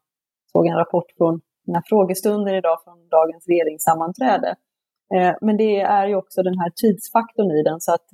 såg 0.52 0.68
en 0.68 0.76
rapport 0.76 1.10
från 1.18 1.42
den 1.66 1.76
här 1.76 1.84
frågestunden 1.86 2.56
idag 2.56 2.78
från 2.84 3.10
dagens 3.10 3.48
regeringssammanträde. 3.48 4.56
Eh, 5.16 5.34
men 5.42 5.58
det 5.58 5.80
är 5.80 6.08
ju 6.08 6.16
också 6.16 6.44
den 6.44 6.60
här 6.60 6.72
tidsfaktorn 6.82 7.52
i 7.52 7.64
den, 7.64 7.80
så 7.80 7.94
att 7.94 8.08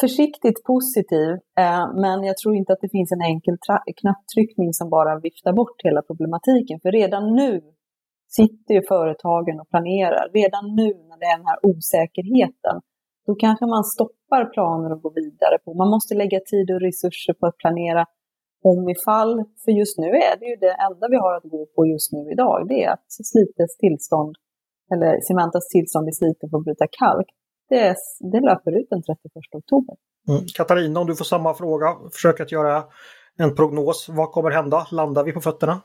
försiktigt 0.00 0.64
positiv, 0.64 1.28
eh, 1.62 1.86
men 1.94 2.24
jag 2.24 2.36
tror 2.36 2.54
inte 2.56 2.72
att 2.72 2.80
det 2.80 2.88
finns 2.88 3.12
en 3.12 3.22
enkel 3.32 3.56
knapptryckning 4.00 4.72
som 4.72 4.90
bara 4.90 5.20
viftar 5.20 5.52
bort 5.52 5.78
hela 5.84 6.02
problematiken. 6.02 6.80
För 6.82 6.90
redan 6.92 7.34
nu 7.34 7.60
sitter 8.38 8.74
ju 8.74 8.82
företagen 8.82 9.60
och 9.60 9.68
planerar. 9.68 10.24
Redan 10.40 10.64
nu 10.80 10.88
när 11.08 11.18
det 11.20 11.26
är 11.32 11.36
den 11.38 11.46
här 11.46 11.60
osäkerheten, 11.70 12.76
då 13.26 13.34
kanske 13.34 13.66
man 13.66 13.84
stoppar 13.84 14.44
planer 14.54 14.92
och 14.92 15.02
går 15.02 15.14
vidare 15.22 15.56
på. 15.64 15.74
Man 15.74 15.90
måste 15.94 16.14
lägga 16.14 16.40
tid 16.40 16.66
och 16.74 16.80
resurser 16.80 17.34
på 17.38 17.46
att 17.46 17.56
planera 17.56 18.04
om 18.70 18.88
ifall. 18.88 19.32
För 19.64 19.72
just 19.80 19.98
nu 19.98 20.08
är 20.28 20.34
det 20.40 20.46
ju 20.52 20.56
det 20.66 20.74
enda 20.86 21.04
vi 21.12 21.16
har 21.24 21.34
att 21.36 21.50
gå 21.54 21.66
på 21.74 21.86
just 21.86 22.12
nu 22.12 22.22
idag. 22.34 22.68
Det 22.68 22.84
är 22.84 22.90
att 22.96 23.06
Slites 23.30 23.76
tillstånd, 23.84 24.34
eller 24.92 25.12
Cementas 25.28 25.68
tillstånd 25.68 26.08
i 26.08 26.12
Slite 26.12 26.44
får 26.52 26.60
bryta 26.66 26.86
kalk, 27.00 27.28
det, 27.68 27.96
det 28.20 28.40
löper 28.40 28.80
ut 28.80 28.86
den 28.90 29.02
31 29.02 29.32
oktober. 29.52 29.96
Mm. 30.28 30.40
Katarina, 30.54 31.00
om 31.00 31.06
du 31.06 31.16
får 31.16 31.24
samma 31.24 31.54
fråga, 31.54 31.96
försök 32.12 32.40
att 32.40 32.52
göra 32.52 32.84
en 33.38 33.54
prognos. 33.54 34.08
Vad 34.08 34.32
kommer 34.32 34.50
hända? 34.50 34.86
Landar 34.90 35.24
vi 35.24 35.32
på 35.32 35.40
fötterna? 35.40 35.80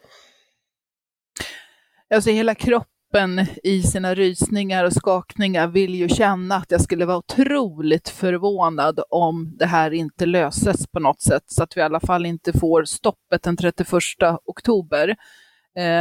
Alltså 2.13 2.29
hela 2.29 2.55
kroppen 2.55 3.45
i 3.63 3.81
sina 3.81 4.15
rysningar 4.15 4.85
och 4.85 4.93
skakningar 4.93 5.67
vill 5.67 5.95
ju 5.95 6.09
känna 6.09 6.55
att 6.55 6.71
jag 6.71 6.81
skulle 6.81 7.05
vara 7.05 7.17
otroligt 7.17 8.09
förvånad 8.09 8.99
om 9.09 9.55
det 9.57 9.65
här 9.65 9.91
inte 9.91 10.25
löses 10.25 10.87
på 10.87 10.99
något 10.99 11.21
sätt, 11.21 11.43
så 11.45 11.63
att 11.63 11.77
vi 11.77 11.81
i 11.81 11.83
alla 11.83 11.99
fall 11.99 12.25
inte 12.25 12.59
får 12.59 12.83
stoppet 12.83 13.43
den 13.43 13.57
31 13.57 13.87
oktober. 14.45 15.15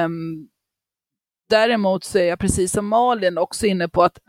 Um, 0.05 0.49
däremot 1.51 2.05
så 2.05 2.19
är 2.19 2.25
jag 2.25 2.39
precis 2.39 2.73
som 2.73 2.89
Malin 2.89 3.39
också 3.39 3.67
inne 3.67 3.89
på 3.89 4.03
att 4.03 4.19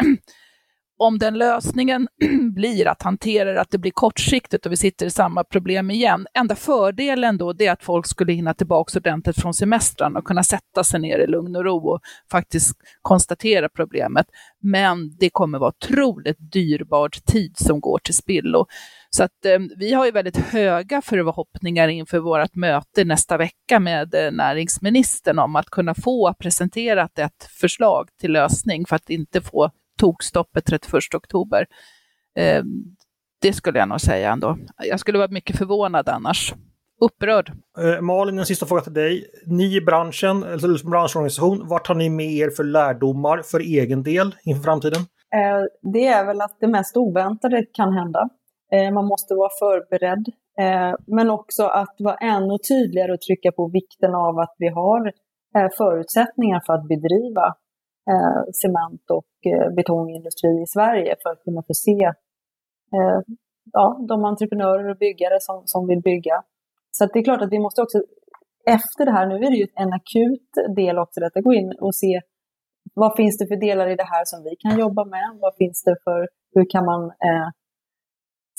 om 1.02 1.20
den 1.20 1.38
lösningen 1.38 2.08
blir 2.56 2.88
att 2.88 3.02
hantera 3.02 3.62
att 3.62 3.72
det 3.72 3.78
blir 3.78 3.92
kortsiktigt 3.92 4.66
och 4.66 4.72
vi 4.72 4.78
sitter 4.78 5.06
i 5.06 5.10
samma 5.10 5.44
problem 5.44 5.92
igen, 5.92 6.28
enda 6.34 6.56
fördelen 6.56 7.38
då 7.38 7.54
det 7.54 7.68
är 7.68 7.72
att 7.72 7.84
folk 7.84 8.08
skulle 8.08 8.34
hinna 8.34 8.54
tillbaka 8.54 9.00
ordentligt 9.00 9.42
från 9.42 9.54
semestern 9.54 10.18
och 10.18 10.26
kunna 10.26 10.44
sätta 10.44 10.84
sig 10.84 11.00
ner 11.00 11.20
i 11.20 11.28
lugn 11.28 11.56
och 11.56 11.64
ro 11.64 11.90
och 11.90 12.00
faktiskt 12.32 12.78
konstatera 13.02 13.70
problemet. 13.70 14.26
Men 14.60 15.16
det 15.20 15.30
kommer 15.30 15.60
vara 15.60 15.70
otroligt 15.70 16.38
dyrbar 16.54 17.10
tid 17.10 17.58
som 17.58 17.80
går 17.80 18.00
till 18.04 18.14
spillo. 18.14 18.66
Så 19.10 19.24
att 19.24 19.46
eh, 19.46 19.60
vi 19.78 19.94
har 19.94 20.06
ju 20.06 20.12
väldigt 20.12 20.38
höga 20.38 21.02
förhoppningar 21.02 21.88
inför 21.88 22.20
vårt 22.20 22.56
möte 22.56 23.04
nästa 23.04 23.38
vecka 23.38 23.80
med 23.80 24.16
eh, 24.16 24.32
näringsministern 24.32 25.40
om 25.40 25.56
att 25.56 25.70
kunna 25.70 25.94
få 25.94 26.34
presenterat 26.40 27.20
ett 27.20 27.44
förslag 27.60 28.10
till 28.20 28.32
lösning 28.32 28.86
för 28.86 28.96
att 28.96 29.10
inte 29.10 29.42
få 29.42 29.72
tokstoppet 30.02 30.66
31 30.66 31.16
oktober. 31.16 31.66
Eh, 32.38 32.64
det 33.42 33.54
skulle 33.54 33.80
jag 33.80 33.90
nog 33.90 34.02
säga 34.02 34.32
ändå. 34.32 34.58
Jag 34.78 35.00
skulle 35.00 35.18
vara 35.18 35.32
mycket 35.32 35.58
förvånad 35.58 36.10
annars. 36.10 36.54
Upprörd. 37.02 37.52
Eh, 37.78 38.02
Malin, 38.02 38.40
en 38.40 38.46
sista 38.46 38.66
fråga 38.66 38.82
till 38.82 38.94
dig. 38.94 39.26
Ni 39.46 39.76
i 39.76 39.82
branschen, 39.82 40.44
eller 40.44 40.78
som 40.78 40.92
branschorganisation, 40.92 41.68
vad 41.68 41.84
tar 41.84 41.96
ni 41.96 42.10
med 42.10 42.32
er 42.32 42.50
för 42.50 42.64
lärdomar 42.64 43.42
för 43.52 43.60
egen 43.60 44.04
del 44.04 44.36
inför 44.44 44.64
framtiden? 44.64 45.02
Eh, 45.36 45.92
det 45.94 46.08
är 46.08 46.26
väl 46.26 46.42
att 46.42 46.58
det 46.60 46.68
mest 46.68 46.98
oväntade 46.98 47.66
kan 47.74 47.94
hända. 47.94 48.30
Eh, 48.74 48.94
man 48.94 49.06
måste 49.06 49.34
vara 49.34 49.50
förberedd. 49.60 50.26
Eh, 50.60 50.96
men 51.08 51.30
också 51.30 51.64
att 51.64 51.96
vara 52.00 52.16
ännu 52.16 52.58
tydligare 52.70 53.14
och 53.14 53.22
trycka 53.22 53.52
på 53.52 53.70
vikten 53.74 54.16
av 54.16 54.40
att 54.40 54.56
vi 54.58 54.68
har 54.68 55.08
eh, 55.58 55.70
förutsättningar 55.78 56.62
för 56.66 56.74
att 56.74 56.88
bedriva 56.88 57.56
Eh, 58.10 58.42
cement 58.62 59.06
och 59.18 59.34
eh, 59.52 59.68
betongindustri 59.76 60.54
i 60.66 60.68
Sverige 60.76 61.16
för 61.22 61.30
att 61.30 61.44
kunna 61.44 61.62
få 61.68 61.74
se 61.74 62.00
eh, 62.96 63.20
ja, 63.72 63.86
de 64.10 64.26
entreprenörer 64.26 64.90
och 64.90 64.98
byggare 64.98 65.38
som, 65.40 65.58
som 65.66 65.88
vill 65.88 66.02
bygga. 66.02 66.38
Så 66.92 67.06
det 67.06 67.20
är 67.20 67.24
klart 67.24 67.42
att 67.42 67.56
vi 67.56 67.60
måste 67.60 67.82
också, 67.82 67.98
efter 68.66 69.06
det 69.06 69.12
här, 69.12 69.28
nu 69.28 69.36
är 69.36 69.52
det 69.52 69.62
ju 69.64 69.68
en 69.84 69.94
akut 70.00 70.52
del 70.76 71.00
också, 71.00 71.20
detta, 71.20 71.42
gå 71.42 71.54
in 71.54 71.70
och 71.82 71.96
se 71.96 72.22
vad 72.94 73.16
finns 73.16 73.38
det 73.38 73.48
för 73.48 73.60
delar 73.68 73.88
i 73.94 73.96
det 73.96 74.10
här 74.14 74.26
som 74.26 74.40
vi 74.44 74.54
kan 74.64 74.80
jobba 74.80 75.04
med? 75.06 75.28
Vad 75.42 75.54
finns 75.62 75.84
det 75.84 75.96
för, 76.04 76.22
hur 76.54 76.66
kan 76.74 76.86
man 76.86 77.02
eh, 77.28 77.48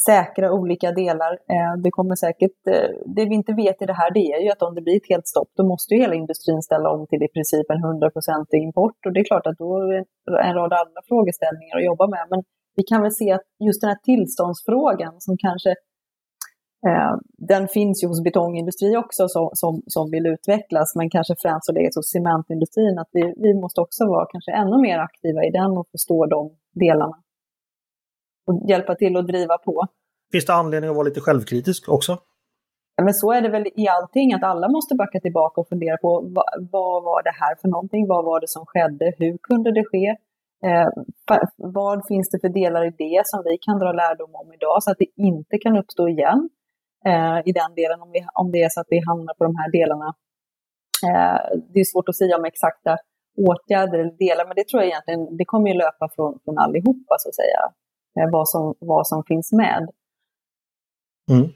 säkra 0.06 0.52
olika 0.52 0.92
delar. 0.92 1.32
Eh, 1.32 1.74
det 1.84 1.90
kommer 1.90 2.14
säkert, 2.14 2.66
eh, 2.66 2.90
det 3.16 3.24
vi 3.24 3.34
inte 3.34 3.52
vet 3.52 3.82
i 3.82 3.86
det 3.86 3.98
här 4.02 4.10
det 4.14 4.26
är 4.32 4.40
ju 4.44 4.50
att 4.50 4.62
om 4.62 4.74
det 4.74 4.82
blir 4.82 4.96
ett 4.96 5.08
helt 5.08 5.26
stopp 5.26 5.50
då 5.56 5.62
måste 5.66 5.94
ju 5.94 6.00
hela 6.00 6.14
industrin 6.14 6.62
ställa 6.62 6.90
om 6.90 7.06
till 7.06 7.22
i 7.22 7.28
princip 7.28 7.70
en 7.70 7.84
100% 7.84 8.46
import 8.52 9.06
och 9.06 9.12
det 9.12 9.20
är 9.20 9.24
klart 9.24 9.46
att 9.46 9.58
då 9.58 9.76
är 9.76 9.86
det 9.92 10.04
en 10.48 10.54
rad 10.54 10.72
andra 10.72 11.00
frågeställningar 11.08 11.76
att 11.76 11.84
jobba 11.84 12.06
med. 12.06 12.26
Men 12.30 12.42
vi 12.76 12.82
kan 12.82 13.02
väl 13.02 13.12
se 13.12 13.32
att 13.32 13.46
just 13.66 13.80
den 13.80 13.88
här 13.88 14.00
tillståndsfrågan 14.10 15.14
som 15.18 15.36
kanske 15.46 15.70
eh, 16.88 17.14
den 17.52 17.68
finns 17.68 18.02
ju 18.02 18.06
hos 18.08 18.22
betongindustri 18.22 18.96
också 18.96 19.28
som, 19.28 19.50
som, 19.52 19.82
som 19.86 20.10
vill 20.10 20.26
utvecklas, 20.26 20.94
men 20.96 21.10
kanske 21.10 21.34
främst 21.42 21.66
så 21.66 21.72
det 21.72 21.96
hos 21.96 22.10
cementindustrin, 22.10 22.98
att 22.98 23.10
vi, 23.12 23.34
vi 23.36 23.54
måste 23.54 23.80
också 23.80 24.06
vara 24.06 24.26
kanske 24.32 24.52
ännu 24.52 24.78
mer 24.86 24.98
aktiva 24.98 25.40
i 25.44 25.50
den 25.50 25.72
och 25.78 25.88
förstå 25.94 26.26
de 26.26 26.50
delarna 26.84 27.16
och 28.52 28.70
hjälpa 28.70 28.94
till 28.94 29.16
att 29.16 29.26
driva 29.26 29.58
på. 29.58 29.86
Finns 30.32 30.46
det 30.46 30.54
anledning 30.54 30.90
att 30.90 30.96
vara 30.96 31.04
lite 31.04 31.20
självkritisk 31.20 31.88
också? 31.88 32.18
Ja, 32.96 33.04
men 33.04 33.14
så 33.14 33.32
är 33.32 33.42
det 33.42 33.48
väl 33.48 33.66
i 33.76 33.88
allting, 33.88 34.34
att 34.34 34.42
alla 34.42 34.68
måste 34.68 34.94
backa 34.94 35.20
tillbaka 35.20 35.60
och 35.60 35.68
fundera 35.68 35.96
på 35.96 36.10
vad, 36.34 36.68
vad 36.70 37.02
var 37.02 37.22
det 37.22 37.34
här 37.40 37.54
för 37.60 37.68
någonting? 37.68 38.08
Vad 38.08 38.24
var 38.24 38.40
det 38.40 38.48
som 38.48 38.66
skedde? 38.66 39.12
Hur 39.18 39.38
kunde 39.48 39.72
det 39.72 39.84
ske? 39.84 40.06
Eh, 40.66 40.88
vad 41.56 42.06
finns 42.08 42.30
det 42.30 42.38
för 42.40 42.48
delar 42.48 42.82
i 42.84 42.90
det 42.98 43.22
som 43.24 43.42
vi 43.44 43.58
kan 43.58 43.78
dra 43.78 43.92
lärdom 43.92 44.34
om 44.34 44.52
idag 44.52 44.82
så 44.82 44.90
att 44.90 44.98
det 44.98 45.10
inte 45.16 45.58
kan 45.58 45.76
uppstå 45.76 46.08
igen 46.08 46.40
eh, 47.10 47.38
i 47.48 47.52
den 47.52 47.74
delen 47.74 48.02
om, 48.02 48.10
vi, 48.12 48.20
om 48.34 48.52
det 48.52 48.62
är 48.62 48.68
så 48.68 48.80
att 48.80 48.90
vi 48.90 49.00
hamnar 49.08 49.34
på 49.34 49.44
de 49.44 49.56
här 49.56 49.70
delarna. 49.78 50.08
Eh, 51.08 51.40
det 51.72 51.80
är 51.80 51.92
svårt 51.92 52.08
att 52.08 52.16
säga 52.16 52.36
om 52.36 52.44
exakta 52.44 52.96
åtgärder 53.48 53.98
eller 53.98 54.16
delar, 54.26 54.44
men 54.46 54.56
det 54.56 54.68
tror 54.68 54.82
jag 54.82 54.88
egentligen, 54.90 55.36
det 55.36 55.44
kommer 55.44 55.68
ju 55.70 55.76
löpa 55.84 56.08
från, 56.14 56.38
från 56.44 56.58
allihopa 56.58 57.14
så 57.18 57.28
att 57.28 57.40
säga. 57.42 57.60
Eh, 58.20 58.30
vad 58.32 58.48
som, 58.48 58.74
vad 58.78 59.06
som 59.06 59.24
finns 59.24 59.52
med. 59.52 59.88
Mm. 61.30 61.48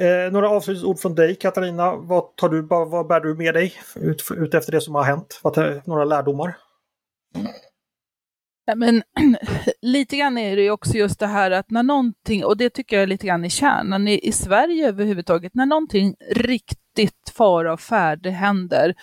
Eh, 0.00 0.32
några 0.32 0.50
avslutningsord 0.50 0.98
från 0.98 1.14
dig 1.14 1.34
Katarina. 1.34 1.96
Vad, 1.96 2.36
tar 2.36 2.48
du, 2.48 2.62
vad 2.62 3.06
bär 3.06 3.20
du 3.20 3.34
med 3.34 3.54
dig 3.54 3.72
ut, 3.96 4.22
ut 4.36 4.54
efter 4.54 4.72
det 4.72 4.80
som 4.80 4.94
har 4.94 5.02
hänt? 5.02 5.40
Vad 5.42 5.54
tar, 5.54 5.82
några 5.84 6.04
lärdomar? 6.04 6.56
Ja, 8.64 8.74
men, 8.74 9.02
lite 9.82 10.16
grann 10.16 10.38
är 10.38 10.56
det 10.56 10.62
ju 10.62 10.70
också 10.70 10.94
just 10.94 11.18
det 11.18 11.26
här 11.26 11.50
att 11.50 11.70
när 11.70 11.82
någonting, 11.82 12.44
och 12.44 12.56
det 12.56 12.70
tycker 12.70 12.96
jag 12.96 13.02
är 13.02 13.06
lite 13.06 13.26
grann 13.26 13.44
i 13.44 13.50
kärnan 13.50 14.08
i, 14.08 14.28
i 14.28 14.32
Sverige 14.32 14.88
överhuvudtaget, 14.88 15.54
när 15.54 15.66
någonting 15.66 16.14
riktigt 16.30 17.32
fara 17.34 17.72
och 17.72 17.80
färde 17.80 18.30
händer, 18.30 18.94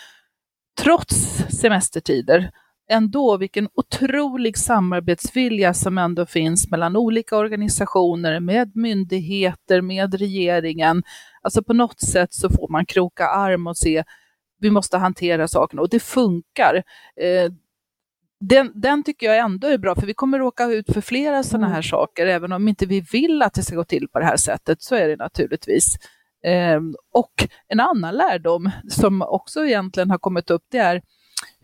trots 0.82 1.16
semestertider, 1.50 2.52
ändå 2.90 3.38
vilken 3.38 3.70
otrolig 3.74 4.58
samarbetsvilja 4.58 5.74
som 5.74 5.98
ändå 5.98 6.26
finns 6.26 6.72
mellan 6.72 6.96
olika 6.96 7.38
organisationer, 7.38 8.40
med 8.40 8.76
myndigheter, 8.76 9.82
med 9.82 10.14
regeringen. 10.14 11.04
Alltså 11.42 11.64
på 11.64 11.74
något 11.74 12.00
sätt 12.00 12.34
så 12.34 12.50
får 12.50 12.72
man 12.72 12.86
kroka 12.86 13.28
arm 13.28 13.68
och 13.68 13.78
se, 13.78 14.04
vi 14.60 14.72
måste 14.72 14.98
hantera 14.98 15.48
sakerna 15.48 15.82
och 15.82 15.90
det 15.90 16.00
funkar. 16.00 16.84
Eh, 17.22 17.52
den, 18.40 18.72
den, 18.76 19.04
tycker 19.04 19.28
jag 19.28 19.38
ändå 19.38 19.68
är 19.68 19.78
bra, 19.78 19.96
för 19.96 20.08
vi 20.08 20.14
kommer 20.14 20.40
råka 20.40 20.66
ut 20.66 20.94
för 20.94 21.02
flera 21.02 21.44
sådana 21.44 21.66
mm. 21.66 21.76
här 21.76 21.82
saker, 21.82 22.26
även 22.26 22.52
om 22.52 22.68
inte 22.68 22.86
vi 22.86 23.02
vill 23.02 23.42
att 23.42 23.54
det 23.54 23.64
ska 23.64 23.76
gå 23.76 23.84
till 23.84 24.08
på 24.08 24.20
det 24.20 24.26
här 24.26 24.38
sättet, 24.38 24.82
så 24.82 24.96
är 24.96 25.08
det 25.08 25.16
naturligtvis. 25.16 25.96
Eh, 26.46 26.82
och 27.14 27.48
en 27.68 27.80
annan 27.80 28.16
lärdom 28.16 28.70
som 28.90 29.22
också 29.22 29.66
egentligen 29.66 30.12
har 30.12 30.18
kommit 30.18 30.50
upp, 30.50 30.64
det 30.72 30.78
är 30.78 31.02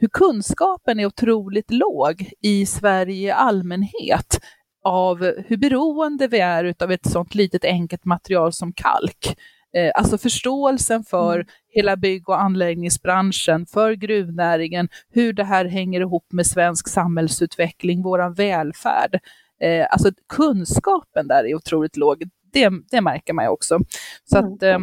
hur 0.03 0.09
kunskapen 0.09 0.99
är 0.99 1.05
otroligt 1.05 1.71
låg 1.71 2.29
i 2.41 2.65
Sverige 2.65 3.27
i 3.27 3.31
allmänhet 3.31 4.39
av 4.83 5.33
hur 5.47 5.57
beroende 5.57 6.27
vi 6.27 6.39
är 6.39 6.75
av 6.83 6.91
ett 6.91 7.05
sådant 7.11 7.35
litet 7.35 7.65
enkelt 7.65 8.05
material 8.05 8.53
som 8.53 8.73
kalk. 8.73 9.37
Eh, 9.75 9.91
alltså 9.95 10.17
förståelsen 10.17 11.03
för 11.03 11.35
mm. 11.35 11.47
hela 11.69 11.95
bygg 11.95 12.29
och 12.29 12.41
anläggningsbranschen, 12.41 13.65
för 13.65 13.93
gruvnäringen, 13.93 14.89
hur 15.13 15.33
det 15.33 15.43
här 15.43 15.65
hänger 15.65 16.01
ihop 16.01 16.25
med 16.31 16.47
svensk 16.47 16.87
samhällsutveckling, 16.87 18.03
vår 18.03 18.35
välfärd. 18.35 19.19
Eh, 19.61 19.85
alltså 19.89 20.11
kunskapen 20.33 21.27
där 21.27 21.43
är 21.43 21.55
otroligt 21.55 21.97
låg, 21.97 22.23
det, 22.53 22.69
det 22.91 23.01
märker 23.01 23.33
man 23.33 23.45
ju 23.45 23.49
också. 23.49 23.79
Så 24.23 24.37
mm. 24.37 24.53
att, 24.53 24.63
eh, 24.63 24.79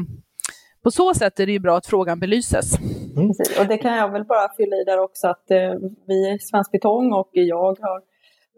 på 0.83 0.91
så 0.91 1.15
sätt 1.15 1.41
är 1.41 1.47
det 1.47 1.53
ju 1.53 1.59
bra 1.59 1.77
att 1.77 1.87
frågan 1.87 2.21
belyses. 2.21 2.79
Mm. 3.17 3.31
Och 3.61 3.67
det 3.69 3.79
kan 3.79 3.97
jag 3.97 4.13
väl 4.13 4.25
bara 4.25 4.49
fylla 4.57 4.77
i 4.77 4.85
där 4.85 5.01
också 5.01 5.29
att 5.29 5.51
eh, 5.51 5.75
vi 6.07 6.35
i 6.35 6.39
Svensk 6.39 6.73
Betong 6.73 7.13
och 7.13 7.31
jag 7.33 7.79
har 7.81 8.03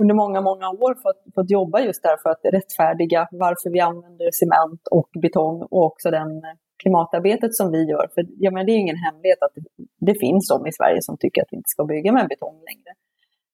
under 0.01 0.15
många, 0.15 0.41
många 0.41 0.69
år 0.69 0.95
fått, 1.03 1.35
fått 1.35 1.51
jobba 1.51 1.81
just 1.81 2.03
där 2.03 2.17
för 2.23 2.31
att 2.31 2.41
rättfärdiga 2.45 3.29
varför 3.31 3.71
vi 3.71 3.81
använder 3.81 4.31
cement 4.33 4.89
och 4.91 5.11
betong 5.23 5.63
och 5.63 5.85
också 5.85 6.11
den 6.11 6.43
klimatarbetet 6.83 7.55
som 7.55 7.73
vi 7.73 7.83
gör. 7.91 8.09
För 8.15 8.27
ja, 8.39 8.51
men 8.51 8.67
det 8.67 8.73
är 8.73 8.79
ingen 8.79 8.97
hemlighet 8.97 9.43
att 9.43 9.55
det, 9.55 9.65
det 10.07 10.15
finns 10.15 10.49
de 10.49 10.67
i 10.67 10.73
Sverige 10.73 11.03
som 11.03 11.17
tycker 11.19 11.43
att 11.43 11.49
vi 11.51 11.57
inte 11.57 11.69
ska 11.69 11.85
bygga 11.85 12.13
med 12.13 12.29
betong 12.29 12.59
längre. 12.71 12.93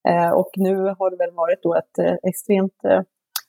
Eh, 0.08 0.30
och 0.32 0.50
nu 0.56 0.74
har 0.98 1.10
det 1.10 1.16
väl 1.16 1.34
varit 1.34 1.62
då 1.62 1.74
ett 1.74 1.98
eh, 1.98 2.16
extremt 2.30 2.84
eh, 2.84 3.02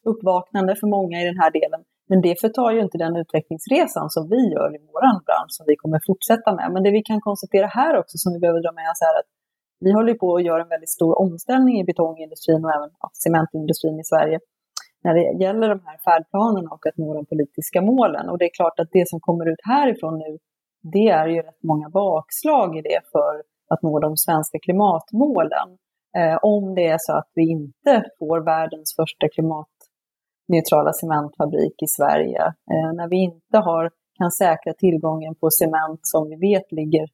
uppvaknande 0.03 0.75
för 0.75 0.87
många 0.87 1.21
i 1.21 1.25
den 1.25 1.39
här 1.39 1.51
delen. 1.51 1.81
Men 2.09 2.21
det 2.21 2.41
förtar 2.41 2.71
ju 2.71 2.79
inte 2.81 2.97
den 2.97 3.15
utvecklingsresan 3.15 4.09
som 4.09 4.23
vi 4.33 4.41
gör 4.55 4.69
i 4.75 4.79
vår 4.91 5.01
bransch, 5.27 5.51
som 5.57 5.65
vi 5.69 5.75
kommer 5.75 5.99
fortsätta 6.09 6.55
med. 6.55 6.67
Men 6.73 6.83
det 6.83 6.91
vi 6.91 7.01
kan 7.09 7.21
konstatera 7.21 7.67
här 7.67 7.97
också, 8.01 8.15
som 8.17 8.33
vi 8.33 8.39
behöver 8.39 8.61
dra 8.65 8.71
med 8.71 8.87
oss, 8.91 9.01
är 9.09 9.19
att 9.19 9.29
vi 9.85 9.91
håller 9.91 10.13
på 10.13 10.35
att 10.35 10.43
göra 10.49 10.61
en 10.61 10.73
väldigt 10.75 10.95
stor 10.99 11.19
omställning 11.25 11.75
i 11.79 11.83
betongindustrin 11.83 12.65
och 12.65 12.71
även 12.77 12.89
cementindustrin 13.23 13.99
i 13.99 14.03
Sverige 14.03 14.39
när 15.03 15.13
det 15.13 15.43
gäller 15.43 15.69
de 15.69 15.79
här 15.85 15.97
färdplanerna 16.05 16.69
och 16.71 16.87
att 16.87 16.97
nå 16.97 17.13
de 17.13 17.25
politiska 17.25 17.81
målen. 17.81 18.29
Och 18.29 18.37
det 18.37 18.45
är 18.45 18.53
klart 18.53 18.79
att 18.79 18.89
det 18.91 19.09
som 19.09 19.19
kommer 19.19 19.45
ut 19.51 19.59
härifrån 19.63 20.17
nu, 20.17 20.37
det 20.93 21.07
är 21.07 21.27
ju 21.27 21.41
rätt 21.41 21.63
många 21.63 21.89
bakslag 21.89 22.77
i 22.77 22.81
det 22.81 23.01
för 23.11 23.43
att 23.73 23.81
nå 23.81 23.99
de 23.99 24.17
svenska 24.17 24.59
klimatmålen. 24.59 25.67
Eh, 26.17 26.37
om 26.41 26.75
det 26.75 26.87
är 26.87 26.97
så 26.99 27.13
att 27.13 27.31
vi 27.35 27.49
inte 27.49 28.03
får 28.19 28.45
världens 28.45 28.95
första 28.95 29.29
klimat 29.29 29.67
neutrala 30.49 30.93
cementfabrik 30.93 31.75
i 31.81 31.87
Sverige. 31.87 32.43
Eh, 32.71 32.93
när 32.93 33.07
vi 33.09 33.17
inte 33.17 33.57
har, 33.57 33.91
kan 34.17 34.31
säkra 34.31 34.73
tillgången 34.73 35.35
på 35.35 35.49
cement 35.49 35.99
som 36.03 36.29
vi 36.29 36.35
vet 36.35 36.71
ligger 36.71 37.07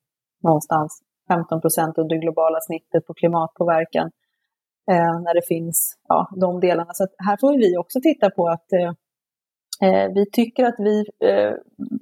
någonstans 0.44 1.02
15 1.28 1.62
procent 1.62 1.98
under 1.98 2.16
globala 2.16 2.60
snittet 2.62 3.06
på 3.08 3.14
klimatpåverkan. 3.14 4.12
Eh, 4.92 5.20
när 5.26 5.34
det 5.34 5.48
finns 5.48 5.98
ja, 6.08 6.30
de 6.36 6.60
delarna. 6.60 6.94
Så 6.94 7.08
här 7.18 7.38
får 7.38 7.58
vi 7.58 7.78
också 7.78 8.00
titta 8.02 8.30
på 8.30 8.48
att 8.48 8.74
eh, 8.74 8.92
eh, 9.88 10.12
vi 10.14 10.26
tycker 10.32 10.64
att 10.64 10.76
vi 10.78 11.06
eh, 11.30 11.54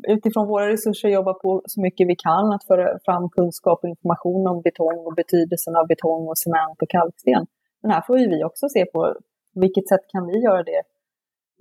utifrån 0.07 0.47
våra 0.47 0.69
resurser 0.69 1.09
jobbar 1.09 1.33
på 1.33 1.61
så 1.65 1.81
mycket 1.81 2.07
vi 2.07 2.15
kan 2.15 2.53
att 2.53 2.63
föra 2.63 2.99
fram 3.05 3.29
kunskap 3.29 3.79
och 3.83 3.89
information 3.89 4.47
om 4.47 4.61
betong 4.61 4.99
och 5.05 5.15
betydelsen 5.15 5.75
av 5.75 5.87
betong 5.87 6.27
och 6.27 6.37
cement 6.37 6.81
och 6.81 6.89
kalksten. 6.89 7.45
Men 7.81 7.91
här 7.91 8.01
får 8.07 8.15
vi 8.15 8.43
också 8.43 8.69
se 8.69 8.85
på 8.85 9.15
vilket 9.55 9.87
sätt 9.87 10.01
kan 10.07 10.27
vi 10.27 10.39
göra 10.39 10.63
det 10.63 10.81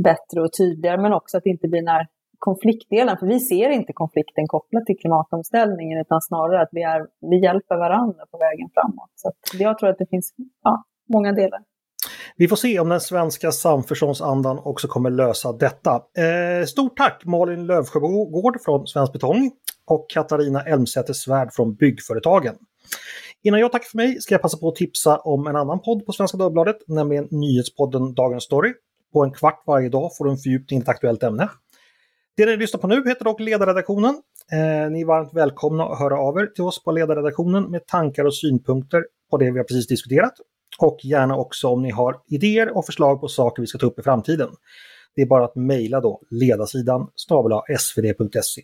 bättre 0.02 0.40
och 0.44 0.52
tydligare, 0.58 1.02
men 1.02 1.12
också 1.12 1.36
att 1.36 1.44
det 1.44 1.50
inte 1.50 1.68
blir 1.68 1.80
den 1.80 1.88
här 1.88 2.06
konfliktdelen, 2.38 3.16
för 3.18 3.26
vi 3.26 3.40
ser 3.40 3.70
inte 3.70 3.92
konflikten 3.92 4.46
kopplat 4.48 4.86
till 4.86 4.98
klimatomställningen, 4.98 6.00
utan 6.00 6.20
snarare 6.20 6.62
att 6.62 6.68
vi, 6.72 6.82
är, 6.82 7.00
vi 7.30 7.42
hjälper 7.42 7.76
varandra 7.76 8.22
på 8.30 8.38
vägen 8.38 8.68
framåt. 8.74 9.10
Så 9.14 9.32
jag 9.58 9.78
tror 9.78 9.88
att 9.90 9.98
det 9.98 10.06
finns 10.10 10.34
ja, 10.62 10.84
många 11.08 11.32
delar. 11.32 11.60
Vi 12.36 12.48
får 12.48 12.56
se 12.56 12.80
om 12.80 12.88
den 12.88 13.00
svenska 13.00 13.52
samförståndsandan 13.52 14.58
också 14.64 14.88
kommer 14.88 15.10
lösa 15.10 15.52
detta. 15.52 15.94
Eh, 15.94 16.66
stort 16.66 16.96
tack 16.96 17.22
Malin 17.24 17.66
Lövsjögård 17.66 18.56
från 18.64 18.86
Svensk 18.86 19.12
Betong 19.12 19.50
och 19.86 20.06
Katarina 20.10 20.60
Elmsäter 20.62 21.12
Svärd 21.12 21.52
från 21.52 21.74
Byggföretagen. 21.74 22.54
Innan 23.42 23.60
jag 23.60 23.72
tackar 23.72 23.88
för 23.88 23.96
mig 23.96 24.20
ska 24.20 24.34
jag 24.34 24.42
passa 24.42 24.58
på 24.58 24.68
att 24.68 24.74
tipsa 24.74 25.16
om 25.18 25.46
en 25.46 25.56
annan 25.56 25.80
podd 25.80 26.06
på 26.06 26.12
Svenska 26.12 26.38
Dagbladet, 26.38 26.76
nämligen 26.86 27.28
nyhetspodden 27.30 28.14
Dagens 28.14 28.44
Story. 28.44 28.72
På 29.12 29.24
en 29.24 29.32
kvart 29.32 29.62
varje 29.66 29.88
dag 29.88 30.10
får 30.16 30.24
du 30.24 30.30
en 30.30 30.36
fördjupning 30.36 30.80
i 30.80 30.82
ett 30.82 30.88
aktuellt 30.88 31.22
ämne. 31.22 31.48
Det 32.36 32.46
ni 32.46 32.56
lyssnar 32.56 32.80
på 32.80 32.86
nu 32.86 33.08
heter 33.08 33.24
dock 33.24 33.40
Ledarredaktionen. 33.40 34.14
Eh, 34.52 34.90
ni 34.90 35.00
är 35.00 35.06
varmt 35.06 35.34
välkomna 35.34 35.84
att 35.84 35.98
höra 35.98 36.18
av 36.18 36.38
er 36.38 36.46
till 36.46 36.64
oss 36.64 36.84
på 36.84 36.92
Ledarredaktionen 36.92 37.70
med 37.70 37.86
tankar 37.86 38.24
och 38.24 38.34
synpunkter 38.34 39.04
på 39.30 39.36
det 39.36 39.50
vi 39.50 39.58
har 39.58 39.64
precis 39.64 39.86
diskuterat. 39.86 40.32
Och 40.78 40.98
gärna 41.02 41.36
också 41.36 41.68
om 41.68 41.82
ni 41.82 41.90
har 41.90 42.16
idéer 42.26 42.76
och 42.76 42.86
förslag 42.86 43.20
på 43.20 43.28
saker 43.28 43.62
vi 43.62 43.66
ska 43.66 43.78
ta 43.78 43.86
upp 43.86 43.98
i 43.98 44.02
framtiden. 44.02 44.48
Det 45.14 45.22
är 45.22 45.26
bara 45.26 45.44
att 45.44 45.56
mejla 45.56 46.00
då 46.00 46.20
ledarsidan 46.30 47.08
svd.se. 47.78 48.62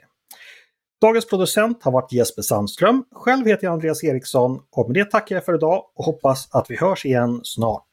Dagens 1.00 1.26
producent 1.26 1.82
har 1.82 1.92
varit 1.92 2.12
Jesper 2.12 2.42
Sandström. 2.42 3.04
Själv 3.12 3.46
heter 3.46 3.64
jag 3.64 3.72
Andreas 3.72 4.04
Eriksson 4.04 4.60
och 4.70 4.88
med 4.88 4.94
det 4.94 5.10
tackar 5.10 5.36
jag 5.36 5.44
för 5.44 5.54
idag 5.54 5.84
och 5.94 6.04
hoppas 6.04 6.48
att 6.54 6.70
vi 6.70 6.76
hörs 6.76 7.06
igen 7.06 7.40
snart. 7.42 7.88